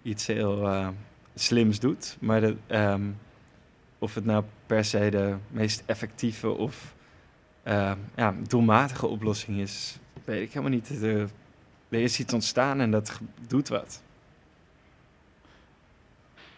iets 0.03 0.27
heel 0.27 0.69
eh, 0.69 0.89
slims 1.35 1.79
doet. 1.79 2.17
Maar 2.21 2.41
dat, 2.41 2.55
ehm, 2.67 3.03
of 3.99 4.15
het 4.15 4.25
nou 4.25 4.45
per 4.67 4.85
se 4.85 5.09
de 5.11 5.35
meest 5.49 5.83
effectieve 5.87 6.49
of 6.49 6.95
eh, 7.71 7.93
ja, 8.17 8.35
doelmatige 8.49 9.07
oplossing 9.07 9.59
is, 9.59 9.99
weet 10.25 10.43
ik 10.43 10.49
helemaal 10.49 10.71
niet. 10.71 11.03
Er, 11.03 11.29
er 11.89 12.01
is 12.01 12.19
iets 12.21 12.33
ontstaan 12.33 12.81
en 12.81 12.91
dat 12.91 13.21
doet 13.47 13.69
wat. 13.69 14.03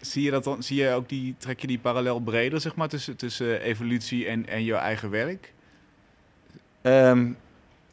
Zie 0.00 0.22
je 0.22 0.30
dat 0.30 0.44
dan, 0.44 0.62
zie 0.62 0.82
je 0.82 0.90
ook 0.90 1.08
die, 1.08 1.34
trek 1.38 1.60
je 1.60 1.66
die 1.66 1.78
parallel 1.78 2.20
breder, 2.20 2.60
zeg 2.60 2.74
maar, 2.74 2.88
tussen, 2.88 3.16
tussen 3.16 3.60
evolutie 3.60 4.26
en, 4.26 4.48
en 4.48 4.64
jouw 4.64 4.78
eigen 4.78 5.10
werk? 5.10 5.52
Ehm, 6.82 7.22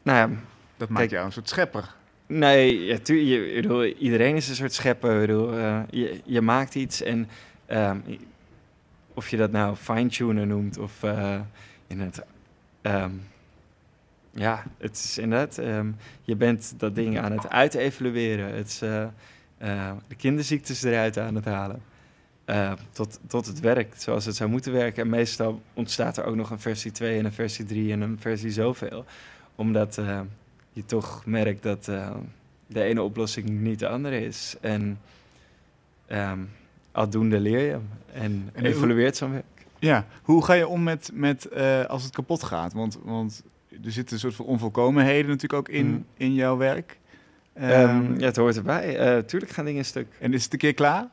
nou 0.02 0.18
ja, 0.18 0.28
Dat 0.76 0.88
maakt 0.88 1.00
Kijk. 1.00 1.10
jou 1.10 1.26
een 1.26 1.32
soort 1.32 1.48
schepper. 1.48 1.94
Nee, 2.26 2.84
ja, 2.84 2.98
tu- 2.98 3.20
je, 3.20 3.54
bedoel, 3.62 3.84
iedereen 3.84 4.36
is 4.36 4.48
een 4.48 4.54
soort 4.54 4.72
schepper. 4.72 5.20
Bedoel, 5.20 5.52
eh, 5.56 5.80
je, 5.90 6.20
je 6.24 6.40
maakt 6.40 6.74
iets 6.74 7.02
en 7.02 7.28
ehm, 7.66 7.98
of 9.14 9.28
je 9.28 9.36
dat 9.36 9.50
nou 9.50 9.76
fine-tunen 9.76 10.48
noemt 10.48 10.78
of 10.78 11.02
eh, 11.02 11.40
in 11.86 12.00
het... 12.00 12.22
ehm, 12.82 13.10
ja, 14.30 14.64
het 14.78 14.96
is 14.96 15.18
inderdaad... 15.18 15.58
ehm, 15.58 15.90
je 16.22 16.36
bent 16.36 16.74
dat 16.76 16.94
ding 16.94 17.18
aan 17.18 17.32
het 17.32 17.48
uitevalueren. 17.48 18.54
Het 18.54 18.66
is 18.66 18.82
eh, 18.82 19.02
eh, 19.58 19.92
de 20.08 20.14
kinderziektes 20.14 20.82
eruit 20.82 21.18
aan 21.18 21.34
het 21.34 21.44
halen. 21.44 21.82
Eh, 22.44 22.72
tot, 22.92 23.20
tot 23.26 23.46
het 23.46 23.60
werkt 23.60 24.02
zoals 24.02 24.24
het 24.24 24.36
zou 24.36 24.50
moeten 24.50 24.72
werken. 24.72 25.02
En 25.02 25.08
meestal 25.08 25.62
ontstaat 25.74 26.16
er 26.16 26.24
ook 26.24 26.36
nog 26.36 26.50
een 26.50 26.60
versie 26.60 26.90
2 26.90 27.18
en 27.18 27.24
een 27.24 27.32
versie 27.32 27.64
3 27.64 27.92
en 27.92 28.00
een 28.00 28.18
versie 28.18 28.50
zoveel. 28.50 29.04
Omdat... 29.54 30.00
je 30.72 30.84
toch 30.84 31.26
merkt 31.26 31.62
dat 31.62 31.84
de 32.66 32.82
ene 32.82 33.02
oplossing 33.02 33.48
niet 33.48 33.78
de 33.78 33.88
andere 33.88 34.24
is. 34.24 34.56
En 34.60 35.00
ehm 36.06 36.40
aldoende 36.92 37.40
leer 37.40 37.60
je 37.60 37.78
en, 38.12 38.50
En 38.52 38.64
evolueert 38.64 39.16
zo'n 39.16 39.32
werk. 39.32 39.59
Ja, 39.80 40.06
hoe 40.22 40.44
ga 40.44 40.52
je 40.52 40.68
om 40.68 40.82
met, 40.82 41.10
met 41.12 41.44
eh, 41.48 41.84
als 41.84 42.02
het 42.02 42.12
kapot 42.12 42.42
gaat? 42.42 42.72
Want, 42.72 42.98
want 43.02 43.42
er 43.84 43.92
zitten 43.92 44.14
een 44.14 44.20
soort 44.20 44.34
van 44.34 44.44
onvolkomenheden 44.46 45.26
natuurlijk 45.30 45.52
ook 45.68 45.68
in, 45.74 45.86
Mm. 45.86 46.04
in 46.16 46.34
jouw 46.34 46.56
werk. 46.56 46.98
Ehm, 47.52 47.70
Ehm, 47.70 48.18
ja, 48.18 48.24
het 48.26 48.36
hoort 48.36 48.56
erbij. 48.56 48.98
Eh, 48.98 49.18
tuurlijk 49.22 49.52
gaan 49.52 49.64
dingen 49.64 49.84
stuk. 49.84 50.06
En 50.18 50.32
is 50.34 50.44
het 50.44 50.52
een 50.52 50.58
keer 50.58 50.74
klaar? 50.74 51.08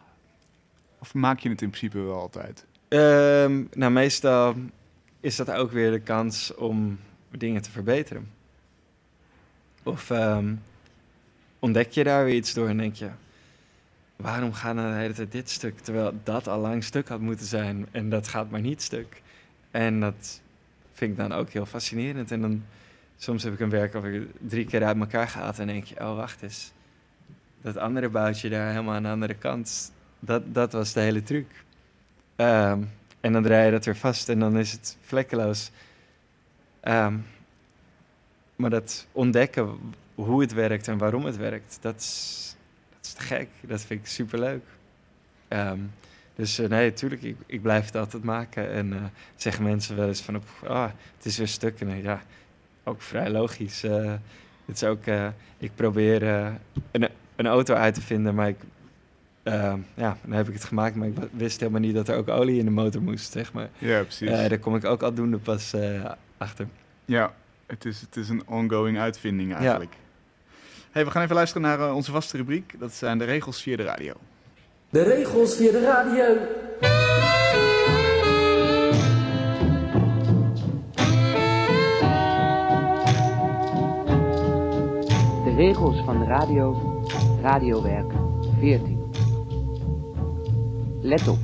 Of 1.00 1.14
maak 1.14 1.40
je 1.40 1.50
het 1.50 1.62
in 1.62 1.70
principe 1.70 2.00
wel 2.00 2.20
altijd? 2.20 2.66
Ehm, 2.88 3.64
nou, 3.74 3.92
meestal 3.92 4.56
is 5.20 5.36
dat 5.36 5.52
ook 5.52 5.72
weer 5.72 5.92
de 5.92 6.00
kans 6.00 6.56
om 6.56 7.00
dingen 7.32 7.62
te 7.62 7.72
verbeteren. 7.72 8.30
Of 9.84 10.12
ontdek 11.60 11.92
je 11.92 12.04
daar 12.04 12.26
weer 12.26 12.36
iets 12.36 12.54
door 12.54 12.68
en 12.68 12.78
denk 12.78 12.96
je... 12.96 13.10
waarom 14.18 14.54
gaat 14.54 14.76
nou 14.76 14.92
de 14.92 15.00
hele 15.00 15.14
tijd 15.14 15.32
dit 15.32 15.50
stuk? 15.50 15.80
Terwijl 15.80 16.14
dat 16.24 16.48
al 16.48 16.60
lang 16.60 16.84
stuk 16.84 17.08
had 17.08 17.20
moeten 17.20 17.46
zijn 17.46 17.88
en 17.92 18.10
dat 18.10 18.28
gaat 18.28 18.50
maar 18.50 18.62
niet 18.62 18.82
stuk. 18.82 19.22
En 19.72 20.00
dat 20.00 20.42
vind 20.94 21.12
ik 21.12 21.18
dan 21.18 21.32
ook 21.32 21.50
heel 21.50 21.66
fascinerend. 21.66 22.32
En 22.32 22.42
dan 22.42 22.64
soms 23.18 23.44
heb 23.44 23.54
ik 23.54 23.60
een 23.60 23.70
werk 23.70 23.96
alweer 23.96 24.28
drie 24.40 24.66
keer 24.66 24.84
uit 24.84 25.00
elkaar 25.00 25.28
gehaald 25.28 25.60
en 25.60 25.68
denk 25.68 25.84
je... 25.84 26.00
oh, 26.00 26.16
wacht 26.16 26.42
eens. 26.42 26.72
Dat 27.62 27.78
andere 27.78 28.10
boutje 28.10 28.50
daar 28.50 28.70
helemaal 28.70 28.96
aan 28.96 29.04
de 29.04 29.10
andere 29.10 29.34
kant... 29.34 29.92
dat, 30.20 30.54
dat 30.54 30.72
was 30.72 30.94
de 30.94 31.00
hele 31.00 31.24
truc. 31.24 31.64
Ehm, 32.36 32.82
en 33.20 33.34
dan 33.34 33.44
draai 33.44 33.66
je 33.66 33.72
dat 33.72 33.86
weer 33.86 33.96
vast 33.96 34.30
en 34.30 34.40
dan 34.40 34.58
is 34.58 34.72
het 34.72 34.98
vlekkeloos. 35.02 35.72
Ehm, 36.80 37.18
maar 38.56 38.70
dat 38.70 39.08
ontdekken 39.12 39.78
hoe 40.16 40.42
het 40.42 40.54
werkt 40.54 40.88
en 40.88 40.98
waarom 40.98 41.26
het 41.26 41.38
werkt, 41.38 41.78
dat 41.82 41.96
is 41.96 42.47
te 43.18 43.24
gek. 43.24 43.48
Dat 43.62 43.82
vind 43.82 44.00
ik 44.00 44.08
superleuk. 44.08 44.64
Ehm 45.48 45.80
dus 46.36 46.60
eh, 46.60 46.70
nee, 46.70 46.90
natuurlijk, 46.90 47.22
ik, 47.22 47.36
ik 47.46 47.62
blijf 47.62 47.86
het 47.86 47.96
altijd 47.96 48.24
maken. 48.24 48.72
En 48.72 48.94
eh, 48.94 49.00
zeggen 49.36 49.64
mensen 49.64 49.96
wel 49.96 50.08
eens 50.08 50.22
van, 50.22 50.36
op, 50.36 50.44
ah, 50.68 50.90
het 51.16 51.26
is 51.26 51.38
weer 51.38 51.48
stuk. 51.48 51.80
En 51.82 52.02
ja, 52.02 52.22
ook 52.84 53.02
vrij 53.02 53.30
logisch. 53.30 53.84
Eh, 53.84 54.14
het 54.66 54.76
is 54.76 54.84
ook, 54.84 55.04
ik 55.58 55.72
probeer 55.76 56.24
een, 56.92 57.10
een 57.36 57.48
auto 57.48 57.74
uit 57.74 57.94
te 57.94 58.02
vinden, 58.02 58.36
maar 58.36 58.48
ik 58.48 58.58
Ehm, 59.48 59.80
ja, 59.94 60.18
dan 60.22 60.32
heb 60.32 60.48
ik 60.48 60.54
het 60.54 60.64
gemaakt, 60.64 60.96
maar 60.96 61.08
ik 61.08 61.16
wist 61.32 61.60
helemaal 61.60 61.82
niet 61.82 61.96
dat 61.96 62.08
er 62.08 62.16
ook 62.16 62.28
olie 62.28 62.60
in 62.60 62.66
de 62.66 62.72
motor 62.72 63.02
moest, 63.02 63.32
zeg 63.32 63.54
maar. 63.54 63.70
Ja, 63.78 64.02
precies. 64.02 64.30
Daar 64.30 64.60
kom 64.60 64.76
ik 64.76 64.86
ook 64.86 65.02
aldoende 65.02 65.38
pas 65.38 65.74
eh, 65.74 66.12
achter. 66.38 66.68
Ja, 67.06 67.34
het 67.66 67.86
is, 67.86 68.02
het 68.02 68.16
is 68.16 68.30
een 68.30 68.48
ongoing 68.48 69.00
uitvinding 69.00 69.54
eigenlijk. 69.56 69.94
Hey, 70.98 71.06
we 71.06 71.12
gaan 71.12 71.24
even 71.24 71.36
luisteren 71.36 71.64
naar 71.64 71.80
eh, 71.80 71.96
onze 71.96 72.12
vaste 72.12 72.38
rubriek. 72.38 72.80
Dat 72.80 72.94
zijn 72.94 73.18
de 73.18 73.24
regels 73.24 73.62
via 73.62 73.76
de 73.76 73.84
radio. 73.84 74.14
De 74.90 75.04
regels 75.04 75.56
via 75.56 75.72
de 75.72 75.82
radio. 75.82 76.26
De 85.44 85.54
regels 85.56 86.04
van 86.06 86.20
de 86.20 86.26
radio, 86.26 87.02
radiowerk 87.42 88.12
14. 88.60 89.12
Let 91.02 91.28
op. 91.28 91.40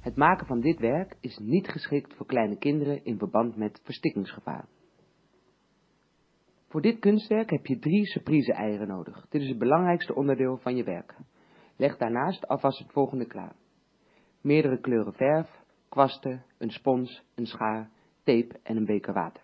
Het 0.00 0.16
maken 0.16 0.46
van 0.46 0.60
dit 0.60 0.78
werk 0.78 1.16
is 1.20 1.38
niet 1.38 1.68
geschikt 1.68 2.14
voor 2.16 2.26
kleine 2.26 2.58
kinderen 2.58 3.04
in 3.04 3.18
verband 3.18 3.56
met 3.56 3.80
verstikkingsgevaar. 3.84 4.64
Voor 6.70 6.80
dit 6.80 6.98
kunstwerk 6.98 7.50
heb 7.50 7.66
je 7.66 7.78
drie 7.78 8.06
surprise 8.06 8.52
eieren 8.52 8.88
nodig. 8.88 9.26
Dit 9.28 9.42
is 9.42 9.48
het 9.48 9.58
belangrijkste 9.58 10.14
onderdeel 10.14 10.56
van 10.56 10.76
je 10.76 10.84
werk. 10.84 11.14
Leg 11.76 11.96
daarnaast 11.96 12.48
alvast 12.48 12.78
het 12.78 12.92
volgende 12.92 13.26
klaar. 13.26 13.52
Meerdere 14.40 14.80
kleuren 14.80 15.12
verf, 15.12 15.62
kwasten, 15.88 16.44
een 16.58 16.70
spons, 16.70 17.22
een 17.34 17.46
schaar, 17.46 17.90
tape 18.24 18.58
en 18.62 18.76
een 18.76 18.84
beker 18.84 19.14
water. 19.14 19.42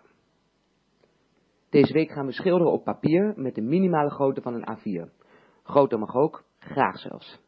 Deze 1.70 1.92
week 1.92 2.10
gaan 2.10 2.26
we 2.26 2.32
schilderen 2.32 2.72
op 2.72 2.84
papier 2.84 3.32
met 3.36 3.54
de 3.54 3.62
minimale 3.62 4.10
grootte 4.10 4.42
van 4.42 4.54
een 4.54 4.78
A4. 4.78 5.12
Groter 5.62 5.98
mag 5.98 6.14
ook, 6.14 6.44
graag 6.58 6.98
zelfs. 6.98 7.40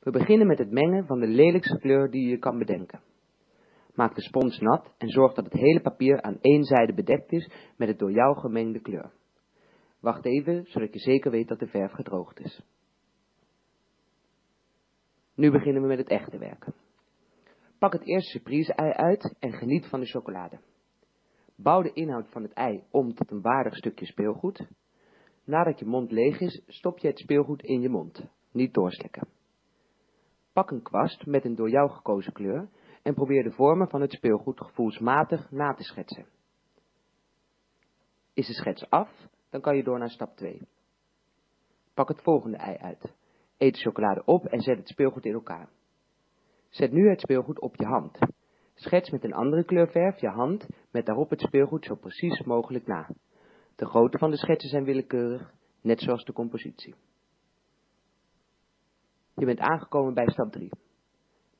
We 0.00 0.10
beginnen 0.10 0.46
met 0.46 0.58
het 0.58 0.70
mengen 0.70 1.06
van 1.06 1.20
de 1.20 1.28
lelijkste 1.28 1.78
kleur 1.78 2.10
die 2.10 2.28
je 2.28 2.38
kan 2.38 2.58
bedenken. 2.58 3.00
Maak 4.00 4.14
de 4.14 4.22
spons 4.22 4.58
nat 4.58 4.94
en 4.98 5.08
zorg 5.08 5.34
dat 5.34 5.44
het 5.44 5.52
hele 5.52 5.80
papier 5.80 6.22
aan 6.22 6.38
één 6.40 6.64
zijde 6.64 6.94
bedekt 6.94 7.32
is 7.32 7.50
met 7.76 7.88
het 7.88 7.98
door 7.98 8.12
jou 8.12 8.38
gemengde 8.38 8.80
kleur. 8.80 9.12
Wacht 10.00 10.24
even, 10.24 10.64
zodat 10.66 10.92
je 10.92 10.98
zeker 10.98 11.30
weet 11.30 11.48
dat 11.48 11.58
de 11.58 11.66
verf 11.66 11.92
gedroogd 11.92 12.40
is. 12.40 12.62
Nu 15.34 15.50
beginnen 15.50 15.82
we 15.82 15.88
met 15.88 15.98
het 15.98 16.08
echte 16.08 16.38
werken. 16.38 16.74
Pak 17.78 17.92
het 17.92 18.06
eerste 18.06 18.30
surprise-ei 18.30 18.92
uit 18.92 19.34
en 19.38 19.52
geniet 19.52 19.86
van 19.86 20.00
de 20.00 20.06
chocolade. 20.06 20.60
Bouw 21.56 21.82
de 21.82 21.92
inhoud 21.92 22.28
van 22.28 22.42
het 22.42 22.52
ei 22.52 22.84
om 22.90 23.14
tot 23.14 23.30
een 23.30 23.40
waardig 23.40 23.76
stukje 23.76 24.06
speelgoed. 24.06 24.66
Nadat 25.44 25.78
je 25.78 25.84
mond 25.84 26.10
leeg 26.10 26.40
is, 26.40 26.62
stop 26.66 26.98
je 26.98 27.06
het 27.06 27.18
speelgoed 27.18 27.62
in 27.62 27.80
je 27.80 27.88
mond, 27.88 28.24
niet 28.52 28.74
doorslikken. 28.74 29.28
Pak 30.52 30.70
een 30.70 30.82
kwast 30.82 31.26
met 31.26 31.44
een 31.44 31.54
door 31.54 31.70
jou 31.70 31.90
gekozen 31.90 32.32
kleur 32.32 32.68
en 33.10 33.16
probeer 33.16 33.42
de 33.42 33.52
vormen 33.52 33.88
van 33.88 34.00
het 34.00 34.12
speelgoed 34.12 34.60
gevoelsmatig 34.60 35.50
na 35.50 35.74
te 35.74 35.82
schetsen. 35.82 36.26
Is 38.34 38.46
de 38.46 38.52
schets 38.52 38.90
af, 38.90 39.10
dan 39.48 39.60
kan 39.60 39.76
je 39.76 39.82
door 39.82 39.98
naar 39.98 40.10
stap 40.10 40.36
2. 40.36 40.68
Pak 41.94 42.08
het 42.08 42.22
volgende 42.22 42.56
ei 42.56 42.76
uit. 42.76 43.14
Eet 43.56 43.74
de 43.74 43.80
chocolade 43.80 44.24
op 44.24 44.46
en 44.46 44.60
zet 44.60 44.76
het 44.76 44.88
speelgoed 44.88 45.24
in 45.24 45.32
elkaar. 45.32 45.68
Zet 46.68 46.92
nu 46.92 47.08
het 47.08 47.20
speelgoed 47.20 47.60
op 47.60 47.76
je 47.76 47.86
hand. 47.86 48.18
Schets 48.74 49.10
met 49.10 49.24
een 49.24 49.34
andere 49.34 49.64
kleur 49.64 49.88
verf 49.88 50.20
je 50.20 50.28
hand 50.28 50.66
met 50.90 51.06
daarop 51.06 51.30
het 51.30 51.40
speelgoed 51.40 51.84
zo 51.84 51.94
precies 51.94 52.42
mogelijk 52.42 52.86
na. 52.86 53.08
De 53.76 53.86
grootte 53.86 54.18
van 54.18 54.30
de 54.30 54.36
schetsen 54.36 54.68
zijn 54.68 54.84
willekeurig, 54.84 55.54
net 55.80 56.00
zoals 56.00 56.24
de 56.24 56.32
compositie. 56.32 56.94
Je 59.34 59.46
bent 59.46 59.58
aangekomen 59.58 60.14
bij 60.14 60.26
stap 60.26 60.52
3. 60.52 60.70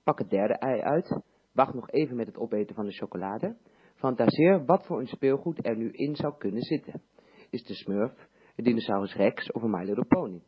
Pak 0.03 0.19
het 0.19 0.31
derde 0.31 0.55
ei 0.55 0.81
uit, 0.81 1.21
wacht 1.53 1.75
nog 1.75 1.91
even 1.91 2.17
met 2.17 2.27
het 2.27 2.37
opeten 2.37 2.75
van 2.75 2.85
de 2.85 2.93
chocolade. 2.93 3.57
Fantaseer 3.95 4.65
wat 4.65 4.87
voor 4.87 5.01
een 5.01 5.07
speelgoed 5.07 5.67
er 5.67 5.77
nu 5.77 5.91
in 5.91 6.17
zou 6.17 6.35
kunnen 6.39 6.63
zitten. 6.63 7.03
Is 7.51 7.65
de 7.65 7.75
smurf, 7.75 8.29
een 8.57 8.65
dinosaurus 8.65 9.15
rex 9.15 9.53
of 9.53 9.63
een 9.63 9.71
My 9.71 9.85
Little 9.85 10.05
Pony? 10.05 10.43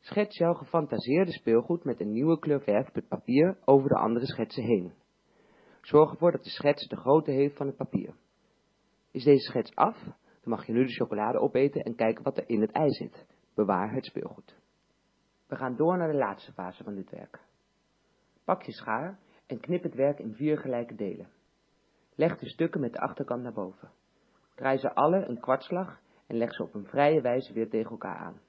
Schets 0.00 0.38
jouw 0.38 0.54
gefantaseerde 0.54 1.32
speelgoed 1.32 1.84
met 1.84 2.00
een 2.00 2.12
nieuwe 2.12 2.38
kleur 2.38 2.60
verf 2.60 2.88
op 2.88 2.94
het 2.94 3.08
papier 3.08 3.58
over 3.64 3.88
de 3.88 3.98
andere 3.98 4.26
schetsen 4.26 4.64
heen. 4.64 4.92
Zorg 5.80 6.10
ervoor 6.10 6.32
dat 6.32 6.44
de 6.44 6.50
schets 6.50 6.88
de 6.88 6.96
grootte 6.96 7.30
heeft 7.30 7.56
van 7.56 7.66
het 7.66 7.76
papier. 7.76 8.14
Is 9.10 9.24
deze 9.24 9.44
schets 9.50 9.74
af, 9.74 10.02
dan 10.02 10.14
mag 10.50 10.66
je 10.66 10.72
nu 10.72 10.84
de 10.84 10.92
chocolade 10.92 11.38
opeten 11.38 11.82
en 11.82 11.94
kijken 11.94 12.24
wat 12.24 12.38
er 12.38 12.48
in 12.48 12.60
het 12.60 12.70
ei 12.70 12.90
zit. 12.90 13.26
Bewaar 13.54 13.92
het 13.92 14.04
speelgoed. 14.04 14.56
We 15.46 15.56
gaan 15.56 15.76
door 15.76 15.96
naar 15.96 16.12
de 16.12 16.18
laatste 16.18 16.52
fase 16.52 16.84
van 16.84 16.94
dit 16.94 17.10
werk. 17.10 17.40
Pak 18.44 18.62
je 18.62 18.72
schaar 18.72 19.18
en 19.52 19.60
knip 19.60 19.82
het 19.82 19.94
werk 19.94 20.18
in 20.18 20.34
vier 20.34 20.58
gelijke 20.58 20.94
delen. 20.94 21.28
Leg 22.14 22.38
de 22.38 22.48
stukken 22.48 22.80
met 22.80 22.92
de 22.92 22.98
achterkant 22.98 23.42
naar 23.42 23.52
boven. 23.52 23.90
Draai 24.54 24.78
ze 24.78 24.94
alle 24.94 25.24
een 25.28 25.40
kwartslag 25.40 26.00
en 26.26 26.36
leg 26.36 26.54
ze 26.54 26.62
op 26.62 26.74
een 26.74 26.86
vrije 26.86 27.20
wijze 27.20 27.52
weer 27.52 27.68
tegen 27.68 27.90
elkaar 27.90 28.16
aan. 28.16 28.40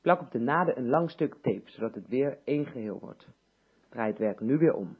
Plak 0.00 0.20
op 0.20 0.30
de 0.30 0.38
naden 0.38 0.78
een 0.78 0.88
lang 0.88 1.10
stuk 1.10 1.34
tape, 1.34 1.70
zodat 1.70 1.94
het 1.94 2.08
weer 2.08 2.38
één 2.44 2.66
geheel 2.66 2.98
wordt. 2.98 3.28
Draai 3.88 4.10
het 4.10 4.18
werk 4.18 4.40
nu 4.40 4.58
weer 4.58 4.74
om. 4.74 4.96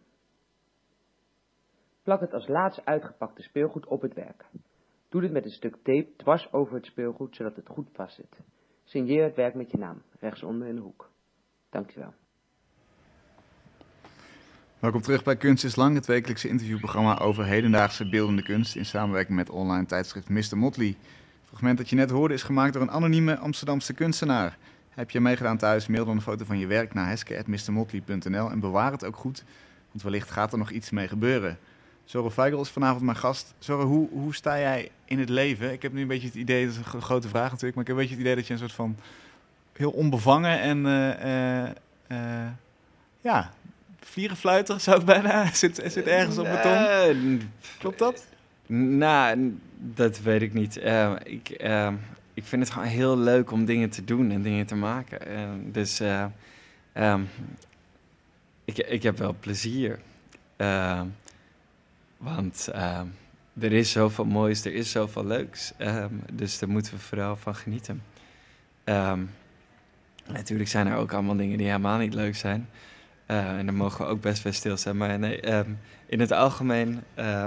Plak 2.03 2.21
het 2.21 2.33
als 2.33 2.49
laatste 2.49 2.85
uitgepakte 2.85 3.43
speelgoed 3.43 3.87
op 3.87 4.01
het 4.01 4.15
werk. 4.15 4.47
Doe 5.09 5.21
dit 5.21 5.33
met 5.33 5.45
een 5.45 5.51
stuk 5.51 5.77
tape 5.77 6.13
dwars 6.17 6.53
over 6.53 6.75
het 6.75 6.87
speelgoed, 6.87 7.37
zodat 7.37 7.57
het 7.57 7.69
goed 7.69 7.89
vastzit. 7.93 8.41
Signeer 8.85 9.25
het 9.25 9.37
werk 9.37 9.55
met 9.55 9.71
je 9.71 9.79
naam, 9.79 10.03
rechtsonder 10.19 10.69
in 10.69 10.75
de 10.75 10.83
hoek. 10.83 11.11
Dankjewel. 11.71 12.15
Welkom 14.79 15.01
terug 15.01 15.23
bij 15.23 15.37
Kunst 15.37 15.65
is 15.65 15.77
Lang, 15.77 15.95
het 15.95 16.07
wekelijkse 16.07 16.49
interviewprogramma 16.49 17.19
over 17.19 17.45
hedendaagse 17.45 18.09
beeldende 18.09 18.43
kunst 18.43 18.77
in 18.77 18.87
samenwerking 18.87 19.37
met 19.37 19.51
online 19.51 19.87
tijdschrift 19.87 20.29
Mr. 20.29 20.59
Motley. 20.59 20.87
Het 20.87 21.47
fragment 21.47 21.79
dat 21.79 21.89
je 21.89 21.97
net 21.97 22.11
hoorde 22.11 22.35
is 22.35 22.43
gemaakt 22.43 22.73
door 22.73 22.83
een 22.83 22.91
anonieme 22.91 23.39
Amsterdamse 23.39 23.93
kunstenaar. 23.93 24.57
Heb 24.91 25.11
je 25.11 25.21
meegedaan 25.21 25.57
thuis, 25.57 25.87
mail 25.87 26.05
dan 26.05 26.17
een 26.17 26.23
foto 26.23 26.45
van 26.45 26.59
je 26.59 26.67
werk 26.67 26.95
naar 26.95 27.09
heske.mrmotley.nl 27.09 28.51
en 28.51 28.61
bewaar 28.61 28.93
het 28.93 29.05
ook 29.05 29.17
goed, 29.17 29.45
want 29.91 30.03
wellicht 30.03 30.31
gaat 30.31 30.53
er 30.53 30.59
nog 30.59 30.71
iets 30.71 30.91
mee 30.91 31.09
gebeuren. 31.09 31.59
Zorro 32.05 32.31
Feigl 32.31 32.61
is 32.61 32.69
vanavond 32.69 33.03
mijn 33.03 33.17
gast. 33.17 33.55
Zorro, 33.59 33.87
hoe, 33.87 34.09
hoe 34.11 34.35
sta 34.35 34.59
jij 34.59 34.91
in 35.05 35.19
het 35.19 35.29
leven? 35.29 35.73
Ik 35.73 35.83
heb 35.83 35.93
nu 35.93 36.01
een 36.01 36.09
beetje 36.09 36.27
het 36.27 36.37
idee, 36.37 36.67
dat 36.67 36.75
is 36.75 36.93
een 36.93 37.03
grote 37.03 37.29
vraag 37.29 37.51
natuurlijk, 37.51 37.75
maar 37.75 37.83
ik 37.83 37.89
heb 37.89 37.97
een 37.97 38.03
beetje 38.03 38.17
het 38.17 38.25
idee 38.25 38.35
dat 38.35 38.47
je 38.47 38.53
een 38.53 38.59
soort 38.59 38.73
van 38.73 38.97
heel 39.73 39.91
onbevangen 39.91 40.61
en 40.61 40.79
uh, 42.09 42.51
ja, 43.21 43.53
vlierenfluiter 44.09 44.81
zou 44.81 45.01
ik 45.01 45.07
bijna, 45.07 45.51
zit, 45.53 45.83
zit 45.87 46.07
ergens 46.07 46.39
op 46.39 46.45
beton. 46.45 47.51
Klopt 47.79 47.99
dat? 47.99 48.27
Nou, 48.67 49.59
dat 49.77 50.21
weet 50.21 50.43
ik 50.43 50.53
niet. 50.53 50.77
ik, 51.23 51.49
ik 52.35 52.45
vind 52.45 52.63
het 52.63 52.71
gewoon 52.71 52.89
heel 52.89 53.19
leuk 53.19 53.51
om 53.51 53.65
dingen 53.65 53.91
te 53.91 54.05
doen 54.05 54.31
en 54.31 54.43
dingen 54.43 54.67
te 54.67 54.75
maken. 54.75 55.21
dus 55.73 56.01
um, 56.95 57.29
ik, 58.65 58.79
ik 58.79 59.03
heb 59.03 59.19
wel 59.19 59.37
plezier. 59.41 59.99
Want 62.17 62.69
uh, 62.75 63.01
er 63.61 63.73
is 63.73 63.91
zoveel 63.91 64.25
moois, 64.25 64.65
er 64.65 64.75
is 64.75 64.91
zoveel 64.91 65.27
leuks. 65.27 65.73
Dus 66.33 66.59
daar 66.59 66.69
moeten 66.69 66.93
we 66.93 66.99
vooral 66.99 67.37
van 67.37 67.55
genieten. 67.55 68.03
Um, 68.85 69.31
natuurlijk 70.27 70.69
zijn 70.69 70.87
er 70.87 70.97
ook 70.97 71.13
allemaal 71.13 71.37
dingen 71.37 71.59
die 71.59 71.67
helemaal 71.67 71.99
niet 71.99 72.15
leuk 72.15 72.37
zijn. 72.37 72.69
Uh, 73.31 73.59
en 73.59 73.67
daar 73.67 73.75
mogen 73.75 74.05
we 74.05 74.11
ook 74.11 74.21
best 74.21 74.43
wel 74.43 74.53
stil 74.53 74.77
zijn. 74.77 74.97
Maar 74.97 75.19
nee, 75.19 75.55
um, 75.55 75.79
in 76.07 76.21
het 76.21 76.33
algemeen, 76.33 77.03
uh, 77.19 77.47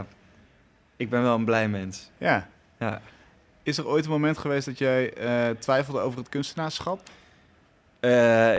ik 0.95 1.09
ben 1.09 1.21
wel 1.21 1.35
een 1.35 1.45
blij 1.45 1.69
mens. 1.69 2.09
Ja. 2.17 2.47
ja. 2.79 3.01
Is 3.63 3.77
er 3.77 3.87
ooit 3.87 4.05
een 4.05 4.11
moment 4.11 4.37
geweest 4.37 4.65
dat 4.65 4.77
jij 4.77 5.17
uh, 5.17 5.55
twijfelde 5.57 5.99
over 5.99 6.19
het 6.19 6.29
kunstenaarschap? 6.29 7.01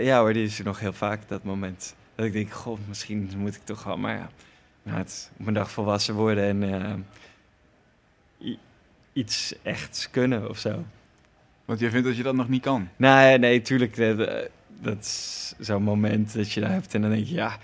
ja 0.00 0.20
hoor, 0.20 0.32
die 0.32 0.44
is 0.44 0.58
er 0.58 0.64
nog 0.64 0.80
heel 0.80 0.92
vaak, 0.92 1.28
dat 1.28 1.42
moment. 1.42 1.94
Dat 2.14 2.26
ik 2.26 2.32
denk, 2.32 2.50
god, 2.50 2.78
misschien 2.88 3.30
moet 3.36 3.54
ik 3.54 3.64
toch 3.64 3.84
wel, 3.84 3.96
maar 3.96 4.16
ja 4.16 4.28
nou, 4.82 4.98
het, 4.98 5.30
op 5.38 5.46
een 5.46 5.54
dag 5.54 5.70
volwassen 5.70 6.14
worden 6.14 6.62
en 6.62 7.06
iets 9.12 9.54
echts 9.62 10.10
kunnen 10.10 10.48
of 10.48 10.58
zo. 10.58 10.84
Want 11.64 11.80
jij 11.80 11.90
vindt 11.90 12.06
dat 12.06 12.16
je 12.16 12.22
dat 12.22 12.34
nog 12.34 12.48
niet 12.48 12.62
kan? 12.62 12.88
Nee, 12.96 13.38
nee, 13.38 13.62
tuurlijk. 13.62 13.96
Dat, 14.82 14.98
is 14.98 15.54
zo'n 15.58 15.82
moment 15.82 16.34
dat 16.34 16.52
je 16.52 16.60
daar 16.60 16.70
hebt 16.70 16.94
en 16.94 17.00
dan 17.00 17.10
denk 17.10 17.26
je, 17.26 17.34
ja, 17.34 17.56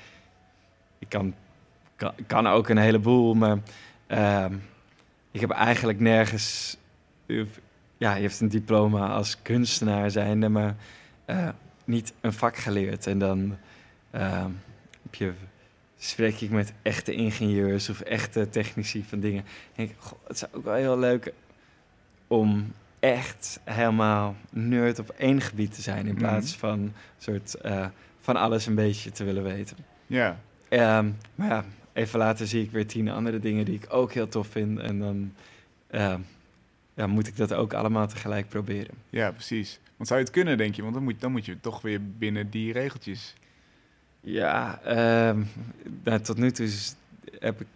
ik 0.99 1.09
kan, 1.09 1.35
kan, 2.27 2.47
ook 2.47 2.69
een 2.69 2.79
heleboel, 2.79 3.35
maar 3.35 3.59
uh, 4.09 4.47
ik 5.31 5.41
heb 5.41 5.51
eigenlijk 5.51 6.01
nergens... 6.01 6.77
Ja, 7.97 8.15
je 8.15 8.23
hebt 8.23 8.41
een 8.41 8.49
diploma 8.49 9.09
als 9.09 9.43
kunstenaar 9.43 10.11
zijnde, 10.11 10.49
maar 10.49 10.77
uh, 11.27 11.49
niet 11.85 12.13
een 12.21 12.33
vak 12.33 12.57
geleerd. 12.57 13.07
En 13.07 13.19
dan 13.19 13.57
uh, 14.15 14.45
heb 15.03 15.15
je 15.15 15.33
spreek 15.99 16.41
ik 16.41 16.51
met 16.51 16.73
echte 16.83 17.13
ingenieurs 17.13 17.89
of 17.89 18.01
echte 18.01 18.49
technici 18.49 19.05
van 19.05 19.21
dingen. 19.21 19.45
denk 19.75 19.91
ik, 19.91 19.97
goh, 19.99 20.19
het 20.27 20.39
zou 20.39 20.51
ook 20.55 20.65
wel 20.65 20.75
heel 20.75 20.99
leuk 20.99 21.33
om 22.27 22.73
echt 23.01 23.61
helemaal 23.65 24.37
nerd 24.51 24.99
op 24.99 25.09
één 25.09 25.41
gebied 25.41 25.75
te 25.75 25.83
zijn 25.83 26.07
in 26.07 26.15
mhm. 26.15 26.19
plaats 26.19 26.57
van 26.57 26.93
soort 27.19 27.57
uh, 27.65 27.87
van 28.21 28.37
alles 28.37 28.67
een 28.67 28.75
beetje 28.75 29.11
te 29.11 29.25
willen 29.25 29.43
weten. 29.43 29.77
Ja. 30.07 30.41
Um, 30.71 31.17
maar 31.35 31.49
ja, 31.49 31.65
even 31.93 32.19
later 32.19 32.47
zie 32.47 32.63
ik 32.63 32.71
weer 32.71 32.87
tien 32.87 33.09
andere 33.09 33.39
dingen 33.39 33.65
die 33.65 33.75
ik 33.75 33.87
ook 33.89 34.13
heel 34.13 34.29
tof 34.29 34.47
vind 34.47 34.79
en 34.79 34.99
dan 34.99 35.33
uh, 35.91 36.15
ja, 36.95 37.07
moet 37.07 37.27
ik 37.27 37.37
dat 37.37 37.53
ook 37.53 37.73
allemaal 37.73 38.07
tegelijk 38.07 38.49
proberen. 38.49 38.95
Ja, 39.11 39.31
precies. 39.31 39.81
Want 39.97 40.09
zou 40.09 40.21
je 40.21 40.27
het 40.27 40.35
kunnen, 40.35 40.57
denk 40.57 40.75
je? 40.75 40.83
Want 40.83 40.95
dan 40.95 41.03
moet, 41.03 41.21
dan 41.21 41.33
moet 41.33 41.47
je 41.47 41.61
toch 41.61 41.81
weer 41.81 42.01
binnen 42.19 42.51
die 42.51 42.73
regeltjes. 42.73 43.35
Ja, 44.21 44.81
um, 45.29 45.49
nou, 46.05 46.21
tot 46.21 46.37
nu 46.37 46.51
toe 46.51 46.67
is, 46.67 46.95
heb 47.39 47.61
ik, 47.61 47.67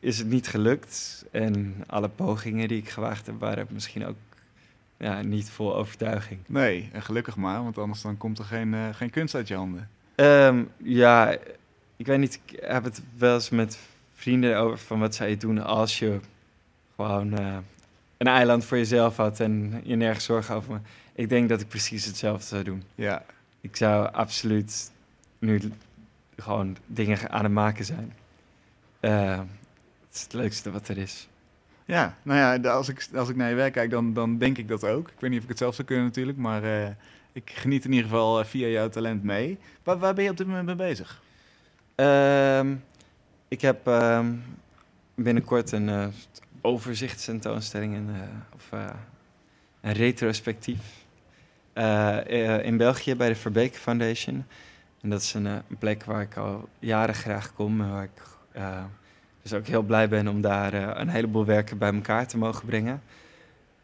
is 0.00 0.18
het 0.18 0.26
niet 0.26 0.48
gelukt. 0.48 1.24
En 1.30 1.74
alle 1.86 2.08
pogingen 2.08 2.68
die 2.68 2.78
ik 2.78 2.88
gewaagd 2.88 3.26
heb, 3.26 3.40
waren 3.40 3.66
misschien 3.70 4.06
ook 4.06 4.16
ja, 4.96 5.22
niet 5.22 5.50
vol 5.50 5.76
overtuiging. 5.76 6.40
Nee, 6.46 6.90
en 6.92 7.02
gelukkig 7.02 7.36
maar, 7.36 7.62
want 7.62 7.78
anders 7.78 8.02
dan 8.02 8.16
komt 8.16 8.38
er 8.38 8.44
geen, 8.44 8.72
uh, 8.72 8.88
geen 8.92 9.10
kunst 9.10 9.34
uit 9.34 9.48
je 9.48 9.54
handen. 9.54 9.88
Um, 10.16 10.70
ja, 10.76 11.36
ik 11.96 12.06
weet 12.06 12.18
niet, 12.18 12.40
ik 12.44 12.58
heb 12.60 12.84
het 12.84 13.02
wel 13.18 13.34
eens 13.34 13.50
met 13.50 13.78
vrienden 14.14 14.58
over 14.58 14.78
van 14.78 14.98
wat 14.98 15.14
zou 15.14 15.30
je 15.30 15.36
doen 15.36 15.64
als 15.64 15.98
je 15.98 16.20
gewoon 16.96 17.40
uh, 17.40 17.56
een 18.16 18.26
eiland 18.26 18.64
voor 18.64 18.76
jezelf 18.76 19.16
had 19.16 19.40
en 19.40 19.80
je 19.84 19.96
nergens 19.96 20.24
zorgen 20.24 20.54
over 20.54 20.72
me. 20.72 20.78
Ik 21.12 21.28
denk 21.28 21.48
dat 21.48 21.60
ik 21.60 21.68
precies 21.68 22.04
hetzelfde 22.04 22.46
zou 22.46 22.62
doen. 22.62 22.82
Ja. 22.94 23.24
Ik 23.60 23.76
zou 23.76 24.12
absoluut 24.12 24.90
nu 25.38 25.60
gewoon 26.36 26.76
dingen 26.86 27.30
aan 27.30 27.44
het 27.44 27.52
maken 27.52 27.84
zijn. 27.84 28.14
Uh, 29.00 29.38
het 30.06 30.14
is 30.14 30.22
het 30.22 30.32
leukste 30.32 30.70
wat 30.70 30.88
er 30.88 30.98
is. 30.98 31.28
Ja, 31.86 32.16
nou 32.22 32.38
ja, 32.38 32.70
als 32.70 32.88
ik, 32.88 33.08
als 33.14 33.28
ik 33.28 33.36
naar 33.36 33.48
je 33.48 33.54
werk 33.54 33.72
kijk, 33.72 33.90
dan, 33.90 34.12
dan 34.12 34.38
denk 34.38 34.58
ik 34.58 34.68
dat 34.68 34.84
ook. 34.84 35.08
Ik 35.08 35.20
weet 35.20 35.30
niet 35.30 35.38
of 35.38 35.44
ik 35.44 35.50
het 35.50 35.58
zelf 35.58 35.74
zou 35.74 35.86
kunnen 35.86 36.04
natuurlijk, 36.04 36.38
maar 36.38 36.64
uh, 36.64 36.88
ik 37.32 37.50
geniet 37.54 37.84
in 37.84 37.92
ieder 37.92 38.08
geval 38.08 38.40
uh, 38.40 38.44
via 38.44 38.66
jouw 38.66 38.88
talent 38.88 39.22
mee. 39.22 39.58
Waar, 39.82 39.98
waar 39.98 40.14
ben 40.14 40.24
je 40.24 40.30
op 40.30 40.36
dit 40.36 40.46
moment 40.46 40.66
mee 40.66 40.74
bezig? 40.74 41.22
Um, 41.96 42.84
ik 43.48 43.60
heb 43.60 43.86
ehm, 43.86 44.34
binnenkort 45.14 45.72
een 45.72 45.88
uh, 45.88 46.06
overzichtstentoonstelling 46.60 47.94
in, 47.94 48.08
uh, 48.08 48.20
of 48.54 48.70
een 49.80 49.92
retrospectief 49.92 51.04
in 52.62 52.76
België 52.76 53.14
bij 53.14 53.28
de 53.28 53.34
Verbeek 53.34 53.76
Foundation. 53.76 54.44
En 55.00 55.10
dat 55.10 55.20
is 55.20 55.34
een, 55.34 55.62
plek 55.78 56.04
waar 56.04 56.22
ik 56.22 56.36
al 56.36 56.68
jaren 56.78 57.14
graag 57.14 57.52
kom 57.54 57.80
en 57.80 57.90
waar 57.90 58.02
ik 58.04 58.22
dus 59.48 59.58
ook 59.58 59.66
heel 59.66 59.82
blij 59.82 60.08
ben 60.08 60.28
om 60.28 60.40
daar 60.40 60.74
een 60.74 61.08
heleboel 61.08 61.44
werken 61.44 61.78
bij 61.78 61.94
elkaar 61.94 62.26
te 62.26 62.38
mogen 62.38 62.66
brengen. 62.66 63.02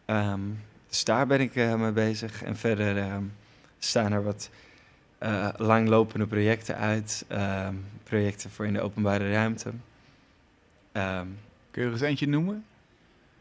Um, 0.07 0.59
dus 0.89 1.05
daar 1.05 1.27
ben 1.27 1.41
ik 1.41 1.55
mee 1.55 1.93
bezig. 1.93 2.43
En 2.43 2.57
verder 2.57 2.99
ehm, 2.99 3.23
staan 3.79 4.13
er 4.13 4.23
wat 4.23 4.51
uh, 5.23 5.49
langlopende 5.57 6.27
projecten 6.27 6.77
uit. 6.77 7.25
Ehm, 7.29 7.75
projecten 8.05 8.51
voor 8.51 8.67
in 8.67 8.73
de 8.73 8.81
openbare 8.81 9.33
ruimte. 9.33 9.69
Um, 10.93 11.39
Kun 11.71 11.83
je 11.83 11.87
er 11.87 11.93
eens 11.93 12.01
eentje 12.01 12.29
noemen? 12.29 12.65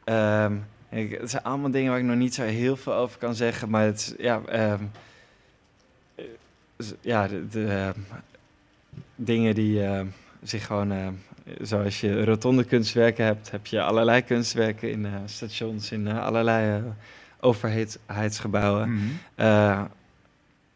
Um, 0.06 0.66
het 0.90 1.30
zijn 1.30 1.44
allemaal 1.44 1.72
dingen 1.72 1.92
waar 1.92 2.00
ik 2.00 2.06
nog 2.06 2.16
niet 2.16 2.34
zo 2.34 2.44
heel 2.44 2.78
veel 2.78 2.94
over 2.94 3.18
kan 3.18 3.36
zeggen. 3.36 3.70
Maar 3.70 3.84
het 3.84 3.98
is, 4.00 4.14
ja, 4.18 4.42
ja 7.02 7.28
de, 7.28 7.50
de 7.50 7.94
dingen 9.16 9.56
die 9.56 9.84
zich 10.44 10.66
gewoon... 10.66 11.20
zoals 11.62 12.02
je 12.02 12.26
rotonde 12.26 12.64
kunstwerken 12.64 13.26
hebt, 13.26 13.52
heb 13.52 13.66
je 13.66 13.82
allerlei 13.82 14.22
kunstwerken 14.22 14.92
in 14.92 15.06
uh, 15.06 15.12
stations, 15.26 15.92
in 15.92 16.08
uh, 16.08 16.26
allerlei 16.26 16.84
overheidsgebouwen. 17.40 18.90
Mm 18.90 18.98
-hmm 19.36 19.90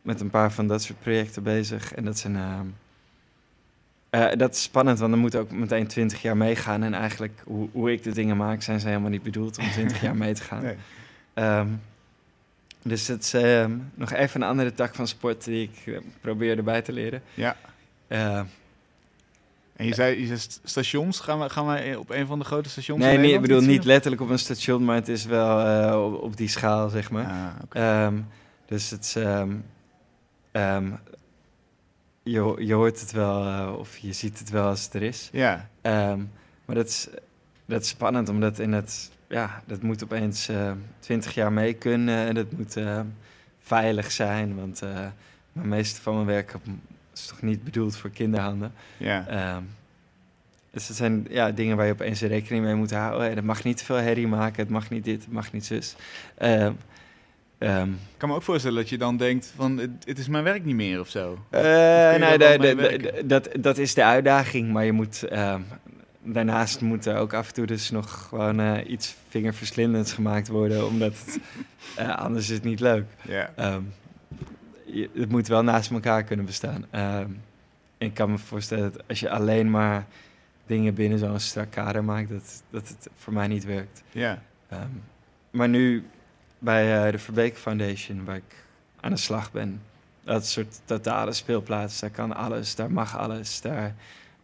met 0.06 0.22
een 0.22 0.30
paar 0.30 0.52
van 0.52 0.68
dat 0.68 0.84
soort 0.84 1.00
projecten 1.00 1.44
bezig. 1.44 1.94
En 1.94 2.06
dat 2.06 2.18
zijn. 2.18 2.36
Uh, 4.12 4.32
dat 4.38 4.54
is 4.54 4.62
spannend, 4.62 5.00
want 5.00 5.12
dan 5.12 5.20
moet 5.20 5.36
ook 5.36 5.52
meteen 5.52 5.88
20 5.88 6.22
jaar 6.22 6.38
meegaan. 6.38 6.84
En 6.84 6.94
eigenlijk, 6.94 7.42
hoe, 7.46 7.70
hoe 7.72 7.92
ik 7.92 8.04
de 8.04 8.12
dingen 8.12 8.38
maak, 8.38 8.62
zijn 8.62 8.80
ze 8.80 8.88
helemaal 8.88 9.10
niet 9.10 9.24
bedoeld 9.24 9.58
om 9.58 9.72
20 9.72 10.02
jaar 10.02 10.16
mee 10.16 10.34
te 10.34 10.44
gaan. 10.44 10.64
Nee. 11.36 11.48
Um, 11.48 11.82
dus 12.82 13.08
het 13.08 13.24
is 13.24 13.34
uh, 13.34 13.66
nog 13.94 14.12
even 14.12 14.42
een 14.42 14.48
andere 14.48 14.74
tak 14.74 14.96
van 14.96 15.08
sport 15.08 15.44
die 15.44 15.72
ik 15.72 16.02
probeer 16.22 16.58
erbij 16.58 16.82
te 16.82 16.92
leren. 16.92 17.22
Ja. 17.34 17.56
En 19.76 19.86
je 19.86 19.94
zei, 19.94 20.20
je 20.20 20.26
zei 20.26 20.40
stations, 20.64 21.20
gaan 21.20 21.40
we, 21.40 21.50
gaan 21.50 21.68
we 21.68 22.00
op 22.00 22.10
een 22.10 22.28
van 22.28 22.40
de 22.40 22.46
grote 22.46 22.70
stations? 22.70 23.00
Nee, 23.00 23.18
nee 23.18 23.34
ik 23.34 23.42
bedoel 23.42 23.62
niet 23.62 23.86
letterlijk 23.86 24.22
op 24.22 24.30
een 24.30 24.40
station, 24.40 24.86
maar 24.86 24.96
het 24.96 25.08
is 25.08 25.26
wel 25.26 26.06
op, 26.06 26.22
op, 26.22 26.38
die 26.38 26.48
schaal, 26.48 26.90
zeg 26.90 27.12
maar. 27.12 27.26
Ah, 27.26 27.64
okay. 27.64 28.06
um, 28.06 28.28
dus 28.66 28.90
het 28.90 29.04
is, 29.04 29.16
um, 29.16 29.66
Um, 30.56 31.00
je, 32.24 32.56
je 32.58 32.74
hoort 32.74 33.00
het 33.00 33.12
wel 33.12 33.48
uh, 33.48 33.74
of 33.78 33.98
je 33.98 34.14
ziet 34.14 34.40
het 34.40 34.50
wel 34.50 34.68
als 34.68 34.84
het 34.84 34.94
er 34.94 35.02
is. 35.02 35.30
Ja. 35.32 35.70
Maar 36.66 36.76
dat 36.76 36.88
is, 36.88 37.08
dat 37.66 37.82
is 37.82 37.88
spannend, 37.88 38.30
omdat 38.30 38.60
in 38.60 38.74
het, 38.74 39.12
ja, 39.28 39.64
dat 39.66 39.82
moet 39.82 40.04
opeens 40.04 40.50
uh, 40.50 40.72
twintig 41.00 41.34
jaar 41.34 41.54
mee 41.54 41.74
kunnen 41.74 42.28
en 42.28 42.36
dat 42.36 42.52
moet 42.52 42.78
uh, 42.78 43.00
veilig 43.60 44.12
zijn. 44.12 44.56
Want 44.56 44.84
uh, 44.84 45.08
de 45.52 45.68
meeste 45.68 46.02
van 46.02 46.14
mijn 46.14 46.26
werk 46.26 46.56
is 47.18 47.26
toch 47.26 47.42
niet 47.42 47.64
bedoeld 47.64 47.98
voor 47.98 48.10
kinderhanden. 48.10 48.74
Ja. 48.98 49.56
Um, 49.56 49.68
dus 50.72 50.88
het 50.88 50.98
zijn 50.98 51.28
ja, 51.30 51.52
dingen 51.52 51.78
waar 51.78 51.86
je 51.86 51.92
opeens 51.92 52.22
rekening 52.22 52.64
mee 52.64 52.76
moet 52.76 52.92
houden. 52.92 53.30
En 53.30 53.36
het 53.36 53.46
mag 53.46 53.64
niet 53.64 53.78
te 53.78 53.86
veel 53.86 53.96
herrie 53.96 54.28
maken, 54.28 54.64
het 54.64 54.70
mag 54.70 54.90
niet 54.90 55.04
dit, 55.04 55.24
het 55.24 55.34
mag 55.34 55.52
niet 55.52 55.66
zus. 55.66 55.96
Um, 56.42 56.78
ik 57.60 58.18
kan 58.18 58.30
me 58.30 58.36
ook 58.36 58.44
voorstellen 58.44 58.78
dat 58.78 58.90
je 58.90 58.98
dan 58.98 59.18
denkt 59.18 59.54
van 59.56 59.78
het, 60.06 60.20
is 60.20 60.28
mijn 60.28 60.44
werk 60.44 60.66
niet 60.66 60.76
meer 60.76 61.00
of 61.00 61.10
zo. 61.10 61.40
Uh, 61.52 61.62
nee, 62.16 62.38
de, 62.38 62.58
de, 62.58 63.24
dat, 63.26 63.50
dat 63.60 63.78
is 63.78 63.94
de 63.94 64.04
uitdaging, 64.04 64.72
maar 64.72 64.86
je 64.86 64.92
moet 64.92 65.24
daarnaast 66.26 66.82
moet 66.82 67.06
er 67.06 67.18
ook 67.18 67.34
af 67.34 67.48
en 67.48 67.54
toe 67.54 67.66
dus 67.66 67.92
nog 67.92 68.28
gewoon 68.30 68.60
uh, 68.60 68.78
iets 68.88 69.16
vingerverslindends 69.30 70.14
gemaakt 70.14 70.48
worden, 70.48 70.88
omdat 70.88 71.14
het, 71.26 71.40
eh, 71.96 72.18
anders 72.18 72.50
is 72.50 72.56
het 72.56 72.64
niet 72.64 72.80
leuk. 72.80 73.06
Yeah. 73.22 73.76
Je, 74.86 75.10
het 75.14 75.30
moet 75.30 75.48
wel 75.48 75.64
naast 75.64 75.92
elkaar 75.92 76.24
kunnen 76.24 76.46
bestaan. 76.46 76.86
Um, 76.92 77.42
ik 77.98 78.14
kan 78.14 78.32
me 78.32 78.38
voorstellen 78.38 78.92
dat 78.92 79.08
als 79.08 79.20
je 79.20 79.30
alleen 79.30 79.70
maar 79.70 80.06
dingen 80.66 80.94
binnen 80.94 81.20
zo'n 81.20 81.40
strak 81.40 81.72
kader 81.72 82.04
maakt, 82.04 82.30
dat, 82.30 82.64
dat 82.70 82.88
het 82.88 83.10
voor 83.16 83.34
mij 83.34 83.48
niet 83.48 83.64
werkt. 83.64 84.04
Ja. 84.12 84.42
maar 85.52 85.70
nu 85.70 86.06
bij 86.60 87.06
uh, 87.06 87.12
de 87.12 87.20
Verbeek 87.20 87.58
Foundation, 87.58 88.26
waar 88.26 88.36
ik 88.36 88.66
aan 89.00 89.12
de 89.12 89.18
slag 89.18 89.52
ben. 89.52 89.82
Dat 90.24 90.48
soort 90.48 90.82
totale 90.86 91.34
speelplaats. 91.34 92.00
Daar 92.00 92.10
kan 92.10 92.36
alles, 92.36 92.76
daar 92.76 92.92
mag 92.92 93.18
alles. 93.18 93.62
Daar, 93.62 93.96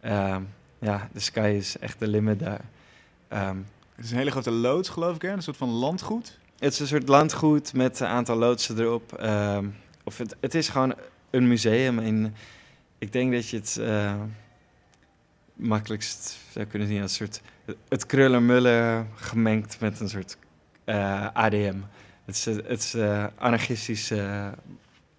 uh, 0.04 0.36
ja, 0.78 1.08
de 1.12 1.20
sky 1.20 1.54
is 1.56 1.78
echt 1.78 1.98
de 1.98 2.06
limit 2.06 2.38
daar. 2.38 2.64
Um, 3.28 3.66
het 3.94 4.04
is 4.04 4.10
een 4.10 4.16
hele 4.16 4.30
grote 4.30 4.50
loods, 4.50 4.88
geloof 4.88 5.14
ik, 5.16 5.22
hè? 5.22 5.30
Een 5.30 5.42
soort 5.42 5.56
van 5.56 5.68
landgoed? 5.68 6.38
Het 6.58 6.72
is 6.72 6.78
een 6.78 6.86
soort 6.86 7.08
landgoed 7.08 7.72
met 7.72 8.00
een 8.00 8.06
aantal 8.06 8.36
loodsen 8.36 8.78
erop. 8.78 9.22
Um, 9.22 9.74
of 10.04 10.18
het, 10.18 10.36
het 10.40 10.54
is 10.54 10.68
gewoon 10.68 10.94
een 11.30 11.48
museum. 11.48 11.98
En 11.98 12.34
ik 12.98 13.12
denk 13.12 13.32
dat 13.32 13.48
je 13.48 13.56
het 13.56 13.76
uh, 13.80 14.22
makkelijkst 15.54 16.38
zou 16.50 16.64
kunnen 16.66 16.88
zien 16.88 17.02
als 17.02 17.20
een 17.20 17.26
soort... 17.26 17.40
Het 17.88 18.06
krullenmullen 18.06 19.08
gemengd 19.14 19.80
met 19.80 20.00
een 20.00 20.08
soort 20.08 20.36
uh, 20.86 21.28
ADM. 21.32 21.76
Het 22.24 22.36
is, 22.36 22.44
het 22.44 22.68
is 22.68 22.94
uh, 22.94 23.26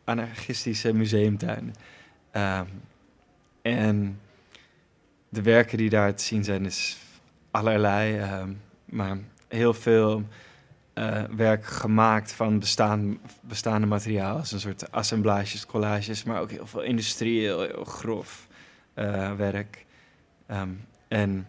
anarchistische, 0.06 0.94
museumtuin. 0.94 1.76
Um, 2.34 2.68
en 3.62 4.20
de 5.30 5.42
werken 5.42 5.78
die 5.78 5.90
daar 5.90 6.16
te 6.16 6.24
zien 6.24 6.44
zijn, 6.44 6.66
is 6.66 6.98
allerlei. 7.52 8.20
Um, 8.42 8.62
maar 8.86 9.18
heel 9.48 9.74
veel 9.74 10.24
uh, 10.96 11.24
werk 11.36 11.66
gemaakt 11.66 12.34
van 12.34 12.60
bestaan, 12.60 13.20
bestaande 13.42 13.88
materiaal. 13.88 14.38
Als 14.38 14.52
een 14.52 14.60
soort 14.60 14.92
assemblages, 14.92 15.66
collages, 15.66 16.24
maar 16.24 16.42
ook 16.42 16.52
heel 16.52 16.68
veel 16.68 16.82
industrieel, 16.82 17.62
heel 17.62 17.84
grof 17.84 18.48
uh, 18.96 19.36
werk. 19.36 19.86
Um, 20.52 20.86
en 21.08 21.48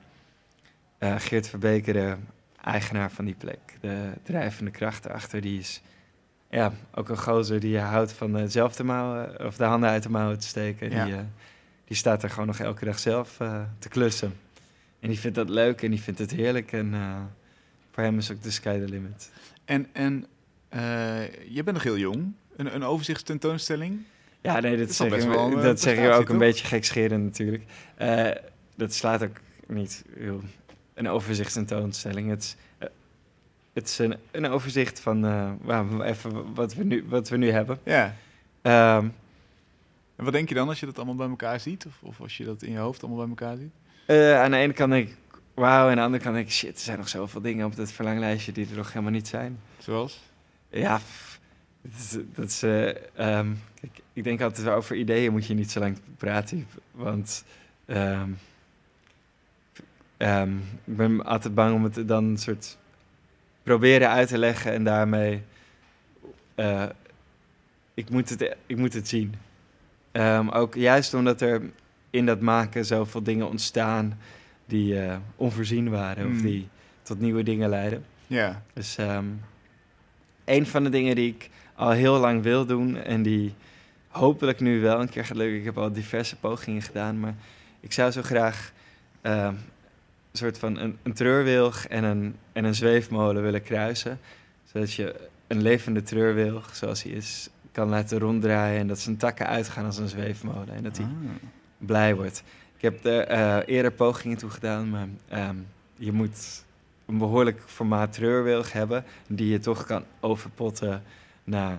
uh, 0.99 1.14
Geert 1.18 1.49
Verbekeren 1.49 2.28
eigenaar 2.61 3.11
van 3.11 3.24
die 3.24 3.34
plek. 3.34 3.59
De 3.80 4.12
drijvende 4.22 4.70
kracht 4.70 5.05
erachter, 5.05 5.40
die 5.40 5.59
is 5.59 5.82
ja, 6.51 6.72
ook 6.95 7.09
een 7.09 7.18
gozer 7.18 7.61
die 7.61 7.78
houdt 7.78 8.12
van 8.12 8.51
zelf 8.51 8.76
de 8.76 8.84
mouwen, 8.84 9.47
of 9.47 9.57
de 9.57 9.64
handen 9.64 9.88
uit 9.88 10.03
de 10.03 10.11
mouwen 10.11 10.38
te 10.38 10.47
steken. 10.47 10.90
Die, 10.90 11.14
die 11.84 11.97
staat 11.97 12.22
er 12.22 12.30
gewoon 12.30 12.47
nog 12.47 12.59
elke 12.59 12.84
dag 12.84 12.99
zelf 12.99 13.36
te 13.78 13.88
klussen. 13.88 14.34
En 15.01 15.09
die 15.09 15.18
vindt 15.18 15.36
dat 15.36 15.49
leuk 15.49 15.82
en 15.82 15.90
die 15.90 16.03
vindt 16.03 16.18
het 16.18 16.30
heerlijk. 16.30 16.72
En 16.72 16.95
voor 17.95 18.03
hem 18.03 18.18
is 18.18 18.30
ook 18.30 18.42
de 18.42 18.51
sky 18.51 18.78
the 18.78 18.88
limit. 18.88 19.30
En, 19.64 19.86
en 19.92 20.26
je 21.49 21.62
bent 21.64 21.72
nog 21.72 21.82
heel 21.82 21.99
jong. 21.99 22.32
Een, 22.57 22.74
een 22.74 22.84
overzichtstentoonstelling? 22.84 24.03
Ja, 24.40 24.61
nee, 24.61 24.76
dat, 24.76 24.86
dat 24.86 24.97
zeg, 24.97 25.22
je, 25.22 25.59
dat 25.62 25.80
zeg 25.80 25.99
je 25.99 26.11
ook 26.11 26.28
een 26.28 26.38
beetje 26.38 26.66
gekscherend 26.66 27.24
natuurlijk. 27.24 27.62
dat 28.74 28.95
slaat 28.95 29.22
ook 29.22 29.40
niet 29.66 30.05
heel 30.18 30.42
een 30.95 31.09
overzichtstentoonstelling. 31.09 32.30
Het 32.30 32.42
is, 32.42 32.57
uh, 32.78 32.88
het 33.72 33.88
is 33.88 33.99
een, 33.99 34.16
een 34.30 34.47
overzicht 34.47 35.01
van 35.01 35.24
uh, 35.24 36.01
even 36.03 36.55
wat 36.55 36.74
we 36.74 36.84
nu, 36.84 37.05
wat 37.09 37.28
we 37.28 37.36
nu 37.36 37.51
hebben. 37.51 37.78
Ja. 37.84 38.14
Um, 38.62 39.12
en 40.16 40.24
wat 40.24 40.32
denk 40.32 40.49
je 40.49 40.55
dan 40.55 40.68
als 40.68 40.80
je 40.80 40.86
dat 40.86 40.97
allemaal 40.97 41.14
bij 41.14 41.28
elkaar 41.28 41.61
ziet? 41.61 41.86
Of, 41.86 42.03
of 42.03 42.20
als 42.20 42.36
je 42.36 42.45
dat 42.45 42.62
in 42.62 42.72
je 42.72 42.78
hoofd 42.78 43.03
allemaal 43.03 43.26
bij 43.26 43.28
elkaar 43.28 43.57
ziet? 43.57 43.72
Uh, 44.07 44.40
aan 44.40 44.51
de 44.51 44.57
ene 44.57 44.72
kant 44.72 44.90
denk 44.90 45.09
ik, 45.09 45.16
wauw. 45.55 45.84
En 45.84 45.90
aan 45.90 45.96
de 45.96 46.02
andere 46.02 46.22
kant 46.22 46.34
denk 46.34 46.46
ik, 46.46 46.52
shit, 46.52 46.74
er 46.74 46.82
zijn 46.82 46.98
nog 46.98 47.09
zoveel 47.09 47.40
dingen 47.40 47.66
op 47.66 47.76
dat 47.76 47.92
verlanglijstje 47.92 48.52
die 48.52 48.66
er 48.70 48.76
nog 48.76 48.88
helemaal 48.88 49.12
niet 49.12 49.28
zijn. 49.28 49.61
Zoals? 49.78 50.20
Ja, 50.68 51.00
dat 51.80 51.92
is... 51.98 52.16
Dat 52.34 52.48
is 52.48 52.62
um, 52.62 53.61
kijk, 53.80 54.00
ik 54.12 54.24
denk 54.24 54.40
altijd 54.40 54.68
over 54.68 54.96
ideeën 54.96 55.32
moet 55.32 55.46
je 55.46 55.55
niet 55.55 55.70
zo 55.70 55.80
lang 55.80 55.98
praten. 56.16 56.68
Want... 56.90 57.44
Um, 57.86 58.38
Um, 60.18 60.59
ik 60.84 60.96
ben 60.96 61.24
altijd 61.24 61.55
bang 61.55 61.74
om 61.74 61.84
het 61.84 62.09
dan 62.09 62.24
een 62.24 62.38
soort 62.38 62.76
proberen 63.62 64.09
uit 64.09 64.28
te 64.28 64.38
leggen 64.38 64.72
en 64.72 64.84
daarmee. 64.84 65.42
Uh, 66.57 66.84
ik, 67.94 68.11
moet 68.11 68.28
het, 68.28 68.57
ik 68.66 68.76
moet 68.76 68.92
het 68.92 69.09
zien. 69.09 69.34
Um, 70.12 70.48
ook 70.48 70.74
juist 70.74 71.14
omdat 71.14 71.40
er 71.40 71.62
in 72.11 72.26
dat 72.26 72.40
maken 72.40 72.84
zoveel 72.84 73.22
dingen 73.22 73.48
ontstaan 73.48 74.18
die 74.67 74.95
uh, 74.95 75.17
onvoorzien 75.37 75.91
waren 75.91 76.27
of 76.27 76.33
hmm. 76.33 76.43
die 76.43 76.69
tot 77.03 77.21
nieuwe 77.21 77.43
dingen 77.43 77.69
leiden. 77.69 78.05
Ja. 78.27 78.62
Dus 78.73 78.99
um, 78.99 79.41
een 80.45 80.67
van 80.67 80.85
de 80.85 80.91
dingen 80.91 81.15
die 81.15 81.29
ik 81.29 81.51
al 81.75 81.91
heel 81.91 82.19
lang 82.19 82.43
wil 82.43 82.67
doen 82.67 82.97
en 82.97 83.23
die 83.23 83.55
hopelijk 84.09 84.61
nu 84.61 84.81
wel 84.81 85.01
een 85.01 85.09
keer 85.09 85.25
gaat 85.25 85.37
lukken. 85.37 85.59
Ik 85.59 85.65
heb 85.65 85.79
al 85.79 85.93
diverse 85.93 86.37
pogingen 86.37 86.83
gedaan, 86.83 87.21
maar 87.21 87.35
ik 87.81 87.93
zou 87.93 88.11
zo 88.11 88.23
graag 88.23 88.73
uh, 89.23 89.45
een 89.45 89.59
soort 90.33 90.59
van 90.59 90.79
een, 90.79 90.99
een 91.03 91.12
treurwilg 91.12 91.87
en 91.87 92.05
een, 92.05 92.37
en 92.53 92.65
een 92.65 92.75
zweefmolen 92.75 93.43
willen 93.43 93.62
kruisen. 93.62 94.21
Zodat 94.65 94.93
je 94.93 95.29
een 95.47 95.62
levende 95.62 96.03
treurwilg, 96.03 96.77
zoals 96.77 97.03
hij 97.03 97.12
is, 97.12 97.49
kan 97.73 97.89
laten 97.89 98.19
ronddraaien. 98.19 98.81
En 98.81 98.87
dat 98.87 98.99
zijn 98.99 99.17
takken 99.17 99.47
uitgaan 99.47 99.85
als 99.85 99.99
een 99.99 100.09
zweefmolen. 100.09 100.75
En 100.75 100.83
dat 100.83 100.97
hij 100.97 101.07
ah. 101.07 101.12
blij 101.79 102.15
wordt. 102.15 102.43
Ik 102.77 102.83
heb 102.83 103.05
er 103.05 103.27
eh, 103.27 103.59
eerder 103.66 103.93
pogingen 103.93 104.37
toe 104.37 104.51
gedaan, 104.51 104.91
maar 104.91 105.09
ehm, 105.29 105.57
je 105.97 106.12
moet 106.12 106.64
een 107.07 107.18
behoorlijk 107.18 107.62
formaat 107.66 108.12
treurwilg 108.12 108.72
hebben... 108.72 109.05
die 109.27 109.49
je 109.49 109.59
toch 109.59 109.87
kan 109.87 110.05
overpotten 110.20 111.03
naar 111.45 111.79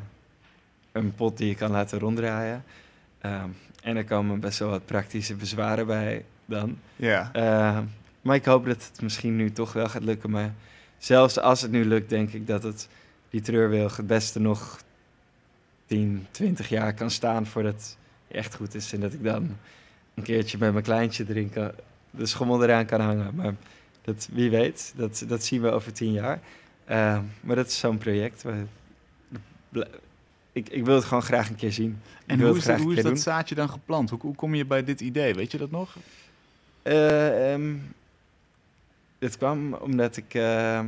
een 0.92 1.16
pot 1.16 1.38
die 1.38 1.48
je 1.48 1.56
kan 1.56 1.72
laten 1.72 2.00
ronddraaien. 2.00 2.64
Ehm, 3.20 3.50
en 3.82 3.98
er 3.98 4.06
komen 4.06 4.40
best 4.40 4.60
wel 4.60 4.70
wat 4.70 4.86
praktische 4.86 5.36
bezwaren 5.36 5.88
bij 5.88 6.26
dan. 6.46 6.78
Ja. 6.96 7.32
Uh, 7.36 7.80
maar 8.22 8.36
ik 8.36 8.46
hoop 8.46 8.66
dat 8.66 8.90
het 8.92 9.02
misschien 9.02 9.36
nu 9.36 9.52
toch 9.52 9.74
wel 9.74 9.90
gaat 9.90 10.04
lukken. 10.04 10.30
Maar 10.30 10.54
zelfs 10.98 11.40
als 11.40 11.62
het 11.62 11.72
nu 11.72 11.86
lukt, 11.86 12.10
denk 12.10 12.32
ik 12.32 12.48
dat 12.48 12.64
het 12.64 12.88
die 13.30 13.42
treurwilg 13.42 13.98
het 13.98 14.08
beste 14.08 14.40
nog 14.40 14.80
10, 15.86 16.28
20 16.32 16.70
jaar 16.70 16.94
kan 16.94 17.12
staan 17.12 17.46
voordat 17.46 17.74
het 17.74 17.98
echt 18.28 18.56
goed 18.56 18.76
is. 18.76 18.94
En 18.94 19.00
dat 19.00 19.14
ik 19.14 19.24
dan 19.24 19.58
een 20.16 20.24
keertje 20.24 20.58
met 20.58 20.72
mijn 20.72 20.84
kleintje 20.84 21.26
drinken 21.26 21.76
de 22.10 22.26
schommel 22.26 22.64
eraan 22.64 22.86
kan 22.86 23.00
hangen. 23.00 23.36
Maar 23.36 23.56
dat, 24.02 24.28
wie 24.32 24.50
weet, 24.50 24.94
dat, 24.96 25.24
dat 25.28 25.44
zien 25.44 25.62
we 25.62 25.72
over 25.72 25.94
tien 25.94 26.12
jaar. 26.12 26.40
Uh, 26.90 27.20
maar 27.42 27.56
dat 27.56 27.68
is 27.68 27.80
zo'n 27.80 27.98
project. 27.98 28.44
Waar, 28.44 29.88
ik, 30.52 30.70
ik 30.70 30.86
wil 30.86 30.96
het 30.96 31.04
gewoon 31.04 31.24
graag 31.24 31.50
een 31.50 31.56
keer 31.56 31.72
zien. 31.72 32.02
En 32.26 32.42
hoe 32.42 32.58
is, 32.58 32.64
dat, 32.64 32.80
hoe 32.80 32.96
is 32.96 33.04
dat 33.04 33.20
zaadje 33.20 33.56
dan 33.56 33.70
geplant? 33.70 34.10
Hoe, 34.10 34.20
hoe, 34.22 34.36
kom 34.36 34.56
je 34.56 34.66
bij 34.66 34.84
dit 34.84 35.02
idee? 35.02 35.34
Weet 35.34 35.52
je 35.52 35.58
dat 35.58 35.72
nog? 35.72 35.96
Uh, 36.84 37.52
um, 37.52 37.96
het 39.20 39.38
kwam 39.38 39.74
omdat 39.74 40.18
ik 40.18 40.34
uh, 40.34 40.80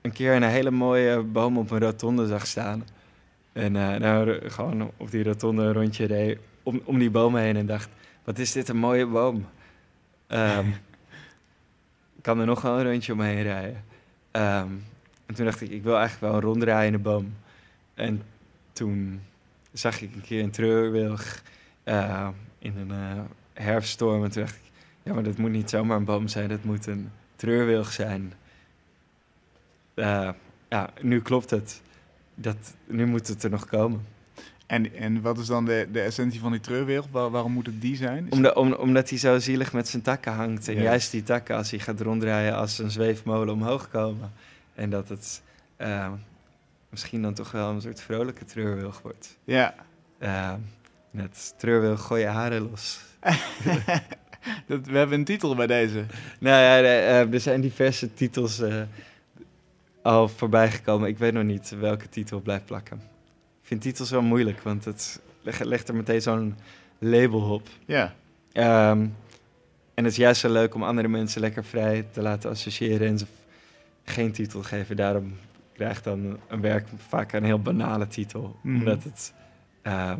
een 0.00 0.12
keer 0.12 0.34
een 0.34 0.42
hele 0.42 0.70
mooie 0.70 1.22
boom 1.22 1.58
op 1.58 1.70
een 1.70 1.80
rotonde 1.80 2.26
zag 2.26 2.46
staan. 2.46 2.84
En 3.52 3.72
nou, 3.72 4.48
gewoon 4.48 4.90
op 4.96 5.10
die 5.10 5.22
rotonde 5.22 5.62
een 5.62 5.72
rondje 5.72 6.06
reed 6.06 6.38
om, 6.62 6.80
om 6.84 6.98
die 6.98 7.10
boom 7.10 7.36
heen 7.36 7.56
en 7.56 7.66
dacht... 7.66 7.88
Wat 8.24 8.38
is 8.38 8.52
dit 8.52 8.68
een 8.68 8.76
mooie 8.76 9.06
boom. 9.06 9.46
Um, 10.28 10.68
ik 12.16 12.22
kan 12.22 12.40
er 12.40 12.46
nog 12.46 12.62
wel 12.62 12.78
een 12.78 12.90
rondje 12.90 13.12
omheen 13.12 13.42
rijden. 13.42 13.84
Um, 14.32 14.84
en 15.26 15.34
toen 15.34 15.44
dacht 15.44 15.60
ik, 15.60 15.70
ik 15.70 15.82
wil 15.82 15.96
eigenlijk 15.98 16.32
wel 16.32 16.34
een 16.34 16.46
ronddraaiende 16.46 16.98
boom. 16.98 17.34
En 17.94 18.22
toen 18.72 19.22
zag 19.72 20.00
ik 20.00 20.14
een 20.14 20.20
keer 20.20 20.42
een 20.42 20.50
treurwilg 20.50 21.42
uh, 21.84 22.28
in 22.58 22.76
een 22.76 22.90
uh, 22.90 23.22
herfststorm. 23.52 24.24
En 24.24 24.30
toen 24.30 24.42
dacht 24.42 24.54
ik, 24.54 24.70
ja, 25.02 25.12
maar 25.12 25.22
dat 25.22 25.38
moet 25.38 25.50
niet 25.50 25.70
zomaar 25.70 25.96
een 25.96 26.04
boom 26.04 26.28
zijn, 26.28 26.48
dat 26.48 26.64
moet 26.64 26.86
een 26.86 27.10
treurwilg 27.36 27.92
zijn. 27.92 28.32
Uh, 29.94 30.30
ja, 30.68 30.90
nu 31.00 31.22
klopt 31.22 31.50
het. 31.50 31.82
Dat, 32.34 32.74
nu 32.86 33.06
moet 33.06 33.28
het 33.28 33.42
er 33.42 33.50
nog 33.50 33.66
komen. 33.66 34.06
En, 34.70 34.94
en 34.94 35.20
wat 35.20 35.38
is 35.38 35.46
dan 35.46 35.64
de, 35.64 35.88
de 35.92 36.00
essentie 36.00 36.40
van 36.40 36.52
die? 36.52 37.00
Waar, 37.10 37.30
waarom 37.30 37.52
moet 37.52 37.66
het 37.66 37.80
die 37.80 37.96
zijn? 37.96 38.26
Omdat, 38.30 38.54
om, 38.54 38.72
omdat 38.72 39.08
hij 39.08 39.18
zo 39.18 39.38
zielig 39.38 39.72
met 39.72 39.88
zijn 39.88 40.02
takken 40.02 40.32
hangt. 40.32 40.68
En 40.68 40.82
juist 40.82 41.10
die 41.10 41.22
takken, 41.22 41.56
als 41.56 41.70
hij 41.70 41.78
gaat 41.78 42.00
ronddraaien, 42.00 42.56
als 42.56 42.78
een 42.78 42.90
zweefmolen 42.90 43.54
omhoog 43.54 43.88
komen. 43.88 44.32
En 44.74 44.90
dat 44.90 45.08
het 45.08 45.42
uh, 45.78 46.12
misschien 46.88 47.22
dan 47.22 47.34
toch 47.34 47.50
wel 47.50 47.70
een 47.70 47.80
soort 47.80 48.00
vrolijke 48.00 48.44
treurwilg 48.44 49.02
wordt. 49.02 49.36
Ja. 49.44 49.74
Uh, 50.18 50.52
net 51.10 51.54
treurwilg, 51.56 52.00
gooi 52.00 52.20
je 52.20 52.28
haren 52.28 52.70
los. 52.70 53.00
dat, 54.66 54.86
we 54.86 54.98
hebben 54.98 55.18
een 55.18 55.24
titel 55.24 55.54
bij 55.54 55.66
deze. 55.66 56.04
Nou 56.40 56.62
ja, 56.62 56.80
uh, 56.80 57.32
er 57.34 57.40
zijn 57.40 57.60
diverse 57.60 58.14
titels 58.14 58.60
uh, 58.60 58.82
al 60.02 60.28
voorbij 60.28 60.70
gekomen. 60.70 61.08
Ik 61.08 61.18
weet 61.18 61.32
nog 61.32 61.44
niet 61.44 61.70
welke 61.70 62.08
titel 62.08 62.40
blijft 62.40 62.64
plakken. 62.64 63.10
Ik 63.70 63.76
vind 63.76 63.94
titels 63.94 64.10
wel 64.10 64.22
moeilijk, 64.22 64.60
want 64.60 64.84
het 64.84 65.20
legt 65.62 65.88
er 65.88 65.94
meteen 65.94 66.22
zo'n 66.22 66.56
label 66.98 67.40
op. 67.40 67.68
Ja. 67.84 68.14
Um, 68.90 69.16
en 69.94 70.04
het 70.04 70.12
is 70.12 70.16
juist 70.16 70.40
zo 70.40 70.52
leuk 70.52 70.74
om 70.74 70.82
andere 70.82 71.08
mensen 71.08 71.40
lekker 71.40 71.64
vrij 71.64 72.06
te 72.12 72.22
laten 72.22 72.50
associëren 72.50 73.06
en 73.06 73.18
ze 73.18 73.26
geen 74.04 74.32
titel 74.32 74.62
geven. 74.62 74.96
Daarom 74.96 75.36
krijgt 75.72 76.04
dan 76.04 76.38
een 76.48 76.60
werk 76.60 76.88
vaak 76.96 77.32
een 77.32 77.44
heel 77.44 77.60
banale 77.60 78.06
titel. 78.06 78.56
Mm. 78.62 78.78
Omdat 78.78 79.04
het 79.04 79.32
uh, 79.82 80.12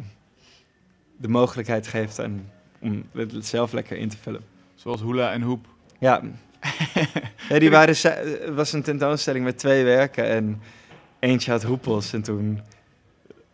de 1.17 1.29
mogelijkheid 1.29 1.87
geeft 1.87 2.21
aan, 2.21 2.51
om 2.81 3.05
het 3.13 3.47
zelf 3.47 3.73
lekker 3.73 3.97
in 3.97 4.09
te 4.09 4.17
vullen. 4.17 4.45
Zoals 4.75 5.01
Hula 5.01 5.33
en 5.33 5.43
Hoep. 5.43 5.67
Ja. 5.99 6.23
ja 7.49 7.59
die 7.59 7.71
waren, 7.71 7.97
het 7.97 8.55
was 8.55 8.73
een 8.73 8.83
tentoonstelling 8.83 9.45
met 9.45 9.59
twee 9.59 9.85
werken 9.85 10.25
en 10.25 10.61
eentje 11.19 11.51
had 11.51 11.63
hoepels. 11.63 12.13
En 12.13 12.23
toen, 12.23 12.61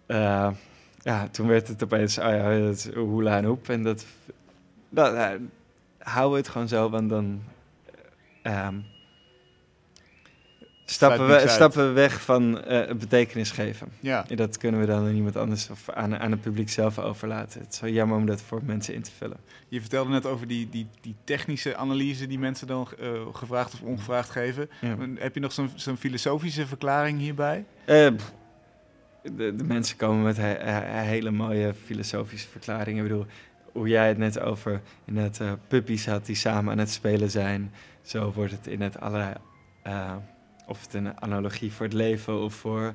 uh, 0.07 0.51
ja, 0.99 1.29
toen 1.29 1.47
werd 1.47 1.69
het 1.69 1.83
opeens 1.83 2.19
oh 2.19 2.25
ja, 2.25 2.51
het 2.51 2.91
Hula 2.95 3.37
en 3.37 3.45
Hoep. 3.45 3.69
En 3.69 3.83
dat, 3.83 4.07
dat 4.89 5.17
houden 5.99 6.33
we 6.33 6.37
het 6.37 6.49
gewoon 6.49 6.69
zo, 6.69 6.91
want 6.91 7.09
dan... 7.09 7.43
Um, 8.43 8.85
Stappen 10.89 11.27
we, 11.27 11.45
stappen 11.49 11.87
we 11.87 11.93
weg 11.93 12.23
van 12.23 12.63
uh, 12.69 12.93
betekenis 12.93 13.51
geven. 13.51 13.89
Ja. 14.01 14.25
En 14.29 14.37
dat 14.37 14.57
kunnen 14.57 14.81
we 14.81 14.87
dan 14.87 15.07
aan 15.07 15.15
iemand 15.15 15.37
anders 15.37 15.71
of 15.71 15.91
aan, 15.91 16.19
aan 16.19 16.31
het 16.31 16.41
publiek 16.41 16.71
zelf 16.71 16.99
overlaten. 16.99 17.61
Het 17.61 17.73
is 17.73 17.81
wel 17.81 17.91
jammer 17.91 18.17
om 18.17 18.27
dat 18.27 18.43
voor 18.43 18.61
mensen 18.65 18.95
in 18.95 19.03
te 19.03 19.11
vullen. 19.17 19.37
Je 19.69 19.81
vertelde 19.81 20.11
net 20.11 20.27
over 20.27 20.47
die, 20.47 20.69
die, 20.69 20.87
die 21.01 21.15
technische 21.25 21.77
analyse 21.77 22.27
die 22.27 22.39
mensen 22.39 22.67
dan 22.67 22.89
uh, 23.01 23.09
gevraagd 23.33 23.75
of 23.75 23.81
ongevraagd 23.83 24.31
geven. 24.31 24.71
Ja. 24.81 24.97
Heb 25.15 25.35
je 25.35 25.41
nog 25.41 25.53
zo'n 25.53 25.71
zo'n 25.75 25.97
filosofische 25.97 26.67
verklaring 26.67 27.19
hierbij? 27.19 27.65
Uh, 27.87 28.09
de, 29.35 29.55
de, 29.57 29.65
mensen 29.65 29.97
komen 29.97 30.23
met 30.23 30.37
he, 30.37 30.55
he, 30.55 31.01
hele 31.01 31.31
mooie 31.31 31.75
filosofische 31.75 32.49
verklaringen. 32.49 33.05
Ik 33.05 33.11
bedoel, 33.11 33.27
hoe 33.73 33.89
jij 33.89 34.09
het 34.09 34.19
net 34.19 34.41
over 34.41 34.81
in 35.05 35.17
het 35.17 35.41
puppies 35.69 36.07
had 36.07 36.27
die 36.27 36.35
samen 36.35 36.73
aan 36.73 36.79
het 36.79 36.91
spelen 36.91 37.31
zijn. 37.31 37.73
Zo 38.03 38.33
wordt 38.33 38.53
het 38.53 38.67
in 38.67 38.81
het 38.81 39.01
allerlei 39.01 39.35
of 40.67 40.81
het 40.81 40.95
een 40.95 41.21
analogie 41.21 41.73
voor 41.73 41.87
het 41.87 41.95
leven 41.95 42.41
of 42.43 42.55
voor 42.55 42.95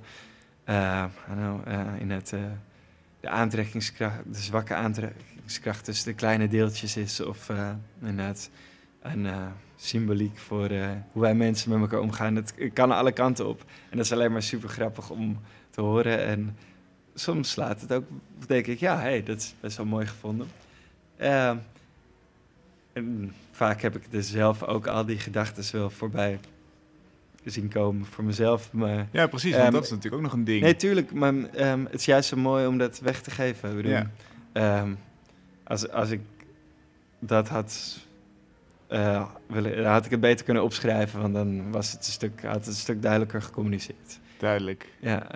uh, 0.65 1.05
in 1.99 2.11
het, 2.11 2.33
de 3.19 3.29
aantrekkingskracht, 3.29 4.17
de 4.25 4.39
zwakke 4.39 4.75
aantrekkingskracht 4.75 5.83
tussen 5.83 6.05
de 6.05 6.13
kleine 6.13 6.47
deeltjes 6.47 6.97
is, 6.97 7.21
of 7.21 7.51
inderdaad 7.99 8.49
een 9.01 9.27
symboliek 9.75 10.37
voor 10.37 10.67
hoe 11.11 11.21
wij 11.21 11.35
mensen 11.35 11.71
met 11.71 11.79
elkaar 11.81 11.99
omgaan. 11.99 12.35
Het 12.35 12.53
kan 12.73 12.91
alle 12.91 13.11
kanten 13.11 13.47
op. 13.47 13.61
En 13.89 13.97
dat 13.97 14.05
is 14.05 14.11
alleen 14.11 14.31
maar 14.31 14.43
super 14.43 14.69
grappig 14.69 15.09
om 15.09 15.39
te 15.71 15.81
horen. 15.81 16.25
En 16.25 16.57
soms 17.13 17.51
slaat 17.51 17.81
het 17.81 17.93
ook, 17.93 18.05
denk 18.47 18.67
ik, 18.67 18.79
ja, 18.79 18.99
hey, 18.99 19.23
dat 19.23 19.37
is 19.37 19.53
best 19.59 19.77
wel 19.77 19.85
mooi 19.85 20.05
gevonden. 20.05 20.47
en 22.93 23.33
vaak 23.51 23.81
heb 23.81 23.95
ik 23.95 24.03
er 24.11 24.23
zelf 24.23 24.63
ook 24.63 24.87
al 24.87 25.05
die 25.05 25.19
gedachten 25.19 25.77
wel 25.77 25.89
voorbij 25.89 26.39
zien 27.43 27.67
komen 27.69 28.05
voor 28.05 28.23
mezelf. 28.23 28.71
Maar, 28.71 29.07
ja, 29.11 29.27
precies, 29.27 29.51
want 29.51 29.65
um, 29.65 29.71
dat 29.71 29.83
is 29.83 29.89
natuurlijk 29.89 30.15
ook 30.15 30.21
nog 30.21 30.33
een 30.33 30.43
ding. 30.43 30.61
Nee, 30.61 30.75
tuurlijk, 30.75 31.13
maar 31.13 31.33
um, 31.33 31.85
het 31.85 31.93
is 31.93 32.05
juist 32.05 32.29
zo 32.29 32.37
mooi 32.37 32.67
om 32.67 32.77
dat 32.77 32.99
weg 32.99 33.21
te 33.21 33.31
geven. 33.31 33.69
Ik 33.69 33.75
bedoel, 33.75 33.91
ja. 33.91 34.81
um, 34.81 34.97
als, 35.63 35.89
als 35.89 36.09
ik 36.09 36.21
dat 37.19 37.49
had 37.49 37.97
uh, 38.89 39.25
willen, 39.47 39.85
had 39.85 40.05
ik 40.05 40.11
het 40.11 40.19
beter 40.19 40.45
kunnen 40.45 40.63
opschrijven, 40.63 41.21
want 41.21 41.33
dan 41.33 41.71
was 41.71 41.91
het 41.91 42.05
een 42.05 42.11
stuk, 42.11 42.43
had 42.43 42.55
het 42.55 42.67
een 42.67 42.73
stuk 42.73 43.01
duidelijker 43.01 43.41
gecommuniceerd. 43.41 44.19
Duidelijk. 44.41 44.87
Ja, 44.99 45.27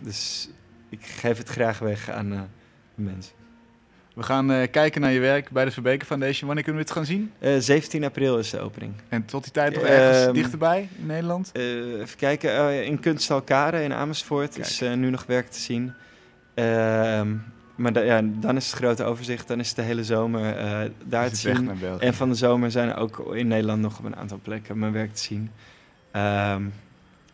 dus 0.00 0.48
ik 0.88 1.04
geef 1.06 1.38
het 1.38 1.48
graag 1.48 1.78
weg 1.78 2.10
aan 2.10 2.32
uh, 2.32 2.40
de 2.94 3.02
mensen. 3.02 3.32
We 4.14 4.22
gaan 4.22 4.50
uh, 4.50 4.62
kijken 4.70 5.00
naar 5.00 5.12
je 5.12 5.20
werk 5.20 5.50
bij 5.50 5.64
de 5.64 5.70
Verbeke 5.70 6.06
Foundation. 6.06 6.46
Wanneer 6.46 6.64
kunnen 6.64 6.82
we 6.82 6.88
het 6.88 6.96
gaan 6.96 7.06
zien? 7.06 7.32
Uh, 7.38 7.58
17 7.58 8.04
april 8.04 8.38
is 8.38 8.50
de 8.50 8.60
opening. 8.60 8.92
En 9.08 9.24
tot 9.24 9.42
die 9.42 9.52
tijd 9.52 9.74
nog 9.74 9.84
ergens 9.84 10.26
uh, 10.26 10.32
dichterbij 10.32 10.88
in 10.98 11.06
Nederland? 11.06 11.50
Uh, 11.52 12.00
even 12.00 12.16
kijken, 12.16 12.84
in 12.84 13.00
Kunsthal 13.00 13.42
Kade 13.42 13.82
in 13.82 13.92
Amersfoort 13.92 14.54
Kijk. 14.54 14.66
is 14.66 14.80
nu 14.80 15.10
nog 15.10 15.26
werk 15.26 15.50
te 15.50 15.60
zien. 15.60 15.92
Ehm, 16.54 17.34
maar 17.74 17.92
da 17.92 18.00
ja, 18.00 18.20
dan 18.24 18.56
is 18.56 18.66
het 18.66 18.76
grote 18.76 19.04
overzicht, 19.04 19.48
dan 19.48 19.60
is 19.60 19.68
het 19.68 19.76
de 19.76 19.82
hele 19.82 20.04
zomer 20.04 20.56
daar 21.04 21.28
te 21.28 21.36
zien. 21.36 21.70
En 21.98 22.14
van 22.14 22.28
de 22.28 22.34
zomer 22.34 22.70
zijn 22.70 22.88
er 22.88 22.96
ook 22.96 23.34
in 23.34 23.46
Nederland 23.46 23.80
nog 23.80 23.98
op 23.98 24.04
een 24.04 24.16
aantal 24.16 24.38
plekken 24.42 24.78
mijn 24.78 24.92
werk 24.92 25.14
te 25.14 25.22
zien. 25.22 25.50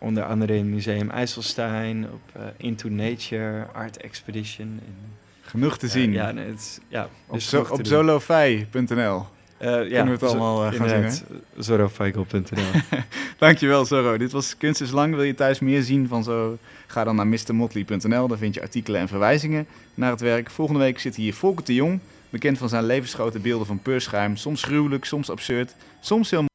Onder 0.00 0.24
andere 0.24 0.56
in 0.56 0.70
Museum 0.70 1.10
IJsselstein, 1.10 2.06
op 2.12 2.52
Into 2.56 2.88
Nature, 2.88 3.66
Art 3.72 3.96
Expedition 3.96 4.66
in 4.66 5.10
Genoeg 5.50 5.78
te 5.78 5.88
zien. 5.88 6.10
Uh, 6.10 6.14
ja, 6.14 6.30
nee, 6.30 6.46
het, 6.46 6.80
ja, 6.88 7.08
op, 7.26 7.40
zo, 7.40 7.66
op 7.70 7.86
solofij.nl. 7.86 8.96
Uh, 8.96 9.68
ja, 9.68 9.78
Kunnen 9.82 10.04
we 10.04 10.10
het 10.10 10.22
allemaal 10.22 10.72
uh, 10.72 10.80
gaan 10.80 11.10
zien, 11.10 11.24
Zorrofeigel.nl 11.56 12.80
Dankjewel, 13.38 13.84
Zorro. 13.84 14.16
Dit 14.16 14.32
was 14.32 14.56
Kunst 14.56 14.80
is 14.80 14.90
Lang. 14.90 15.14
Wil 15.14 15.22
je 15.22 15.34
thuis 15.34 15.58
meer 15.58 15.82
zien 15.82 16.08
van 16.08 16.24
zo? 16.24 16.58
Ga 16.86 17.04
dan 17.04 17.16
naar 17.16 17.26
mrmotley.nl. 17.26 18.28
Daar 18.28 18.38
vind 18.38 18.54
je 18.54 18.60
artikelen 18.60 19.00
en 19.00 19.08
verwijzingen 19.08 19.66
naar 19.94 20.10
het 20.10 20.20
werk. 20.20 20.50
Volgende 20.50 20.80
week 20.80 20.98
zit 20.98 21.16
hier 21.16 21.34
Volker 21.34 21.64
de 21.64 21.74
Jong. 21.74 22.00
Bekend 22.30 22.58
van 22.58 22.68
zijn 22.68 22.84
levensgrote 22.84 23.38
beelden 23.38 23.66
van 23.66 23.82
peurschuim. 23.82 24.36
Soms 24.36 24.62
gruwelijk, 24.62 25.04
soms 25.04 25.30
absurd, 25.30 25.74
soms 26.00 26.30
heel 26.30 26.48